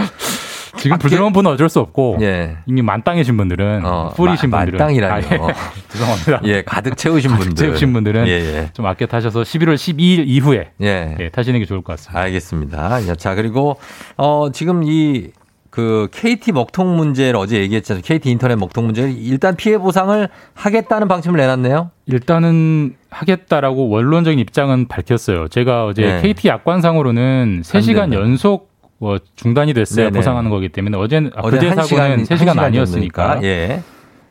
지금 0.77 0.97
부드러운 0.97 1.33
분은 1.33 1.51
어쩔 1.51 1.69
수 1.69 1.79
없고 1.79 2.17
예. 2.21 2.57
이미 2.65 2.81
만땅이신 2.81 3.37
분들은 3.37 3.85
어, 3.85 4.13
뿌리신 4.15 4.49
마- 4.49 4.59
분들은 4.59 4.79
만땅이라뇨. 4.79 5.13
아, 5.13 5.19
예. 5.49 5.53
죄송합니다. 5.89 6.41
예, 6.45 6.63
가득 6.63 6.97
채우신 6.97 7.35
분들. 7.35 7.55
채우신 7.67 7.93
분들은 7.93 8.27
예, 8.27 8.31
예. 8.31 8.69
좀 8.73 8.87
아껴 8.87 9.05
타셔서 9.05 9.41
11월 9.41 9.75
12일 9.75 10.23
이후에 10.27 10.71
예. 10.81 11.15
예, 11.19 11.29
타시는 11.29 11.59
게 11.59 11.65
좋을 11.67 11.83
것 11.83 11.93
같습니다. 11.97 12.21
알겠습니다. 12.21 13.07
야, 13.07 13.15
자, 13.15 13.35
그리고 13.35 13.77
어 14.17 14.47
지금 14.51 14.83
이 14.83 15.27
그 15.72 16.09
KT 16.11 16.51
먹통 16.51 16.97
문제를 16.97 17.38
어제 17.38 17.57
얘기했잖아요. 17.61 18.03
KT 18.03 18.30
인터넷 18.30 18.57
먹통 18.57 18.86
문제 18.86 19.09
일단 19.09 19.55
피해 19.55 19.78
보상을 19.78 20.28
하겠다는 20.53 21.07
방침을 21.07 21.38
내놨네요. 21.39 21.91
일단은 22.07 22.95
하겠다라고 23.09 23.88
원론적인 23.89 24.38
입장은 24.38 24.89
밝혔어요. 24.89 25.47
제가 25.47 25.86
어제 25.86 26.01
네. 26.01 26.22
KT 26.22 26.49
약관상으로는 26.49 27.61
3시간 27.63 28.11
된다. 28.11 28.17
연속 28.17 28.69
뭐 28.97 29.17
중단이 29.38 29.74
됐어야 29.74 30.07
네네. 30.07 30.15
보상하는 30.17 30.51
거기 30.51 30.67
때문에 30.67 30.97
어제는 30.97 31.32
아, 31.36 31.39
어제 31.41 31.55
그제 31.55 31.69
한 31.69 31.78
사고는 31.86 32.26
시간, 32.26 32.38
3시간 32.38 32.47
한 32.57 32.59
아니었으니까 32.65 33.24
정도니까. 33.36 33.47
예. 33.47 33.82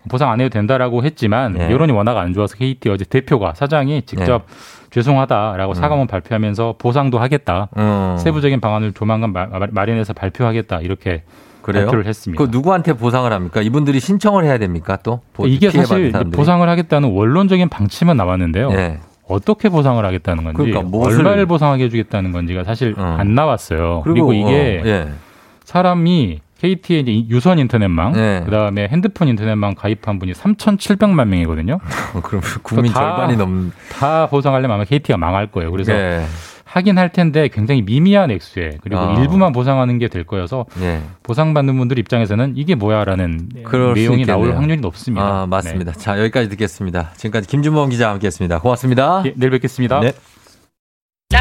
보상 0.09 0.31
안 0.31 0.41
해도 0.41 0.49
된다라고 0.49 1.05
했지만 1.05 1.53
네. 1.55 1.71
여론이 1.71 1.93
워낙 1.93 2.17
안 2.19 2.33
좋아서 2.33 2.57
KT 2.57 2.89
어제 2.89 3.05
대표가 3.05 3.55
사장이 3.55 4.03
직접 4.03 4.47
죄송하다라고 4.91 5.75
사과문 5.75 6.07
발표하면서 6.07 6.77
보상도 6.79 7.19
하겠다. 7.19 7.69
음. 7.77 8.17
세부적인 8.19 8.61
방안을 8.61 8.93
조만간 8.93 9.33
마, 9.33 9.47
마련해서 9.71 10.13
발표하겠다. 10.15 10.81
이렇게 10.81 11.23
그래요? 11.63 11.85
발표를 11.85 12.07
했습니다. 12.07 12.43
그 12.43 12.49
누구한테 12.51 12.95
보상을 12.95 13.31
합니까? 13.33 13.61
이분들이 13.63 14.01
신청을 14.01 14.45
해야 14.45 14.59
됩니까? 14.59 14.97
또 15.03 15.21
보- 15.33 15.47
이게 15.47 15.71
사실? 15.71 16.11
보상을 16.33 16.67
하겠다는 16.69 17.11
원론적인 17.13 17.69
방침은 17.69 18.17
나왔는데요. 18.17 18.71
예. 18.73 18.99
어떻게 19.29 19.69
보상을 19.69 20.05
하겠다는 20.05 20.43
건지 20.43 20.57
그러니까 20.57 20.81
무엇을- 20.83 21.19
얼마를 21.19 21.47
보상하게 21.47 21.85
해주겠다는 21.85 22.33
건지가 22.33 22.65
사실 22.65 22.95
어. 22.99 23.17
안 23.19 23.35
나왔어요. 23.35 24.01
그리고, 24.03 24.29
그리고, 24.29 24.33
이게 24.33 24.81
어, 24.83 24.87
예. 24.89 25.09
사람이 25.65 26.41
KT의 26.61 27.01
이제 27.01 27.29
유선 27.35 27.59
인터넷망, 27.59 28.13
네. 28.13 28.43
그다음에 28.45 28.89
핸드폰 28.89 29.29
인터넷망 29.29 29.75
가입한 29.75 30.19
분이 30.19 30.33
3,700만 30.33 31.27
명이거든요. 31.29 31.79
어, 32.15 32.21
그럼 32.21 32.43
국민 32.63 32.93
다- 32.93 33.01
절반이 33.01 33.37
넘. 33.37 33.73
다 33.91 34.27
보상하려면 34.27 34.75
아마 34.77 34.85
KT가 34.85 35.17
망할 35.17 35.47
거예요. 35.47 35.71
그래서 35.71 35.93
예. 35.93 36.23
하긴 36.65 36.99
할 36.99 37.11
텐데 37.11 37.49
굉장히 37.49 37.83
미미한 37.83 38.31
액수에 38.31 38.79
그리고 38.83 39.01
아. 39.01 39.15
일부만 39.19 39.53
보상하는 39.53 39.99
게 39.99 40.07
될 40.07 40.23
거여서 40.25 40.67
예. 40.83 41.01
보상받는 41.25 41.77
분들 41.79 41.99
입장에서는 41.99 42.53
이게 42.57 42.75
뭐야라는 42.77 43.49
수 43.69 43.93
내용이 43.95 44.25
나올. 44.25 44.55
확률이 44.55 44.81
높습니다. 44.81 45.25
아, 45.43 45.47
맞습니다. 45.47 45.93
자, 45.93 46.19
여기까지 46.21 46.49
듣겠습니다. 46.51 47.11
지금까지 47.17 47.49
김준범 47.49 47.89
기자와 47.91 48.13
함께 48.13 48.27
했습니다. 48.29 48.61
고맙습니다. 48.61 49.23
네. 49.25 49.31
예, 49.31 49.35
내일 49.37 49.51
뵙겠습니다. 49.51 50.01
네. 51.31 51.39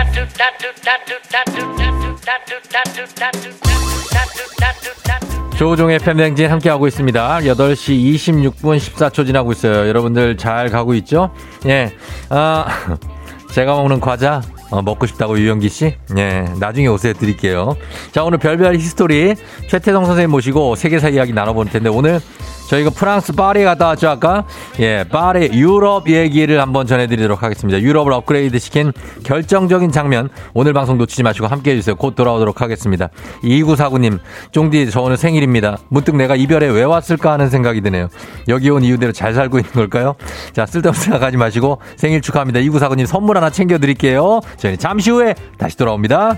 조종의 5.58 6.00
팬댕진 6.00 6.50
함께하고 6.50 6.88
있습니다. 6.88 7.40
8시 7.40 8.16
26분 8.16 8.78
14초 8.78 9.26
지나고 9.26 9.52
있어요. 9.52 9.88
여러분들 9.88 10.38
잘 10.38 10.70
가고 10.70 10.94
있죠? 10.96 11.32
예. 11.66 11.92
아, 12.30 12.66
제가 13.52 13.76
먹는 13.76 14.00
과자 14.00 14.42
어, 14.70 14.82
먹고 14.84 15.08
싶다고 15.08 15.38
유영기 15.40 15.68
씨? 15.70 15.96
예, 16.18 16.46
나중에 16.60 16.88
오세요 16.88 17.14
드릴게요. 17.14 17.76
자, 18.12 18.24
오늘 18.24 18.38
별별 18.38 18.76
히스토리 18.76 19.36
최태성 19.68 20.06
선생님 20.06 20.30
모시고 20.30 20.76
세계사 20.76 21.10
이야기 21.10 21.34
나눠볼 21.34 21.66
텐데 21.66 21.90
오늘 21.90 22.22
저희가 22.70 22.91
프랑스 22.91 23.34
파리에 23.34 23.63
갔다 23.63 23.88
왔죠 23.88 24.09
아까? 24.09 24.45
예 24.80 25.03
파리 25.09 25.49
유럽 25.53 26.07
얘기를 26.07 26.61
한번 26.61 26.86
전해드리도록 26.86 27.41
하겠습니다. 27.41 27.82
유럽을 27.82 28.13
업그레이드 28.13 28.59
시킨 28.59 28.93
결정적인 29.24 29.91
장면. 29.91 30.30
오늘 30.53 30.74
방송 30.74 30.97
놓치지 30.99 31.24
마시고 31.24 31.47
함께 31.47 31.72
해주세요. 31.72 31.95
곧 31.95 32.15
돌아오도록 32.15 32.61
하겠습니다. 32.61 33.09
2949님 33.43 34.20
쫑디 34.51 34.91
저 34.91 35.01
오늘 35.01 35.17
생일입니다. 35.17 35.80
문득 35.89 36.15
내가 36.15 36.36
이 36.36 36.40
별에 36.40 36.68
왜 36.67 36.84
왔을까 36.84 37.32
하는 37.34 37.49
생각이 37.49 37.82
드네요. 37.82 38.07
여기 38.47 38.70
온 38.70 38.84
이유대로 38.84 39.13
잘 39.13 39.34
살고 39.34 39.57
있는 39.57 39.72
걸까요? 39.72 40.15
자 40.53 40.67
쓸데없는 40.67 41.01
생각하지 41.01 41.38
마시고 41.38 41.82
생일 41.95 42.22
축하합니다. 42.22 42.59
2949님 42.59 43.07
선물 43.07 43.38
하나 43.38 43.49
챙겨드릴게요. 43.49 44.41
저희는 44.57 44.78
잠시 44.78 45.09
후에 45.09 45.34
다시 45.57 45.76
돌아옵니다 45.76 46.38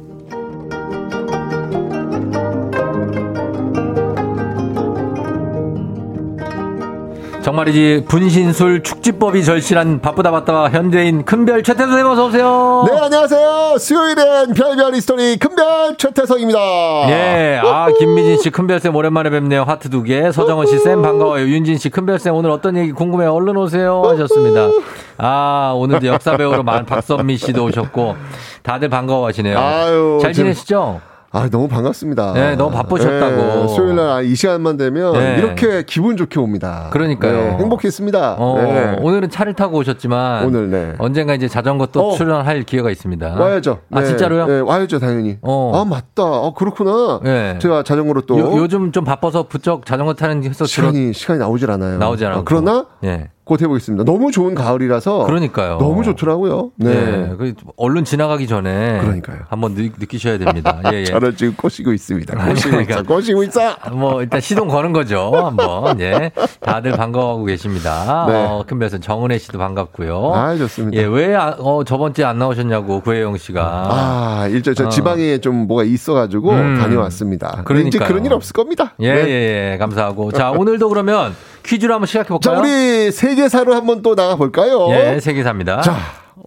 정말이지 7.51 8.05
분신술 8.07 8.81
축지법이 8.81 9.43
절실한 9.43 9.99
바쁘다 9.99 10.31
바쁘다 10.31 10.69
현대인 10.69 11.25
큰별 11.25 11.63
최태성 11.63 11.89
선생님 11.89 12.11
어서 12.11 12.27
오세요. 12.27 12.85
네, 12.89 12.97
안녕하세요. 12.97 13.77
수요일엔 13.77 14.53
별별 14.53 14.95
히스토리 14.95 15.37
큰별 15.37 15.97
최태성입니다. 15.97 16.59
예, 17.09 17.61
아 17.61 17.89
김미진 17.99 18.37
씨 18.37 18.51
큰별 18.51 18.79
쌤 18.79 18.95
오랜만에 18.95 19.29
뵙네요. 19.29 19.63
하트 19.63 19.89
두 19.89 20.01
개. 20.01 20.31
서정원 20.31 20.65
씨 20.67 20.77
쌤 20.79 21.01
반가워요. 21.01 21.45
윤진 21.45 21.77
씨 21.77 21.89
큰별 21.89 22.19
쌤 22.19 22.33
오늘 22.35 22.51
어떤 22.51 22.77
얘기 22.77 22.93
궁금해요. 22.93 23.33
얼른 23.33 23.57
오세요 23.57 24.01
하셨습니다. 24.05 24.69
아 25.17 25.73
오늘도 25.75 26.07
역사 26.07 26.37
배우러 26.37 26.63
온 26.63 26.85
박선미 26.85 27.35
씨도 27.35 27.65
오셨고 27.65 28.15
다들 28.63 28.87
반가워하시네요. 28.87 29.59
아유, 29.59 30.19
잘 30.21 30.31
지내시죠? 30.31 31.01
아, 31.33 31.47
너무 31.49 31.69
반갑습니다. 31.69 32.33
네, 32.33 32.55
너무 32.57 32.71
바쁘셨다고. 32.75 33.35
네, 33.35 33.67
수요일 33.69 33.95
날 33.95 34.21
이 34.25 34.35
시간만 34.35 34.75
되면 34.75 35.13
네. 35.13 35.37
이렇게 35.37 35.83
기분 35.83 36.17
좋게 36.17 36.39
옵니다. 36.39 36.89
그러니까요. 36.91 37.31
네, 37.33 37.49
행복했습니다. 37.59 38.35
어, 38.37 38.57
네. 38.61 38.97
오늘은 39.01 39.29
차를 39.29 39.53
타고 39.53 39.77
오셨지만 39.77 40.45
오늘, 40.45 40.69
네. 40.69 40.93
언젠가 40.99 41.33
이제 41.33 41.47
자전거 41.47 41.85
또 41.87 42.09
어. 42.09 42.11
출연할 42.17 42.63
기회가 42.63 42.91
있습니다. 42.91 43.35
와야죠. 43.39 43.79
아 43.91 44.01
네, 44.01 44.07
진짜로요? 44.07 44.45
네, 44.47 44.59
와야죠, 44.59 44.99
당연히. 44.99 45.37
어. 45.41 45.71
아, 45.73 45.85
맞다. 45.85 46.23
아, 46.23 46.51
그렇구나. 46.55 47.21
네. 47.23 47.57
제가 47.59 47.83
자전거로 47.83 48.21
또 48.21 48.37
요, 48.37 48.51
요즘 48.57 48.91
좀 48.91 49.05
바빠서 49.05 49.43
부쩍 49.43 49.85
자전거 49.85 50.13
타는 50.13 50.43
해서 50.43 50.65
시간이 50.65 51.13
시간이 51.13 51.39
나오질 51.39 51.71
않아요. 51.71 51.97
나오지. 51.97 52.25
아, 52.25 52.41
그러나 52.43 52.85
예. 53.05 53.29
곧 53.43 53.61
해보겠습니다. 53.61 54.03
너무 54.03 54.31
좋은 54.31 54.53
가을이라서 54.53 55.25
그러니까요. 55.25 55.77
너무 55.79 56.03
좋더라고요. 56.03 56.71
네. 56.75 56.93
네. 56.93 57.33
그 57.37 57.53
얼른 57.75 58.05
지나가기 58.05 58.47
전에 58.47 58.99
그러니까요. 58.99 59.39
한번 59.49 59.73
느, 59.73 59.89
느끼셔야 59.97 60.37
됩니다. 60.37 60.79
예, 60.93 60.99
예. 60.99 61.03
저를 61.05 61.35
지금 61.35 61.55
꼬시고 61.55 61.91
있습니다. 61.91 62.47
꼬시고 62.47 62.69
그러니까. 62.69 62.93
있어. 62.95 63.03
꼬시고 63.03 63.43
있어. 63.43 63.75
뭐 63.93 64.21
일단 64.21 64.39
시동 64.41 64.67
거는 64.67 64.93
거죠. 64.93 65.31
한번 65.33 65.99
예. 65.99 66.31
다들 66.59 66.91
반가워하고 66.91 67.45
계십니다. 67.45 68.25
네. 68.27 68.35
어, 68.35 68.63
큰별선 68.67 69.01
정은혜 69.01 69.39
씨도 69.39 69.57
반갑고요. 69.57 70.33
아, 70.35 70.55
좋습니다. 70.55 71.01
예, 71.01 71.05
왜 71.05 71.35
아, 71.35 71.55
어, 71.57 71.83
저번 71.83 72.13
주에 72.13 72.23
안 72.25 72.37
나오셨냐고 72.37 73.01
구혜영 73.01 73.37
씨가. 73.37 73.61
아, 73.91 74.47
일절 74.49 74.75
저 74.75 74.85
어. 74.85 74.89
지방에 74.89 75.39
좀 75.39 75.67
뭐가 75.67 75.83
있어가지고 75.83 76.51
음. 76.51 76.77
다녀왔습니다. 76.79 77.63
그러니까요. 77.65 77.87
이제 77.87 77.99
그런 77.99 78.23
일 78.25 78.33
없을 78.33 78.53
겁니다. 78.53 78.93
예, 78.99 79.13
네. 79.13 79.27
예, 79.27 79.71
예. 79.73 79.77
감사하고. 79.77 80.31
자, 80.31 80.51
오늘도 80.51 80.89
그러면 80.89 81.33
퀴즈로 81.63 81.93
한번 81.93 82.07
시작해 82.07 82.29
볼까요? 82.29 82.55
자, 82.55 82.59
우리 82.61 83.11
세계사로 83.11 83.73
한번 83.75 84.01
또 84.01 84.15
나가 84.15 84.35
볼까요? 84.35 84.87
예, 84.91 85.19
세계사입니다. 85.19 85.81
자, 85.81 85.95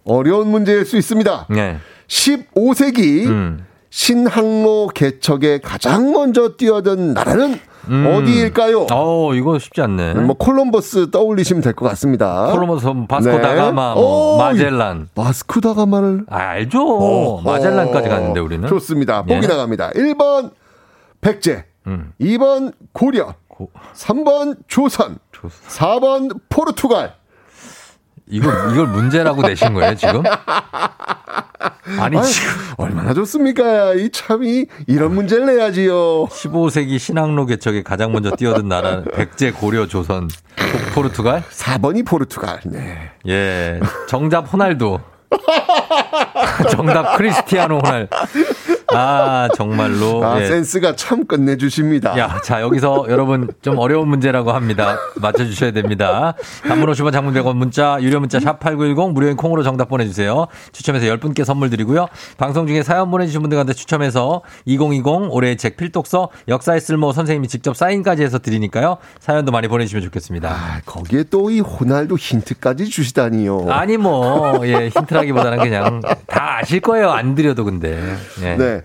어려운 0.05 0.49
문제일 0.49 0.85
수 0.85 0.97
있습니다. 0.97 1.47
예. 1.55 1.77
15세기 2.07 3.25
음. 3.27 3.65
신항로 3.89 4.89
개척에 4.93 5.59
가장 5.59 6.11
먼저 6.11 6.55
뛰어든 6.57 7.13
나라는 7.13 7.59
음. 7.87 8.05
어디일까요? 8.13 8.87
어, 8.91 9.33
이거 9.35 9.57
쉽지 9.59 9.81
않네. 9.81 10.15
뭐 10.15 10.35
콜럼버스 10.35 11.11
떠올리시면 11.11 11.61
될 11.63 11.73
것 11.73 11.87
같습니다. 11.89 12.47
콜럼버스, 12.51 12.87
바스코 13.07 13.37
네. 13.37 13.41
다가마, 13.41 13.93
뭐, 13.93 14.35
오, 14.35 14.37
마젤란. 14.37 15.09
바스코 15.15 15.61
다가마를 15.61 16.25
아, 16.29 16.35
알죠. 16.37 16.81
어허. 16.81 17.49
마젤란까지 17.49 18.09
갔는데 18.09 18.39
우리는. 18.39 18.67
좋습니다. 18.67 19.21
보기 19.21 19.35
예. 19.43 19.47
나갑니다. 19.47 19.91
1번 19.91 20.51
백제, 21.21 21.65
음. 21.87 22.11
2번 22.19 22.73
고려, 22.91 23.35
고- 23.55 23.71
3번 23.93 24.57
조선, 24.67 25.17
4번 25.69 26.39
포르투갈. 26.49 27.15
이걸 28.27 28.71
이걸 28.73 28.87
문제라고 28.87 29.43
내신 29.43 29.73
거예요 29.75 29.95
지금? 29.95 30.23
아니 31.99 32.17
아유, 32.17 32.25
지금 32.25 32.49
얼마나 32.77 33.13
좋습니까? 33.13 33.93
이참에 33.93 34.65
이런 34.87 35.13
문제를 35.13 35.45
내야지요. 35.45 36.25
15세기 36.25 36.97
신항로 36.97 37.45
개척에 37.45 37.83
가장 37.83 38.11
먼저 38.11 38.31
뛰어든 38.31 38.67
나라 38.67 39.03
백제 39.03 39.51
고려 39.51 39.85
조선 39.87 40.27
포- 40.57 41.01
포르투갈? 41.03 41.43
4번이 41.43 42.05
포르투갈. 42.05 42.61
네. 42.65 43.11
예 43.27 43.79
정답 44.09 44.51
호날두 44.51 44.99
정답 46.71 47.17
크리스티아노 47.17 47.79
호날 47.79 48.07
아 48.93 49.49
정말로 49.55 50.23
아, 50.23 50.39
예. 50.41 50.45
센스가 50.45 50.95
참 50.95 51.25
끝내주십니다. 51.25 52.17
야, 52.17 52.39
자, 52.43 52.61
여기서 52.61 53.07
여러분 53.09 53.49
좀 53.61 53.77
어려운 53.79 54.07
문제라고 54.07 54.51
합니다. 54.51 54.97
맞춰주셔야 55.15 55.71
됩니다. 55.71 56.35
단문 56.67 56.89
50원 56.91 57.11
장문 57.11 57.33
100원 57.33 57.55
문자, 57.55 57.97
유료 58.01 58.19
문자 58.19 58.39
샵 58.39 58.59
8910 58.59 59.11
무료인 59.13 59.35
콩으로 59.37 59.63
정답 59.63 59.89
보내주세요. 59.89 60.47
추첨해서 60.71 61.07
10분께 61.07 61.43
선물 61.43 61.69
드리고요. 61.71 62.07
방송 62.37 62.67
중에 62.67 62.83
사연 62.83 63.09
보내주신 63.11 63.41
분들 63.41 63.55
가운데 63.55 63.73
추첨해서 63.73 64.41
2020 64.65 65.05
올해의 65.31 65.57
책 65.57 65.77
필독서 65.77 66.29
역사의 66.47 66.79
쓸모 66.79 67.11
선생님이 67.11 67.47
직접 67.47 67.75
사인까지 67.75 68.23
해서 68.23 68.37
드리니까요. 68.39 68.97
사연도 69.19 69.51
많이 69.51 69.67
보내주시면 69.67 70.03
좋겠습니다. 70.03 70.49
아, 70.49 70.81
거기에 70.85 71.23
또 71.23 71.45
이 71.45 71.59
호날두 71.59 72.15
힌트까지 72.15 72.85
주시다니요. 72.89 73.67
아니 73.69 73.97
뭐, 73.97 74.59
예, 74.67 74.89
힌트라기보다는 74.89 75.59
그냥 75.59 75.74
다 76.27 76.57
아실 76.59 76.79
거예요. 76.79 77.11
안 77.11 77.35
드려도 77.35 77.65
근데. 77.65 78.15
예. 78.41 78.55
네. 78.55 78.81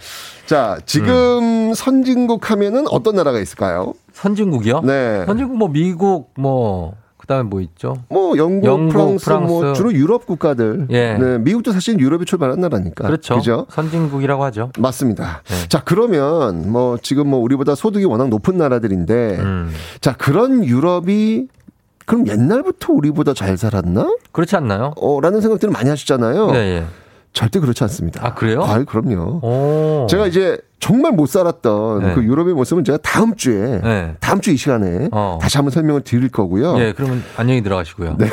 자, 0.46 0.78
지금 0.86 1.72
선진국 1.74 2.50
하면은 2.50 2.86
어떤 2.90 3.14
나라가 3.14 3.38
있을까요? 3.38 3.94
선진국이요? 4.12 4.80
네. 4.80 5.24
선진국 5.26 5.56
뭐 5.56 5.68
미국 5.68 6.32
뭐 6.36 6.94
그다음에 7.18 7.44
뭐 7.44 7.60
있죠? 7.60 7.96
뭐 8.08 8.36
영국, 8.36 8.66
영국, 8.66 8.92
프랑스, 8.92 9.30
뭐 9.30 9.60
프랑스. 9.60 9.78
주로 9.78 9.92
유럽 9.92 10.26
국가들. 10.26 10.88
예. 10.90 11.14
네, 11.14 11.38
미국도 11.38 11.70
사실 11.70 12.00
유럽이 12.00 12.24
출발한 12.24 12.58
나라니까. 12.58 13.06
그렇죠. 13.06 13.36
그죠? 13.36 13.66
선진국이라고 13.70 14.42
하죠. 14.44 14.72
맞습니다. 14.78 15.42
네. 15.46 15.68
자, 15.68 15.82
그러면 15.84 16.72
뭐 16.72 16.98
지금 17.00 17.28
뭐 17.28 17.38
우리보다 17.40 17.76
소득이 17.76 18.04
워낙 18.06 18.28
높은 18.28 18.56
나라들인데 18.56 19.36
음. 19.38 19.70
자, 20.00 20.14
그런 20.16 20.64
유럽이 20.64 21.46
그럼 22.10 22.26
옛날부터 22.26 22.92
우리보다 22.92 23.34
잘 23.34 23.56
살았나? 23.56 24.08
그렇지 24.32 24.56
않나요? 24.56 24.92
어, 24.96 25.20
라는 25.20 25.40
생각들을 25.40 25.72
많이 25.72 25.88
하시잖아요. 25.88 26.50
예, 26.54 26.56
예. 26.56 26.84
절대 27.32 27.60
그렇지 27.60 27.84
않습니다. 27.84 28.26
아, 28.26 28.34
그래요? 28.34 28.62
아, 28.64 28.82
그럼요. 28.84 29.40
오. 29.42 30.06
제가 30.10 30.26
이제 30.26 30.58
정말 30.80 31.12
못 31.12 31.26
살았던 31.26 32.02
네. 32.02 32.14
그 32.14 32.24
유럽의 32.24 32.54
모습은 32.54 32.82
제가 32.84 32.98
다음 33.02 33.36
주에 33.36 33.80
네. 33.82 34.14
다음 34.18 34.40
주 34.40 34.50
이 34.50 34.56
시간에 34.56 35.08
어. 35.12 35.38
다시 35.40 35.56
한번 35.58 35.70
설명을 35.70 36.00
드릴 36.02 36.28
거고요. 36.30 36.76
예, 36.80 36.92
그러면 36.96 37.22
안녕히 37.36 37.62
들어가시고요. 37.62 38.16
네. 38.18 38.28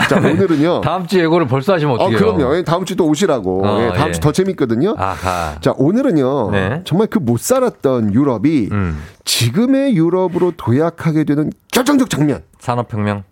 자, 0.08 0.16
오늘은요. 0.16 0.80
다음 0.82 1.06
주 1.06 1.18
예고를 1.20 1.46
벌써 1.46 1.74
하시면 1.74 2.00
어, 2.00 2.04
어떡해요? 2.04 2.36
그럼요. 2.36 2.62
다음 2.64 2.84
주 2.84 2.96
또 2.96 3.06
오시라고. 3.06 3.66
어, 3.66 3.82
예, 3.82 3.92
다음 3.96 4.08
예. 4.08 4.12
주더 4.12 4.32
재밌거든요. 4.32 4.94
아하. 4.98 5.56
자, 5.60 5.72
오늘은요. 5.76 6.50
네. 6.50 6.80
정말 6.84 7.06
그 7.06 7.18
못 7.20 7.38
살았던 7.40 8.12
유럽이 8.14 8.68
음. 8.72 9.00
지금의 9.24 9.94
유럽으로 9.96 10.52
도약하게 10.56 11.24
되는 11.24 11.50
결정적 11.70 12.10
장면. 12.10 12.42
산업혁명. 12.58 13.24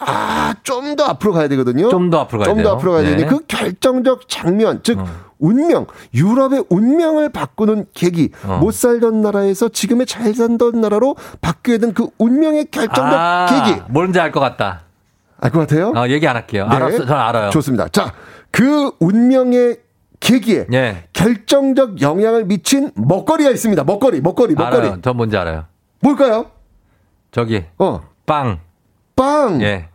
아, 0.00 0.54
좀 0.64 0.96
더 0.96 1.04
앞으로 1.04 1.32
가야 1.32 1.46
되거든요. 1.48 1.88
좀 1.88 2.10
더 2.10 2.20
앞으로 2.20 2.40
가야 2.40 2.48
좀 2.48 2.56
돼요. 2.56 2.64
더 2.68 2.74
앞으로 2.74 2.92
가야 2.92 3.02
네. 3.02 3.10
되는 3.16 3.28
그 3.28 3.40
결정적 3.46 4.28
장면, 4.28 4.80
즉 4.82 4.98
어. 4.98 5.06
운명, 5.38 5.86
유럽의 6.14 6.64
운명을 6.68 7.28
바꾸는 7.28 7.86
계기. 7.94 8.30
어. 8.46 8.58
못 8.60 8.72
살던 8.74 9.20
나라에서 9.20 9.68
지금의 9.68 10.06
잘 10.06 10.34
살던 10.34 10.80
나라로 10.80 11.16
바뀌게 11.40 11.78
된 11.78 11.92
그 11.94 12.08
운명의 12.18 12.66
결정적 12.72 13.04
아, 13.04 13.46
계기. 13.66 13.80
뭔지 13.88 14.18
알 14.18 14.32
것 14.32 14.40
같다. 14.40 14.80
알 15.38 15.50
것 15.50 15.60
같아요? 15.60 15.92
어, 15.96 16.08
얘기 16.08 16.26
안 16.26 16.36
할게요. 16.36 16.66
네. 16.68 16.76
알았어. 16.76 17.06
전 17.06 17.18
알아요. 17.18 17.50
좋습니다. 17.50 17.88
자, 17.88 18.12
그 18.50 18.92
운명의 19.00 19.78
계기에 20.20 20.66
예. 20.72 21.04
결정적 21.12 22.00
영향을 22.00 22.44
미친 22.46 22.90
먹거리가 22.94 23.50
있습니다. 23.50 23.84
먹거리, 23.84 24.20
먹거리, 24.20 24.54
먹거리. 24.54 24.86
알아요. 24.86 24.98
저 25.02 25.12
뭔지 25.12 25.36
알아요. 25.36 25.64
뭘까요? 26.00 26.46
저기 27.30 27.64
어, 27.78 28.00
빵. 28.26 28.60
빵. 29.16 29.60
예. 29.62 29.88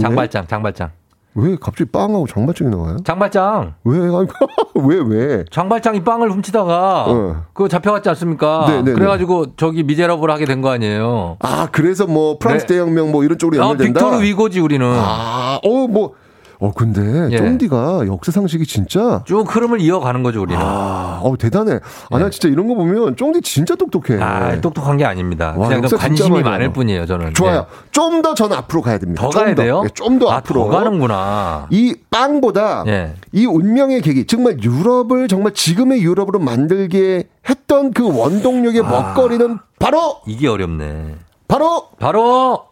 장발장, 0.00 0.46
장발장. 0.46 0.90
왜 1.34 1.56
갑자기 1.60 1.88
빵하고 1.90 2.26
장발장이 2.26 2.70
나와요? 2.70 2.96
장발장. 3.04 3.74
왜? 3.84 3.98
왜 4.74 4.96
왜? 5.06 5.44
장발장이 5.50 6.02
빵을 6.02 6.30
훔치다가 6.32 7.04
어. 7.08 7.42
그거 7.52 7.68
잡혀갔지 7.68 8.08
않습니까? 8.08 8.64
네, 8.68 8.76
네, 8.76 8.82
네. 8.82 8.92
그래가지고 8.94 9.54
저기 9.56 9.82
미제러블 9.84 10.30
하게 10.30 10.44
된 10.44 10.60
거 10.60 10.70
아니에요. 10.70 11.36
아 11.40 11.68
그래서 11.70 12.06
뭐 12.06 12.38
프랑스 12.38 12.66
네. 12.66 12.74
대혁명 12.74 13.12
뭐 13.12 13.24
이런 13.24 13.38
쪽으로 13.38 13.62
아, 13.62 13.68
연결된다. 13.68 14.00
빅토르 14.00 14.22
위고지 14.22 14.60
우리는. 14.60 14.86
아, 14.86 15.58
어, 15.64 15.86
뭐, 15.86 16.14
어, 16.60 16.72
근데, 16.74 17.28
예. 17.32 17.38
쫑디가 17.38 18.06
역사 18.06 18.30
상식이 18.30 18.66
진짜. 18.66 19.22
쭉 19.24 19.44
흐름을 19.48 19.80
이어가는 19.80 20.22
거죠 20.22 20.42
우리는. 20.42 20.60
아, 20.60 21.18
어, 21.22 21.34
대단해. 21.38 21.80
아, 22.10 22.18
나 22.18 22.28
진짜 22.28 22.48
이런 22.48 22.68
거 22.68 22.74
보면 22.74 23.16
쫑디 23.16 23.40
진짜 23.40 23.74
똑똑해. 23.74 24.18
예. 24.18 24.22
아, 24.22 24.60
똑똑한 24.60 24.98
게 24.98 25.06
아닙니다. 25.06 25.54
와, 25.56 25.68
그냥 25.68 25.82
관심이 25.82 26.42
많을. 26.42 26.72
뿐이에요 26.72 27.06
저는. 27.06 27.32
좋아요. 27.32 27.66
예. 27.70 27.90
좀더전 27.92 28.52
앞으로 28.52 28.82
가야 28.82 28.98
됩니다. 28.98 29.22
더좀 29.22 29.42
가야 29.42 29.54
돼요? 29.54 29.84
좀더 29.94 30.28
아, 30.30 30.36
앞으로. 30.36 30.64
더 30.64 30.70
가는구나. 30.70 31.66
이 31.70 31.94
빵보다 32.10 32.84
예. 32.88 33.14
이 33.32 33.46
운명의 33.46 34.02
계기, 34.02 34.26
정말 34.26 34.62
유럽을 34.62 35.28
정말 35.28 35.54
지금의 35.54 36.02
유럽으로 36.02 36.38
만들게 36.40 37.24
했던 37.48 37.92
그 37.92 38.06
원동력의 38.16 38.82
아. 38.84 38.88
먹거리는 38.88 39.58
바로, 39.78 40.16
이게 40.26 40.46
어렵네. 40.46 41.14
바로 41.48 41.88
바로 41.98 42.64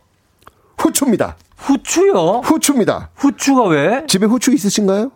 후추입니다. 0.76 1.36
후추요? 1.58 2.40
후추입니다. 2.44 3.10
후추가 3.16 3.64
왜? 3.64 4.04
집에 4.06 4.26
후추 4.26 4.52
있으신가요? 4.52 5.10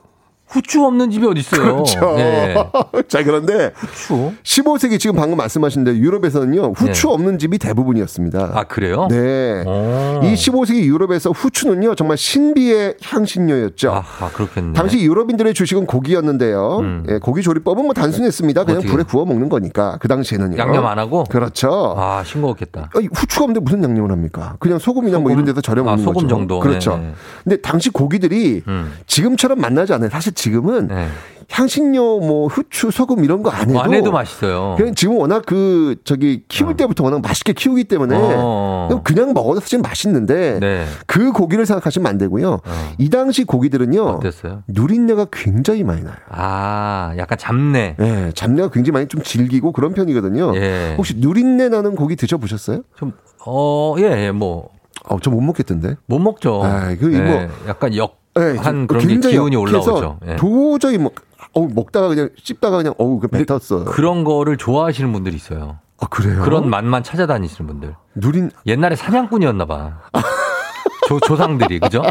후추 0.52 0.84
없는 0.84 1.10
집이 1.10 1.26
어디 1.26 1.40
있어요? 1.40 1.62
그렇죠. 1.62 2.14
예. 2.18 2.54
자, 3.08 3.24
그런데 3.24 3.72
후추. 3.74 4.32
15세기 4.42 4.98
지금 5.00 5.16
방금 5.16 5.38
말씀하신 5.38 5.84
대로 5.84 5.96
유럽에서는요, 5.96 6.72
후추 6.76 7.06
네. 7.06 7.12
없는 7.14 7.38
집이 7.38 7.58
대부분이었습니다. 7.58 8.50
아 8.54 8.64
그래요? 8.64 9.06
네. 9.10 9.64
오. 9.66 10.20
이 10.24 10.34
15세기 10.34 10.84
유럽에서 10.84 11.30
후추는요, 11.30 11.94
정말 11.94 12.18
신비의 12.18 12.96
향신료였죠. 13.02 13.90
아 14.20 14.28
그렇겠네. 14.34 14.74
당시 14.74 15.00
유럽인들의 15.00 15.54
주식은 15.54 15.86
고기였는데요. 15.86 16.78
음. 16.80 17.06
예, 17.08 17.18
고기 17.18 17.42
조리법은 17.42 17.84
뭐 17.84 17.94
단순했습니다. 17.94 18.64
그냥 18.64 18.78
어떻게? 18.78 18.92
불에 18.92 19.04
구워 19.04 19.24
먹는 19.24 19.48
거니까 19.48 19.96
그 20.00 20.08
당시에는요. 20.08 20.58
양념 20.58 20.86
안 20.86 20.98
하고? 20.98 21.24
그렇죠. 21.24 21.94
아 21.96 22.22
싱거웠겠다. 22.26 22.90
아니, 22.94 23.08
후추가 23.12 23.44
없는데 23.44 23.60
무슨 23.60 23.82
양념을 23.82 24.10
합니까? 24.12 24.56
그냥 24.58 24.78
소금이나 24.78 25.18
뭐 25.18 25.30
소금? 25.30 25.32
이런 25.32 25.44
데서 25.46 25.60
절여 25.62 25.80
아, 25.82 25.84
먹는 25.84 26.04
소금 26.04 26.14
거죠. 26.22 26.28
정도. 26.28 26.60
그렇죠. 26.60 26.98
네. 26.98 27.14
근데 27.44 27.56
당시 27.62 27.88
고기들이 27.90 28.62
음. 28.68 28.92
지금처럼 29.06 29.58
만나지 29.60 29.92
않아요. 29.94 30.10
사실 30.10 30.34
지금은 30.46 30.88
네. 30.88 31.06
향신료, 31.50 32.20
뭐 32.20 32.46
후추, 32.48 32.90
소금 32.90 33.24
이런 33.24 33.42
거 33.42 33.50
안 33.50 33.60
해도 33.62 33.72
뭐안 33.74 33.92
해도 33.94 34.10
맛있어요. 34.10 34.74
그냥 34.78 34.94
지금 34.94 35.18
워낙 35.18 35.42
그 35.46 35.96
저기 36.04 36.44
키울 36.48 36.76
때부터 36.76 37.04
워낙 37.04 37.20
맛있게 37.20 37.52
키우기 37.52 37.84
때문에 37.84 38.16
어. 38.18 38.86
그냥 38.88 39.02
그냥 39.04 39.34
먹어도 39.34 39.60
사실 39.60 39.78
맛있는데 39.80 40.58
네. 40.60 40.86
그 41.06 41.30
고기를 41.32 41.66
생각하시면 41.66 42.06
안 42.08 42.16
되고요. 42.18 42.60
이 42.98 43.10
당시 43.10 43.44
고기들은요 43.44 44.02
어땠어요? 44.02 44.62
누린내가 44.66 45.26
굉장히 45.30 45.84
많이 45.84 46.02
나요. 46.02 46.14
아 46.30 47.12
약간 47.18 47.36
잡내. 47.38 47.94
네, 47.98 48.32
잡내가 48.34 48.70
굉장히 48.70 48.94
많이 48.94 49.06
좀 49.08 49.22
질기고 49.22 49.72
그런 49.72 49.92
편이거든요. 49.94 50.56
예. 50.56 50.94
혹시 50.96 51.14
누린내 51.18 51.68
나는 51.68 51.94
고기 51.96 52.16
드셔보셨어요? 52.16 52.82
좀 52.96 53.12
어 53.44 53.96
예 53.98 54.26
예, 54.26 54.30
뭐. 54.30 54.70
어, 55.04 55.18
저 55.20 55.30
못 55.30 55.40
먹겠던데. 55.42 55.96
못 56.06 56.18
먹죠. 56.18 56.62
아, 56.64 56.94
그 56.98 57.12
예, 57.12 57.18
뭐- 57.20 57.48
약간 57.68 57.94
역 57.96 58.21
한 58.34 58.80
네, 58.82 58.86
그런 58.86 59.20
게 59.20 59.30
기운이 59.30 59.56
올라오죠. 59.56 60.18
예. 60.26 60.36
도저히 60.36 60.98
뭐 60.98 61.10
어, 61.54 61.66
먹다가 61.66 62.08
그냥 62.08 62.30
씹다가 62.42 62.78
그냥 62.78 62.94
어우 62.98 63.18
그 63.18 63.28
뱉었어. 63.28 63.84
그런 63.84 64.24
거를 64.24 64.56
좋아하시는 64.56 65.12
분들이 65.12 65.36
있어요. 65.36 65.78
아 66.00 66.06
그래요? 66.08 66.42
그런 66.42 66.68
맛만 66.68 67.02
찾아다니시는 67.02 67.68
분들. 67.68 67.94
누린 68.14 68.50
옛날에 68.66 68.96
사냥꾼이었나 68.96 69.66
봐. 69.66 70.00
조, 71.08 71.20
조상들이 71.20 71.80
그죠? 71.80 72.02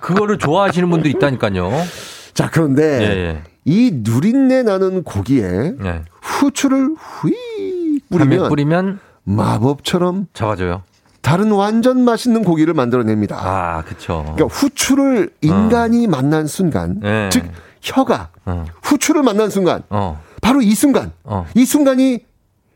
그거를 0.00 0.38
좋아하시는 0.38 0.88
분도 0.90 1.08
있다니까요. 1.08 1.70
자 2.34 2.50
그런데 2.50 3.00
예, 3.02 3.06
예. 3.06 3.42
이 3.64 3.90
누린내 3.94 4.62
나는 4.64 5.04
고기에 5.04 5.74
예. 5.84 6.02
후추를 6.22 6.94
휘 7.22 8.00
뿌리면 8.10 8.48
뿌리면 8.48 8.98
마법처럼 9.24 10.26
잡아줘요. 10.32 10.82
다른 11.22 11.52
완전 11.52 12.02
맛있는 12.02 12.44
고기를 12.44 12.74
만들어냅니다. 12.74 13.36
아, 13.38 13.82
그쵸. 13.82 14.22
그러니까 14.34 14.46
후추를 14.46 15.30
인간이 15.42 16.06
만난 16.06 16.46
순간, 16.46 17.00
예. 17.04 17.28
즉 17.30 17.44
혀가 17.82 18.30
어. 18.46 18.64
후추를 18.82 19.22
만난 19.22 19.50
순간, 19.50 19.82
어. 19.90 20.20
바로 20.40 20.62
이 20.62 20.74
순간, 20.74 21.12
어. 21.24 21.46
이 21.54 21.64
순간이 21.64 22.20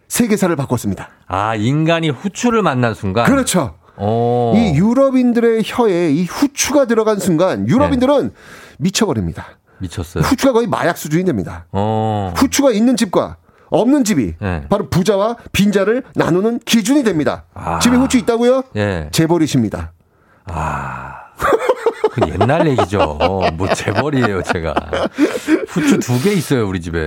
세계사를 0.08 0.54
바꿨습니다. 0.56 1.08
아, 1.26 1.54
인간이 1.54 2.10
후추를 2.10 2.62
만난 2.62 2.94
순간. 2.94 3.24
그렇죠. 3.26 3.74
오. 3.96 4.52
이 4.56 4.74
유럽인들의 4.76 5.62
혀에 5.64 6.10
이 6.12 6.24
후추가 6.24 6.84
들어간 6.86 7.18
순간 7.18 7.66
유럽인들은 7.68 8.28
네. 8.28 8.34
미쳐버립니다. 8.78 9.46
미쳤어요. 9.78 10.22
후추가 10.24 10.52
거의 10.52 10.66
마약 10.66 10.98
수준이 10.98 11.24
됩니다. 11.24 11.66
어. 11.72 12.32
후추가 12.36 12.70
있는 12.72 12.96
집과 12.96 13.36
없는 13.80 14.04
집이 14.04 14.34
네. 14.40 14.64
바로 14.68 14.88
부자와 14.88 15.36
빈자를 15.52 16.02
나누는 16.14 16.60
기준이 16.64 17.02
됩니다. 17.04 17.44
아. 17.54 17.78
집에 17.80 17.96
후추 17.96 18.18
있다고요? 18.18 18.62
예. 18.76 19.08
재벌이십니다. 19.12 19.92
그 22.12 22.20
옛날 22.28 22.68
얘기죠. 22.68 23.00
어, 23.00 23.50
뭐 23.52 23.68
재벌이에요, 23.68 24.42
제가. 24.42 24.74
후추 25.68 25.98
두 25.98 26.22
개 26.22 26.32
있어요, 26.32 26.68
우리 26.68 26.80
집에. 26.80 27.06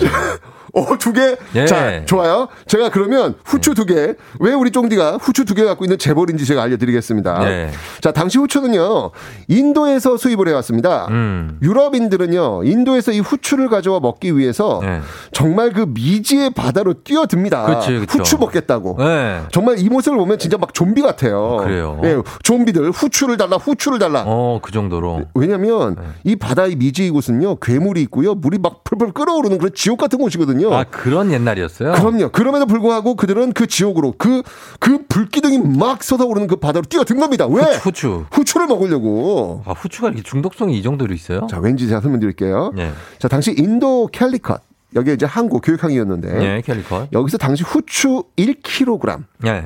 어, 0.78 0.98
두 0.98 1.12
개? 1.14 1.36
예. 1.56 1.66
자, 1.66 2.06
좋아요. 2.06 2.48
제가 2.68 2.90
그러면 2.90 3.36
후추 3.44 3.74
두 3.74 3.86
개, 3.86 4.14
왜 4.40 4.54
우리 4.54 4.72
쫑디가 4.72 5.18
후추 5.20 5.44
두 5.46 5.56
개 5.56 5.64
갖고 5.64 5.86
있는 5.86 5.98
재벌인지 5.98 6.46
제가 6.46 6.62
알려드리겠습니다. 6.64 7.40
네. 7.40 7.72
자, 8.02 8.12
당시 8.12 8.38
후추는요, 8.38 9.10
인도에서 9.48 10.18
수입을 10.18 10.48
해왔습니다. 10.50 11.08
음. 11.10 11.58
유럽인들은요, 11.64 12.64
인도에서 12.64 13.12
이 13.12 13.20
후추를 13.20 13.70
가져와 13.70 14.00
먹기 14.00 14.38
위해서 14.38 14.80
네. 14.84 15.02
정말 15.32 15.74
그 15.74 15.88
미지의 15.90 16.52
바다로 16.52 16.94
뛰어듭니다. 17.04 17.66
그치, 17.66 17.98
그쵸. 18.00 18.20
후추 18.20 18.38
먹겠다고. 18.38 18.98
네. 19.00 19.42
정말 19.52 19.80
이 19.80 19.90
모습을 19.90 20.18
보면 20.18 20.38
진짜 20.38 20.58
막 20.58 20.74
좀비 20.74 21.02
같아요. 21.02 21.58
그래요? 21.58 22.00
예, 22.04 22.18
좀비들 22.44 22.92
후추를 22.92 23.38
달라, 23.38 23.58
후추를 23.58 23.98
달라. 24.00 24.24
어, 24.28 24.60
그 24.62 24.72
정도로. 24.72 25.24
왜냐면 25.34 25.96
네. 25.96 26.04
이 26.24 26.36
바다의 26.36 26.76
미지 26.76 27.08
이곳은요 27.08 27.56
괴물이 27.58 28.02
있고요 28.04 28.36
물이 28.36 28.60
막 28.60 28.84
풀풀 28.84 29.14
끓어오르는 29.14 29.58
그런 29.58 29.72
지옥 29.74 29.98
같은 30.00 30.20
곳이거든요. 30.20 30.67
아, 30.74 30.84
그런 30.84 31.32
옛날이었어요? 31.32 31.94
그럼요. 31.94 32.30
그럼에도 32.30 32.66
불구하고 32.66 33.16
그들은 33.16 33.54
그 33.54 33.68
지옥으로 33.68 34.14
그, 34.18 34.42
그 34.80 35.06
불기둥이 35.08 35.60
막 35.78 36.04
쏟아오르는 36.04 36.48
그 36.48 36.56
바다로 36.58 36.86
뛰어든 36.88 37.20
겁니다. 37.20 37.46
왜? 37.48 37.64
후추. 37.78 38.26
후추 38.32 38.60
를 38.60 38.68
먹으려고. 38.68 39.64
아, 39.66 39.72
후추가 39.72 40.08
이렇게 40.10 40.24
중독성이 40.24 40.78
이 40.78 40.84
정도로 40.84 41.14
있어요? 41.14 41.48
자, 41.50 41.60
왠지 41.60 41.88
제가 41.88 42.02
설명드릴게요. 42.02 42.74
예. 42.78 42.92
자, 43.20 43.28
당시 43.28 43.54
인도 43.58 44.08
캘리컷. 44.12 44.62
여기 44.96 45.14
이제 45.14 45.26
한국 45.26 45.62
교육항이었는데. 45.64 46.44
예, 46.58 46.62
캘리컷. 46.62 47.10
여기서 47.14 47.38
당시 47.38 47.64
후추 47.64 48.24
1kg. 48.38 49.24
예. 49.46 49.66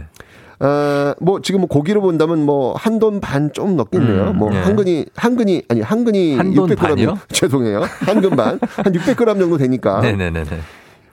어, 0.64 1.16
뭐 1.20 1.42
지금 1.42 1.62
뭐 1.62 1.68
고기로 1.68 2.02
본다면 2.02 2.46
뭐 2.46 2.76
한 2.78 3.00
돈 3.00 3.20
반 3.20 3.52
좀 3.52 3.76
넘겠네요. 3.76 4.30
음, 4.32 4.38
뭐 4.38 4.54
예. 4.54 4.58
한근이 4.60 5.06
한근이 5.16 5.64
아니 5.70 5.82
한근이 5.82 6.36
한돈 6.36 6.70
600g 6.70 6.78
반이요? 6.78 7.18
죄송해요. 7.34 7.82
한근 8.06 8.36
반. 8.36 8.60
한 8.76 8.94
600g 8.94 9.40
정도 9.40 9.58
되니까. 9.58 10.02
네네네네. 10.02 10.46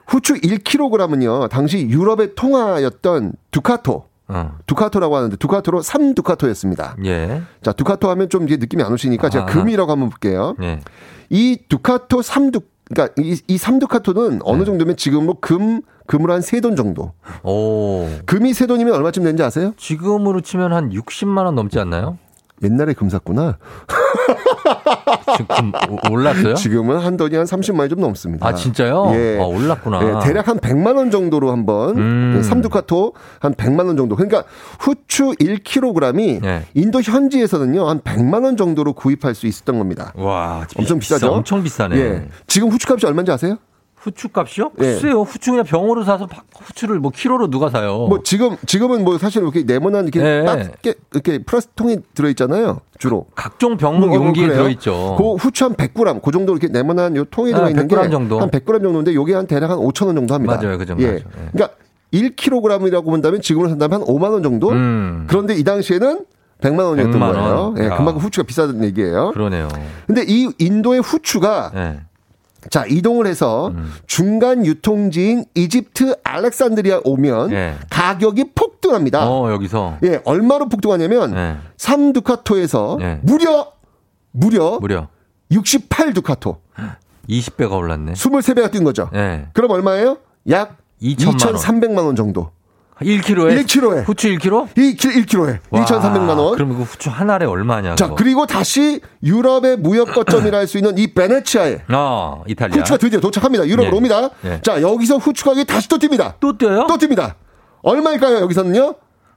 후추 0.09 0.35
1kg은요. 0.35 1.49
당시 1.49 1.87
유럽의 1.87 2.35
통화였던 2.35 3.33
두카토. 3.51 4.05
어. 4.31 4.57
두카토라고 4.67 5.15
하는데 5.15 5.35
두카토로 5.37 5.81
3 5.81 6.13
두카토였습니다. 6.13 6.97
예. 7.05 7.41
자, 7.63 7.71
두카토 7.71 8.09
하면 8.11 8.29
좀 8.29 8.45
이제 8.45 8.57
느낌이 8.57 8.83
안 8.83 8.91
오시니까 8.93 9.29
제가 9.29 9.45
아하. 9.45 9.53
금이라고 9.53 9.91
한번 9.91 10.09
볼게요. 10.09 10.55
예. 10.61 10.79
이 11.29 11.57
두카토 11.67 12.19
3두 12.19 12.63
그러니까 12.91 13.13
이, 13.21 13.39
이 13.47 13.57
3두카토는 13.57 14.31
네. 14.31 14.39
어느 14.43 14.65
정도면 14.65 14.97
지금으로 14.97 15.35
금 15.41 15.81
금으로 16.07 16.33
한 16.33 16.41
3돈 16.41 16.75
정도. 16.75 17.13
오. 17.43 18.07
금이 18.25 18.51
3돈이면 18.51 18.93
얼마쯤 18.93 19.23
되는지 19.23 19.43
아세요? 19.43 19.73
지금으로 19.77 20.41
치면 20.41 20.73
한 20.73 20.89
60만 20.89 21.45
원 21.45 21.53
넘지 21.55 21.79
않나요? 21.79 22.17
옛날에 22.63 22.93
금 22.93 23.09
샀구나. 23.09 23.57
지금 25.37 25.71
오- 25.89 26.13
올랐어요? 26.13 26.53
지금은 26.55 26.97
한 26.99 27.17
돈이 27.17 27.35
한 27.35 27.45
30만 27.45 27.79
원이 27.79 27.89
좀 27.89 27.99
넘습니다. 28.01 28.47
아, 28.47 28.53
진짜요? 28.53 29.11
예. 29.13 29.37
아, 29.39 29.45
올랐구나. 29.45 29.99
예, 30.03 30.27
대략 30.27 30.47
한 30.47 30.57
100만 30.59 30.97
원 30.97 31.11
정도로 31.11 31.51
한번 31.51 31.97
음. 31.97 32.35
예, 32.37 32.43
삼두카토 32.43 33.13
한 33.39 33.53
100만 33.53 33.87
원 33.87 33.97
정도. 33.97 34.15
그러니까 34.15 34.43
후추 34.79 35.31
1kg이 35.39 36.43
예. 36.45 36.63
인도 36.73 37.01
현지에서는요 37.01 37.87
한 37.87 38.01
100만 38.01 38.43
원 38.43 38.57
정도로 38.57 38.93
구입할 38.93 39.35
수 39.35 39.47
있었던 39.47 39.77
겁니다. 39.77 40.11
와, 40.15 40.65
엄청 40.77 40.99
비싸, 40.99 41.15
비싸죠? 41.15 41.33
엄청 41.33 41.63
비싸네. 41.63 41.95
예. 41.97 42.27
지금 42.47 42.69
후추값이 42.69 43.05
얼마인지 43.05 43.31
아세요? 43.31 43.57
후추 43.99 44.29
값이요? 44.29 44.71
예. 44.79 44.81
글쎄요. 44.81 45.21
후추 45.23 45.51
그냥 45.51 45.65
병으로 45.65 46.03
사서 46.03 46.25
파- 46.25 46.41
후추를 46.61 46.99
뭐 46.99 47.11
키로로 47.13 47.49
누가 47.49 47.69
사요? 47.69 48.07
뭐 48.07 48.21
지금 48.23 48.55
지금은 48.65 49.03
뭐 49.03 49.17
사실 49.17 49.41
이렇게 49.41 49.63
네모난 49.63 50.07
이렇게 50.07 50.21
예. 50.21 50.43
딱게 50.45 50.93
이렇게 51.13 51.43
플라스틱 51.43 51.75
통이 51.75 51.97
들어 52.13 52.29
있잖아요. 52.29 52.79
주로. 52.97 53.25
각종 53.35 53.75
병 53.77 53.99
뭐, 53.99 54.13
용기에 54.13 54.45
그래요? 54.47 54.57
들어 54.59 54.69
있죠. 54.69 55.15
그 55.17 55.33
후추 55.35 55.65
한 55.65 55.73
100g, 55.75 56.21
그 56.21 56.31
정도 56.31 56.53
이렇게 56.53 56.67
네모난 56.69 57.15
요 57.17 57.25
통에 57.25 57.51
아, 57.53 57.57
들어 57.57 57.69
있는 57.69 57.87
게 57.87 57.95
100g 57.95 58.11
정도. 58.11 58.39
한 58.39 58.49
100g 58.49 58.81
정도인데 58.81 59.13
요게 59.13 59.33
한 59.33 59.47
대략 59.47 59.69
한 59.71 59.77
5천 59.79 60.05
원 60.07 60.15
정도 60.15 60.33
합니다. 60.33 60.55
맞아요, 60.61 60.77
그 60.77 60.85
정도 60.85 61.03
예. 61.03 61.07
예. 61.15 61.23
그러니까 61.51 61.75
1kg이라고 62.13 63.05
본다면 63.05 63.41
지금으로 63.41 63.69
산다면 63.69 64.01
한 64.01 64.07
5만 64.07 64.31
원 64.31 64.43
정도. 64.43 64.69
음. 64.69 65.25
그런데 65.29 65.55
이 65.55 65.63
당시에는 65.63 66.25
100만 66.61 66.79
원이었던 66.89 67.13
100만 67.13 67.21
원. 67.21 67.33
거예요. 67.35 67.75
예, 67.79 67.85
야. 67.85 67.97
그만큼 67.97 68.21
후추가 68.21 68.45
비싸다는 68.45 68.83
얘기예요. 68.85 69.31
그러네요. 69.31 69.67
근데 70.07 70.23
이 70.27 70.49
인도의 70.57 71.01
후추가 71.01 71.71
네. 71.73 71.99
자 72.69 72.85
이동을 72.85 73.25
해서 73.27 73.69
음. 73.69 73.91
중간 74.05 74.65
유통지인 74.65 75.45
이집트 75.55 76.17
알렉산드리아 76.23 77.01
오면 77.03 77.51
예. 77.51 77.75
가격이 77.89 78.51
폭등합니다. 78.55 79.29
어, 79.29 79.51
여기서. 79.51 79.97
예, 80.03 80.21
얼마로 80.25 80.67
폭등하냐면 80.69 81.31
네. 81.33 81.57
3두카토에서 81.77 83.01
예. 83.01 83.19
무려 83.23 83.71
무려 84.31 84.77
무려 84.79 85.07
68 85.51 86.13
두카토. 86.13 86.57
20배가 87.29 87.71
올랐네. 87.71 88.13
23배가 88.13 88.71
뛴 88.71 88.83
거죠. 88.83 89.09
예. 89.13 89.47
그럼 89.53 89.71
얼마예요? 89.71 90.17
약 90.49 90.77
2천만 91.01 91.45
원. 91.45 91.55
2,300만 91.55 92.05
원 92.05 92.15
정도. 92.15 92.51
1kg에? 93.01 93.63
1kg에. 93.65 94.05
후추 94.07 94.27
1kg? 94.29 94.67
이 94.77 94.95
1kg에 94.95 95.59
2,300만 95.71 96.37
원. 96.37 96.55
그럼 96.55 96.73
이거 96.73 96.83
후추 96.83 97.09
한 97.09 97.29
알에 97.29 97.45
얼마냐? 97.45 97.95
자, 97.95 98.05
그거? 98.05 98.15
그리고 98.15 98.45
다시 98.45 98.99
유럽의 99.23 99.77
무역 99.77 100.13
거점이라 100.13 100.57
할 100.57 100.67
수 100.67 100.77
있는 100.77 100.97
이 100.97 101.13
베네치아에 101.13 101.79
어, 101.93 102.43
이탈리아. 102.47 102.79
후추가 102.79 102.97
드디어 102.97 103.19
도착합니다. 103.19 103.65
유럽으로 103.67 103.93
예. 103.93 103.97
옵니다. 103.97 104.29
예. 104.45 104.59
자, 104.61 104.81
여기서 104.81 105.17
후추 105.17 105.45
가격이 105.45 105.65
다시 105.65 105.87
또 105.87 105.97
뜁니다. 105.97 106.33
또 106.39 106.57
뛰어요? 106.57 106.85
또 106.87 106.97
뜁니다. 106.97 107.35
얼마일까요, 107.81 108.39
여기서는요? 108.41 108.95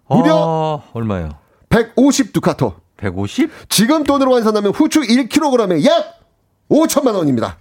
무려 0.09 0.35
어, 0.35 0.83
얼마요? 0.93 1.31
150 1.69 2.33
두카토. 2.33 2.75
150? 2.97 3.51
지금 3.69 4.05
돈으로 4.05 4.35
환산하면 4.35 4.73
후추 4.73 5.01
1kg에 5.03 5.85
약 5.87 6.19
5천만 6.71 7.15
원입니다. 7.15 7.57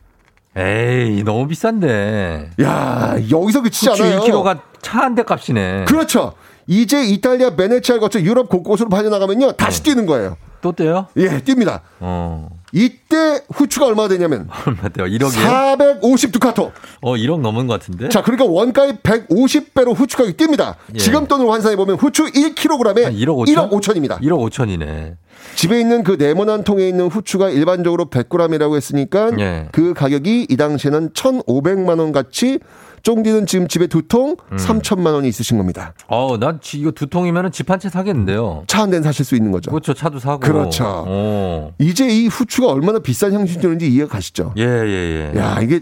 에이, 0.57 1.23
너무 1.23 1.47
비싼데. 1.47 2.49
야, 2.61 3.15
여기서 3.29 3.61
그치지 3.61 3.89
않아요. 3.91 4.19
1kg가 4.19 4.59
차 4.91 4.99
한 5.03 5.15
대 5.15 5.23
값이네. 5.23 5.85
그렇죠. 5.87 6.33
이제 6.67 7.03
이탈리아 7.03 7.55
베네치아를 7.55 7.99
거쳐 8.01 8.19
유럽 8.21 8.49
곳곳으로 8.49 8.89
빠져나가면요. 8.89 9.53
다시 9.53 9.83
뛰는 9.83 10.05
거예요. 10.05 10.37
또 10.61 10.71
뛰어요? 10.73 11.07
예, 11.17 11.39
뜁니다. 11.39 11.79
어. 11.99 12.49
이때 12.73 13.41
후추가 13.53 13.87
얼마 13.87 14.07
되냐면 14.07 14.47
얼마 14.67 14.87
돼요? 14.89 15.05
1억이요? 15.07 15.31
450 15.41 16.31
두카토. 16.31 16.71
어, 17.01 17.15
1억 17.15 17.41
넘은 17.41 17.67
것 17.67 17.79
같은데? 17.79 18.09
자, 18.09 18.21
그러니까 18.21 18.45
원가의 18.45 18.97
150배로 19.03 19.95
후추 19.95 20.17
가격이 20.17 20.37
뜁니다. 20.37 20.75
예. 20.93 20.97
지금 20.99 21.25
돈으로 21.27 21.51
환산해 21.51 21.75
보면 21.75 21.95
후추 21.97 22.25
1kg에 22.25 23.03
한 23.03 23.13
1억 23.13 23.45
5천? 23.45 23.47
1억 23.47 23.71
5천입니다. 23.71 24.21
1억 24.21 24.49
5천이네. 24.51 25.15
집에 25.55 25.79
있는 25.79 26.03
그 26.03 26.15
네모난 26.19 26.63
통에 26.63 26.87
있는 26.87 27.07
후추가 27.07 27.49
일반적으로 27.49 28.05
100g이라고 28.05 28.75
했으니까 28.75 29.31
예. 29.39 29.67
그 29.71 29.93
가격이 29.93 30.45
이 30.49 30.57
당시에는 30.57 31.09
1,500만 31.09 31.99
원 31.99 32.11
같이 32.11 32.59
쫑디는 33.03 33.45
지금 33.47 33.67
집에 33.67 33.87
두 33.87 34.01
통 34.07 34.35
음. 34.51 34.57
3천만 34.57 35.13
원이 35.13 35.27
있으신 35.27 35.57
겁니다. 35.57 35.93
어, 36.07 36.37
난 36.39 36.59
지- 36.61 36.79
이거 36.79 36.91
두 36.91 37.07
통이면 37.07 37.51
집 37.51 37.69
한 37.69 37.79
채 37.79 37.89
사겠는데요. 37.89 38.63
차 38.67 38.81
한 38.81 38.89
대는 38.89 39.03
사실 39.03 39.23
수 39.25 39.35
있는 39.35 39.51
거죠. 39.51 39.71
그렇죠. 39.71 39.93
차도 39.93 40.19
사고. 40.19 40.39
그렇죠. 40.39 40.83
어. 41.07 41.73
이제 41.79 42.07
이 42.07 42.27
후추가 42.27 42.67
얼마나 42.67 42.99
비싼 42.99 43.33
향신료인지 43.33 43.87
이해가 43.87 44.09
가시죠? 44.11 44.53
예, 44.57 44.63
예, 44.63 45.31
예. 45.33 45.39
야, 45.39 45.59
이게 45.61 45.81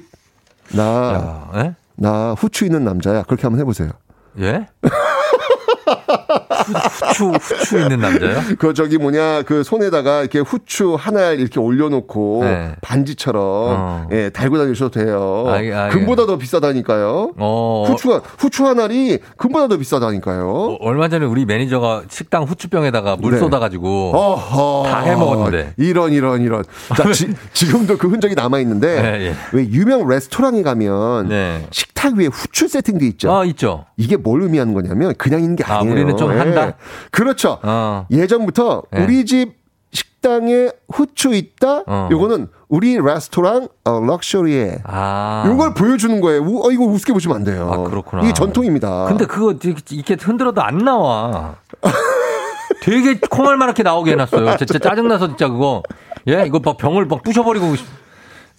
나, 0.73 0.83
야, 1.53 1.61
예? 1.65 1.75
나 1.95 2.33
후추 2.33 2.65
있는 2.65 2.83
남자야. 2.83 3.23
그렇게 3.23 3.43
한번 3.43 3.59
해보세요. 3.61 3.89
예? 4.39 4.67
후, 6.27 7.31
후추, 7.33 7.55
후추 7.55 7.79
있는 7.79 7.99
남자요? 7.99 8.39
그 8.57 8.73
저기 8.73 8.97
뭐냐 8.97 9.43
그 9.43 9.63
손에다가 9.63 10.21
이렇게 10.21 10.39
후추 10.39 10.95
하나 10.99 11.31
이렇게 11.31 11.59
올려놓고 11.59 12.41
네. 12.43 12.75
반지처럼 12.81 13.43
어. 13.43 14.07
예 14.11 14.29
달고 14.29 14.57
다니셔도 14.57 14.91
돼요. 14.91 15.45
아, 15.47 15.63
예, 15.63 15.73
아, 15.73 15.87
예. 15.87 15.91
금보다 15.91 16.25
더 16.25 16.37
비싸다니까요. 16.37 17.33
어. 17.37 17.85
후추가 17.87 18.21
후추 18.37 18.65
한 18.65 18.79
알이 18.79 19.19
금보다 19.37 19.67
더 19.67 19.77
비싸다니까요. 19.77 20.49
어, 20.49 20.77
얼마 20.81 21.07
전에 21.09 21.25
우리 21.25 21.45
매니저가 21.45 22.03
식당 22.09 22.43
후추병에다가 22.43 23.15
물 23.17 23.33
네. 23.33 23.39
쏟아가지고 23.39 24.11
어허. 24.15 24.83
다 24.89 25.01
해먹었는데. 25.01 25.73
이런 25.77 26.13
이런 26.13 26.41
이런. 26.41 26.63
자 26.95 27.09
지, 27.13 27.33
지금도 27.53 27.97
그 27.97 28.07
흔적이 28.07 28.35
남아 28.35 28.59
있는데 28.59 29.01
네, 29.01 29.27
예. 29.27 29.35
왜 29.53 29.67
유명 29.69 30.07
레스토랑에 30.07 30.63
가면 30.63 31.29
네. 31.29 31.65
식탁 31.99 32.15
위에 32.15 32.27
후추 32.27 32.67
세팅돼 32.67 33.05
있죠. 33.07 33.31
아, 33.31 33.43
있죠. 33.45 33.85
이게 33.97 34.15
뭘 34.15 34.41
의미하는 34.41 34.73
거냐면 34.73 35.13
그냥 35.17 35.41
있는 35.41 35.55
게 35.57 35.63
아, 35.65 35.79
아니에요. 35.79 35.93
우리는 35.93 36.17
좀 36.17 36.33
예. 36.33 36.37
한다? 36.37 36.73
그렇죠. 37.11 37.59
어. 37.61 38.07
예전부터 38.09 38.83
네. 38.91 39.03
우리 39.03 39.25
집 39.25 39.59
식당에 39.91 40.69
후추 40.91 41.33
있다. 41.33 41.83
어. 41.85 42.09
요거는 42.11 42.47
우리 42.69 42.97
레스토랑 42.97 43.67
어, 43.83 43.99
럭셔리에 43.99 44.79
아. 44.85 45.43
요걸 45.47 45.73
보여주는 45.73 46.21
거예요. 46.21 46.41
우, 46.41 46.65
어, 46.65 46.71
이거 46.71 46.85
우습게 46.85 47.11
보시면 47.11 47.35
안 47.35 47.43
돼요. 47.43 47.69
아, 47.71 47.89
그렇구나. 47.89 48.23
이게 48.23 48.33
전통입니다. 48.33 49.05
근데 49.05 49.25
그거 49.25 49.53
이렇게 49.91 50.17
흔들어도 50.19 50.61
안 50.61 50.77
나와. 50.77 51.55
되게 52.81 53.19
콩알만하게 53.19 53.83
나오게 53.83 54.11
해놨어요. 54.11 54.57
진짜 54.57 54.79
짜증나서 54.79 55.27
진짜 55.27 55.49
그거. 55.49 55.83
예, 56.29 56.45
이거 56.45 56.61
막 56.63 56.77
병을 56.77 57.05
막 57.05 57.23
부셔버리고. 57.23 57.75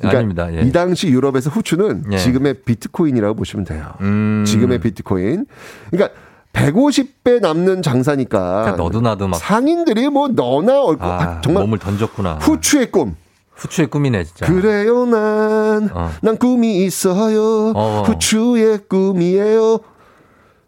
싶- 0.00 0.08
그러니까 0.08 0.18
아닙니다. 0.18 0.54
예. 0.54 0.62
이 0.66 0.72
당시 0.72 1.08
유럽에서 1.08 1.50
후추는 1.50 2.04
예. 2.12 2.16
지금의 2.18 2.62
비트코인이라고 2.64 3.34
보시면 3.34 3.64
돼요. 3.66 3.92
음. 4.00 4.44
지금의 4.46 4.78
비트코인. 4.80 5.46
그러니까 5.90 6.14
150배 6.52 7.40
남는 7.40 7.82
장사니까 7.82 8.62
그러니까 8.62 8.76
너도 8.82 9.00
나도 9.00 9.28
막. 9.28 9.36
상인들이 9.36 10.08
뭐 10.08 10.28
너나 10.28 10.82
얼고 10.82 11.04
아, 11.04 11.22
아, 11.22 11.40
정말 11.42 11.62
몸을 11.64 11.78
던졌구나. 11.78 12.34
후추의 12.40 12.90
꿈. 12.90 13.14
후추의 13.54 13.88
꿈이네, 13.88 14.24
진짜. 14.24 14.46
그래요 14.46 15.04
난, 15.04 15.90
어. 15.92 16.10
난 16.22 16.36
꿈이 16.38 16.82
있어요. 16.84 17.72
어. 17.76 18.02
후추의 18.06 18.80
꿈이에요. 18.88 19.78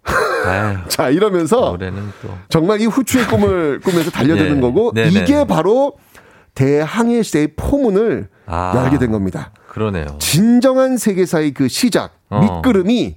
자 0.88 1.08
이러면서. 1.08 1.78
정말 2.48 2.80
이 2.80 2.86
후추의 2.86 3.26
꿈을 3.26 3.80
꾸면서 3.80 4.10
달려드는 4.10 4.56
예. 4.56 4.60
거고 4.60 4.92
네네. 4.94 5.20
이게 5.20 5.44
바로 5.46 5.94
대항해 6.54 7.22
시대의 7.22 7.48
포문을 7.56 8.28
아. 8.46 8.72
열게 8.76 8.98
된 8.98 9.10
겁니다. 9.10 9.52
그러네요. 9.68 10.16
진정한 10.18 10.96
세계사의 10.98 11.52
그 11.54 11.68
시작 11.68 12.12
어. 12.28 12.40
밑그름이 12.40 13.16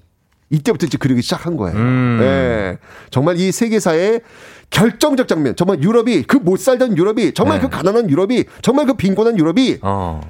이때부터 0.52 0.86
이제 0.86 0.98
그리기 0.98 1.22
시작한 1.22 1.58
거예요. 1.58 1.78
음. 1.78 2.20
예. 2.22 2.78
정말 3.10 3.38
이 3.38 3.52
세계사의 3.52 4.22
결정적 4.70 5.28
장면, 5.28 5.56
정말 5.56 5.82
유럽이 5.82 6.24
그 6.24 6.38
못 6.38 6.60
살던 6.60 6.98
유럽이 6.98 7.34
정말 7.34 7.60
네. 7.60 7.64
그 7.68 7.70
가난한 7.70 8.10
유럽이 8.10 8.46
정말 8.62 8.86
그 8.86 8.94
빈곤한 8.94 9.38
유럽이 9.38 9.80
어. 9.82 10.22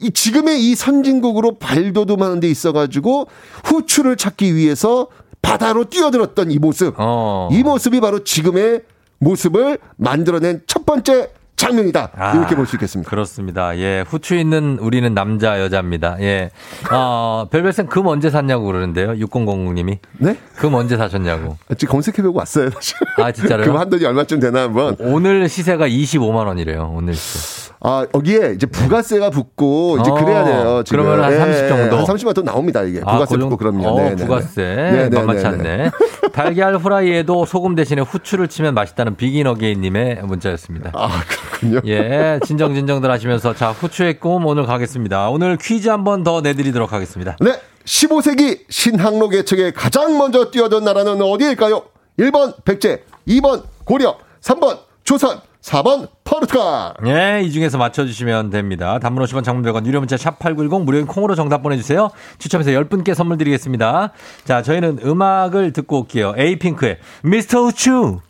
이 0.00 0.10
지금의 0.10 0.62
이 0.64 0.74
선진국으로 0.74 1.58
발돋움하는 1.58 2.40
데 2.40 2.48
있어가지고 2.48 3.28
후추를 3.64 4.16
찾기 4.16 4.54
위해서 4.54 5.08
바다로 5.42 5.84
뛰어들었던 5.84 6.50
이 6.50 6.58
모습. 6.58 6.94
어. 6.96 7.48
이 7.52 7.62
모습이 7.62 8.00
바로 8.00 8.24
지금의 8.24 8.82
모습을 9.18 9.78
만들어낸 9.96 10.62
첫 10.66 10.86
번째 10.86 11.30
장면이다. 11.58 12.10
아. 12.16 12.32
이렇게 12.36 12.54
볼 12.56 12.66
수 12.66 12.76
있겠습니다. 12.76 13.10
그렇습니다. 13.10 13.76
예, 13.78 14.04
후추 14.08 14.34
있는 14.36 14.78
우리는 14.80 15.12
남자 15.12 15.60
여자입니다. 15.60 16.16
예, 16.20 16.50
어, 16.92 17.46
별별생 17.50 17.86
금 17.86 18.06
언제 18.06 18.30
샀냐고 18.30 18.64
그러는데요. 18.64 19.12
6000님이 19.12 19.98
네? 20.18 20.36
금 20.56 20.74
언제 20.74 20.96
사셨냐고. 20.96 21.56
지금 21.76 21.92
검색해보고 21.92 22.38
왔어요. 22.38 22.70
사실. 22.70 22.96
아 23.18 23.32
진짜로요? 23.32 23.64
그럼 23.66 23.78
한 23.80 23.90
돈이 23.90 24.04
얼마쯤 24.04 24.40
되나 24.40 24.62
한번. 24.62 24.96
오늘 25.00 25.48
시세가 25.48 25.88
25만 25.88 26.46
원이래요. 26.46 26.92
오늘 26.94 27.14
시세. 27.14 27.72
아, 27.80 28.06
여기에 28.14 28.52
이제 28.56 28.66
부가세가 28.66 29.30
붙고 29.30 29.98
이제 30.00 30.10
어, 30.10 30.14
그래야 30.14 30.44
돼요. 30.44 30.82
지금. 30.84 31.04
그러면 31.04 31.24
한 31.24 31.36
30 31.36 31.68
정도? 31.68 31.96
한 31.98 32.04
30만 32.04 32.34
돈 32.34 32.44
나옵니다, 32.44 32.82
이게. 32.82 33.00
부가세 33.00 33.36
그 33.36 33.40
붙고? 33.42 33.56
그럼요. 33.56 33.88
어, 33.88 33.96
네, 33.96 34.08
네, 34.10 34.16
네. 34.16 34.24
부가세. 34.24 34.62
네, 34.62 35.08
네, 35.08 35.16
만만치 35.16 35.42
네, 35.42 35.48
않네. 35.48 35.90
달걀 36.32 36.76
후라이에도 36.76 37.44
소금 37.46 37.74
대신에 37.74 38.02
후추를 38.02 38.48
치면 38.48 38.74
맛있다는 38.74 39.16
비긴 39.16 39.46
어게인 39.46 39.80
님의 39.80 40.22
문자였습니다. 40.24 40.90
아, 40.94 41.08
그렇군요. 41.28 41.80
예, 41.86 42.40
진정 42.44 42.74
진정들 42.74 43.10
하시면서 43.10 43.54
자, 43.54 43.70
후추의 43.70 44.18
꿈 44.18 44.44
오늘 44.46 44.66
가겠습니다. 44.66 45.28
오늘 45.30 45.56
퀴즈 45.56 45.88
한 45.88 46.04
번 46.04 46.24
더 46.24 46.40
내드리도록 46.40 46.92
하겠습니다. 46.92 47.36
네. 47.40 47.60
15세기 47.84 48.64
신항로 48.68 49.28
개척에 49.28 49.70
가장 49.72 50.18
먼저 50.18 50.50
뛰어든 50.50 50.84
나라는 50.84 51.22
어디일까요? 51.22 51.82
1번 52.18 52.54
백제, 52.64 53.02
2번 53.28 53.62
고려, 53.84 54.16
3번 54.42 54.78
조선, 55.04 55.38
4번 55.60 56.08
포르투갈. 56.24 56.94
예, 57.06 57.42
이 57.42 57.50
중에서 57.50 57.78
맞춰주시면 57.78 58.50
됩니다. 58.50 58.98
단문 58.98 59.24
50원 59.24 59.44
장문 59.44 59.64
백원 59.64 59.86
유료 59.86 59.98
문자 59.98 60.16
샵 60.16 60.38
8910 60.38 60.84
무료인 60.84 61.06
콩으로 61.06 61.34
정답 61.34 61.62
보내주세요. 61.62 62.10
추첨해서 62.38 62.70
10분께 62.70 63.14
선물 63.14 63.38
드리겠습니다. 63.38 64.12
자, 64.44 64.62
저희는 64.62 65.00
음악을 65.04 65.72
듣고 65.72 66.00
올게요. 66.02 66.34
에이핑크의 66.36 66.98
미스터 67.22 67.64
후추. 67.64 68.20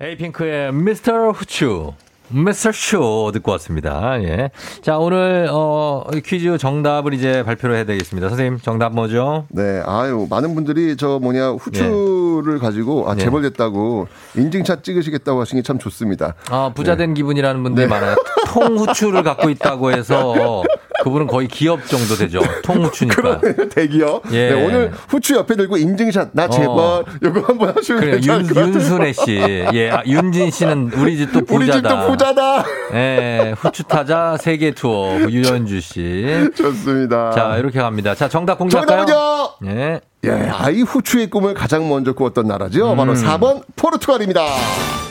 에이핑크의 0.00 0.72
미스터 0.72 1.30
후추. 1.30 1.92
미스터 2.30 2.72
쇼 2.72 3.30
듣고 3.32 3.52
왔습니다. 3.52 4.22
예. 4.22 4.50
자, 4.82 4.98
오늘, 4.98 5.48
어, 5.50 6.04
퀴즈 6.24 6.58
정답을 6.58 7.14
이제 7.14 7.42
발표를 7.42 7.76
해야 7.76 7.84
되겠습니다. 7.84 8.28
선생님, 8.28 8.58
정답 8.60 8.94
뭐죠? 8.94 9.46
네, 9.48 9.82
아유, 9.86 10.26
많은 10.28 10.54
분들이 10.54 10.96
저 10.96 11.18
뭐냐, 11.20 11.50
후추를 11.52 12.58
가지고, 12.58 13.08
아, 13.08 13.14
네. 13.14 13.24
재벌 13.24 13.42
됐다고, 13.42 14.08
인증샷 14.36 14.84
찍으시겠다고 14.84 15.40
하시는 15.40 15.62
게참 15.62 15.78
좋습니다. 15.78 16.34
아, 16.50 16.70
부자 16.74 16.96
된 16.96 17.14
기분이라는 17.14 17.62
분들이 17.62 17.86
네. 17.86 17.90
많아요. 17.90 18.16
통 18.48 18.76
후추를 18.76 19.22
갖고 19.22 19.48
있다고 19.50 19.92
해서 19.92 20.62
그 20.98 21.04
그분은 21.04 21.26
거의 21.26 21.46
기업 21.48 21.86
정도 21.86 22.16
되죠. 22.16 22.40
통후추니까. 22.62 23.40
대기업. 23.70 24.24
예. 24.32 24.50
네, 24.50 24.64
오늘 24.64 24.90
후추 25.08 25.34
옆에 25.34 25.54
들고 25.54 25.76
인증샷, 25.76 26.30
나 26.32 26.48
제발, 26.48 26.68
어. 26.68 27.04
요거 27.22 27.40
한번 27.40 27.76
하시면 27.76 28.00
그래 28.00 28.12
되지 28.12 28.28
윤? 28.28 28.56
윤순애 28.56 29.12
씨. 29.12 29.36
예, 29.74 29.90
아, 29.90 30.02
윤진 30.04 30.50
씨는 30.50 30.90
우리 30.96 31.16
집도 31.16 31.44
부자다. 31.44 31.56
우리 31.56 31.72
집도 31.72 31.96
부자다. 32.18 32.64
예, 32.94 33.54
후추 33.56 33.84
타자 33.84 34.36
세계 34.36 34.72
투어 34.72 35.18
유현주 35.28 35.80
씨. 35.80 36.50
좋습니다. 36.56 37.30
자, 37.32 37.56
이렇게 37.56 37.78
갑니다. 37.80 38.14
자, 38.14 38.28
정답 38.28 38.58
공개할까요? 38.58 39.06
정답은요? 39.06 39.78
예. 39.80 40.00
예, 40.24 40.30
아이 40.30 40.82
후추의 40.82 41.30
꿈을 41.30 41.54
가장 41.54 41.88
먼저 41.88 42.12
꾸었던 42.12 42.46
나라죠. 42.46 42.96
바로 42.96 43.12
음. 43.12 43.16
4번 43.16 43.62
포르투갈입니다. 43.76 44.44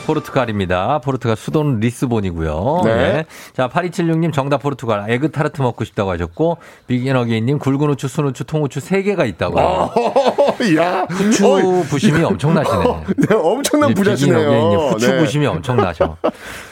포르투갈입니다. 0.06 1.00
포르투갈 1.00 1.36
수도는 1.36 1.80
리스본이고요. 1.80 2.80
네. 2.84 2.90
예. 2.90 3.26
자, 3.54 3.68
8276님 3.68 4.32
정답 4.32 4.62
포르투갈. 4.62 5.10
에그 5.10 5.30
타르트 5.32 5.60
먹고 5.60 5.84
싶다고 5.84 6.10
하셨고, 6.12 6.56
비기너기님 6.86 7.58
굵은 7.58 7.90
후추, 7.90 8.08
순 8.08 8.26
후추, 8.26 8.44
통 8.44 8.62
후추 8.62 8.80
3개가 8.80 9.28
있다고. 9.28 9.58
어, 9.60 9.92
야, 10.78 11.06
후추 11.10 11.46
어이. 11.46 11.82
부심이 11.84 12.24
엄청나시네. 12.24 12.84
네, 13.28 13.34
엄청난 13.34 13.92
부자시네요. 13.92 14.92
후추 14.92 15.10
네. 15.10 15.18
부심이 15.18 15.46
엄청나죠. 15.46 16.16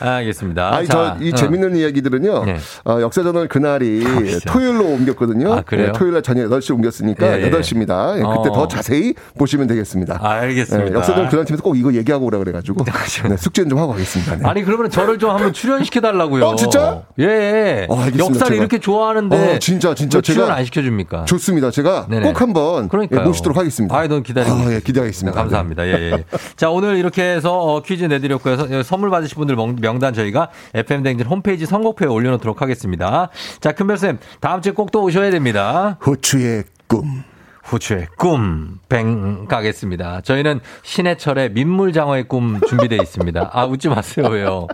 알겠습니다. 0.00 0.74
아니, 0.74 0.86
자, 0.86 1.16
저, 1.18 1.24
이 1.24 1.30
어. 1.30 1.34
재밌는 1.34 1.76
이야기들은요, 1.76 2.44
어, 2.86 3.00
역사전을 3.02 3.48
그날이 3.48 4.02
토요일로 4.46 4.82
옮겼거든요. 4.82 5.52
아, 5.52 5.60
그래요? 5.60 5.88
네, 5.88 5.92
토요일 5.92 6.14
날 6.14 6.22
저녁 6.22 6.48
8시 6.48 6.74
옮겼으니까 6.74 7.38
예, 7.38 7.42
예. 7.42 7.50
8시입니다. 7.50 8.25
그때 8.28 8.48
어. 8.50 8.52
더 8.52 8.68
자세히 8.68 9.14
보시면 9.38 9.66
되겠습니다. 9.66 10.18
알겠습니다. 10.20 10.90
네, 10.90 10.96
역사전 10.96 11.28
그날 11.28 11.44
팀에서 11.44 11.62
꼭 11.62 11.76
이거 11.78 11.92
얘기하고 11.92 12.26
오라 12.26 12.38
그래가지고, 12.38 12.84
네, 13.28 13.36
숙제는 13.36 13.70
좀 13.70 13.78
하고 13.78 13.92
가겠습니다. 13.92 14.36
네. 14.36 14.48
아니 14.48 14.62
그러면 14.64 14.90
저를 14.90 15.18
좀 15.18 15.30
한번 15.30 15.52
출연시켜 15.52 16.00
달라고요. 16.00 16.44
어, 16.44 16.56
진짜? 16.56 17.02
예. 17.18 17.86
어, 17.88 17.96
알겠습니다, 17.98 18.24
역사를 18.24 18.46
제가. 18.48 18.54
이렇게 18.54 18.78
좋아하는데 18.78 19.54
어, 19.56 19.58
진짜, 19.58 19.94
진짜 19.94 20.18
왜 20.18 20.22
출연 20.22 20.48
제가- 20.48 20.52
안 20.52 20.64
시켜줍니까? 20.64 21.24
좋습니다. 21.26 21.70
제가 21.70 22.06
네네. 22.08 22.26
꼭 22.26 22.40
한번 22.40 22.88
그러니까요. 22.88 23.20
예, 23.20 23.24
모시도록 23.24 23.56
하겠습니다. 23.58 23.96
아, 23.96 24.06
넌 24.06 24.22
기다리고. 24.22 24.54
아, 24.54 24.72
예. 24.72 24.80
기대하겠습니다. 24.80 25.36
네, 25.36 25.42
감사합니다. 25.42 25.86
예, 25.86 25.92
예. 26.12 26.24
자, 26.56 26.70
오늘 26.70 26.96
이렇게 26.96 27.22
해서 27.22 27.52
어, 27.58 27.82
퀴즈 27.82 28.04
내드렸고요. 28.04 28.56
서- 28.56 28.82
선물 28.82 29.10
받으실 29.10 29.36
분들 29.36 29.56
명- 29.56 29.76
명단 29.80 30.14
저희가 30.14 30.48
FM댕진 30.74 31.26
홈페이지 31.26 31.66
선곡표에 31.66 32.08
올려놓도록 32.08 32.62
하겠습니다. 32.62 33.28
자, 33.60 33.72
큰별 33.72 33.98
쌤, 33.98 34.18
다음 34.40 34.62
주에 34.62 34.72
꼭 34.72 34.86
또 34.92 35.02
오셔야 35.02 35.30
됩니다. 35.32 35.96
후추의 36.00 36.62
꿈. 36.86 37.24
후추의 37.66 38.06
꿈, 38.16 38.78
뱅 38.88 39.46
가겠습니다. 39.46 40.20
저희는 40.22 40.60
신해철의 40.82 41.50
민물장어의 41.52 42.28
꿈 42.28 42.60
준비되어 42.68 43.02
있습니다. 43.02 43.50
아, 43.52 43.64
웃지 43.66 43.88
마세요, 43.88 44.28
왜요? 44.28 44.68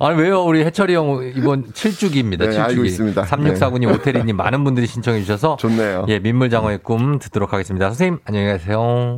아니, 0.00 0.20
왜요? 0.20 0.42
우리 0.42 0.64
해철이 0.64 0.94
형 0.94 1.32
이번 1.36 1.70
7주기입니다. 1.72 2.38
네, 2.38 2.50
7주기. 2.50 2.60
알고 2.60 2.84
있습니다. 2.84 3.22
3649님, 3.24 3.94
오태리님 3.94 4.36
많은 4.36 4.64
분들이 4.64 4.86
신청해 4.86 5.20
주셔서. 5.20 5.56
좋네요. 5.56 6.06
예, 6.08 6.18
민물장어의 6.18 6.78
꿈 6.82 7.18
듣도록 7.20 7.52
하겠습니다. 7.52 7.86
선생님, 7.86 8.18
안녕히 8.24 8.48
가세요. 8.48 9.16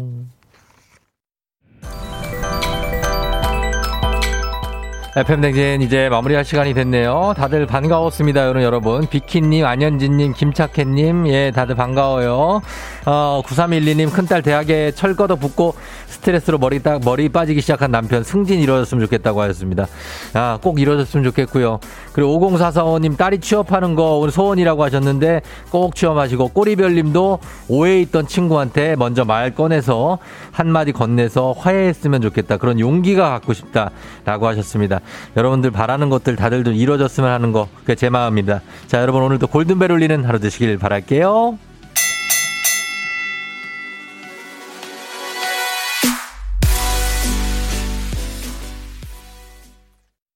FM댕진 5.17 5.81
이제 5.81 6.09
마무리할 6.09 6.45
시간이 6.45 6.75
됐네요. 6.75 7.35
다들 7.37 7.67
반가웠습니다, 7.67 8.49
여러분. 8.65 9.07
비키님, 9.07 9.65
안현진님, 9.65 10.33
김착혜님, 10.33 11.29
예, 11.29 11.53
다들 11.53 11.77
반가워요. 11.77 12.61
어, 13.07 13.43
9312님, 13.47 14.13
큰딸 14.13 14.43
대학에 14.43 14.91
철 14.91 15.15
걷어 15.15 15.37
붙고 15.37 15.77
스트레스로 16.09 16.59
머리 16.59 16.83
딱, 16.83 17.01
머리 17.05 17.29
빠지기 17.29 17.61
시작한 17.61 17.93
남편 17.93 18.25
승진 18.25 18.59
이루어졌으면 18.59 19.05
좋겠다고 19.05 19.41
하셨습니다. 19.43 19.87
아, 20.33 20.59
꼭 20.61 20.81
이루어졌으면 20.81 21.23
좋겠고요. 21.27 21.79
그리고 22.13 22.37
5044호님, 22.41 23.17
딸이 23.17 23.39
취업하는 23.39 23.95
거 23.95 24.19
오늘 24.19 24.33
소원이라고 24.33 24.83
하셨는데 24.83 25.43
꼭 25.71 25.95
취업하시고 25.95 26.49
꼬리별님도 26.49 27.39
오해에 27.69 28.01
있던 28.03 28.27
친구한테 28.27 28.97
먼저 28.97 29.25
말 29.25 29.55
꺼내서 29.55 30.19
한마디 30.51 30.91
건네서 30.91 31.53
화해했으면 31.53 32.21
좋겠다. 32.21 32.57
그런 32.57 32.81
용기가 32.81 33.31
갖고 33.31 33.53
싶다라고 33.53 34.49
하셨습니다. 34.49 35.01
여러분들 35.37 35.71
바라는 35.71 36.11
것들 36.11 36.37
다들 36.37 36.65
좀 36.65 36.75
이루어졌으면 36.75 37.31
하는 37.31 37.53
거 37.53 37.69
그게 37.81 37.95
제 37.95 38.11
마음입니다. 38.11 38.61
자, 38.87 39.01
여러분 39.01 39.23
오늘도 39.23 39.47
골든벨 39.49 39.91
울리는 39.93 40.25
하루 40.25 40.41
되시길 40.41 40.79
바랄게요. 40.79 41.59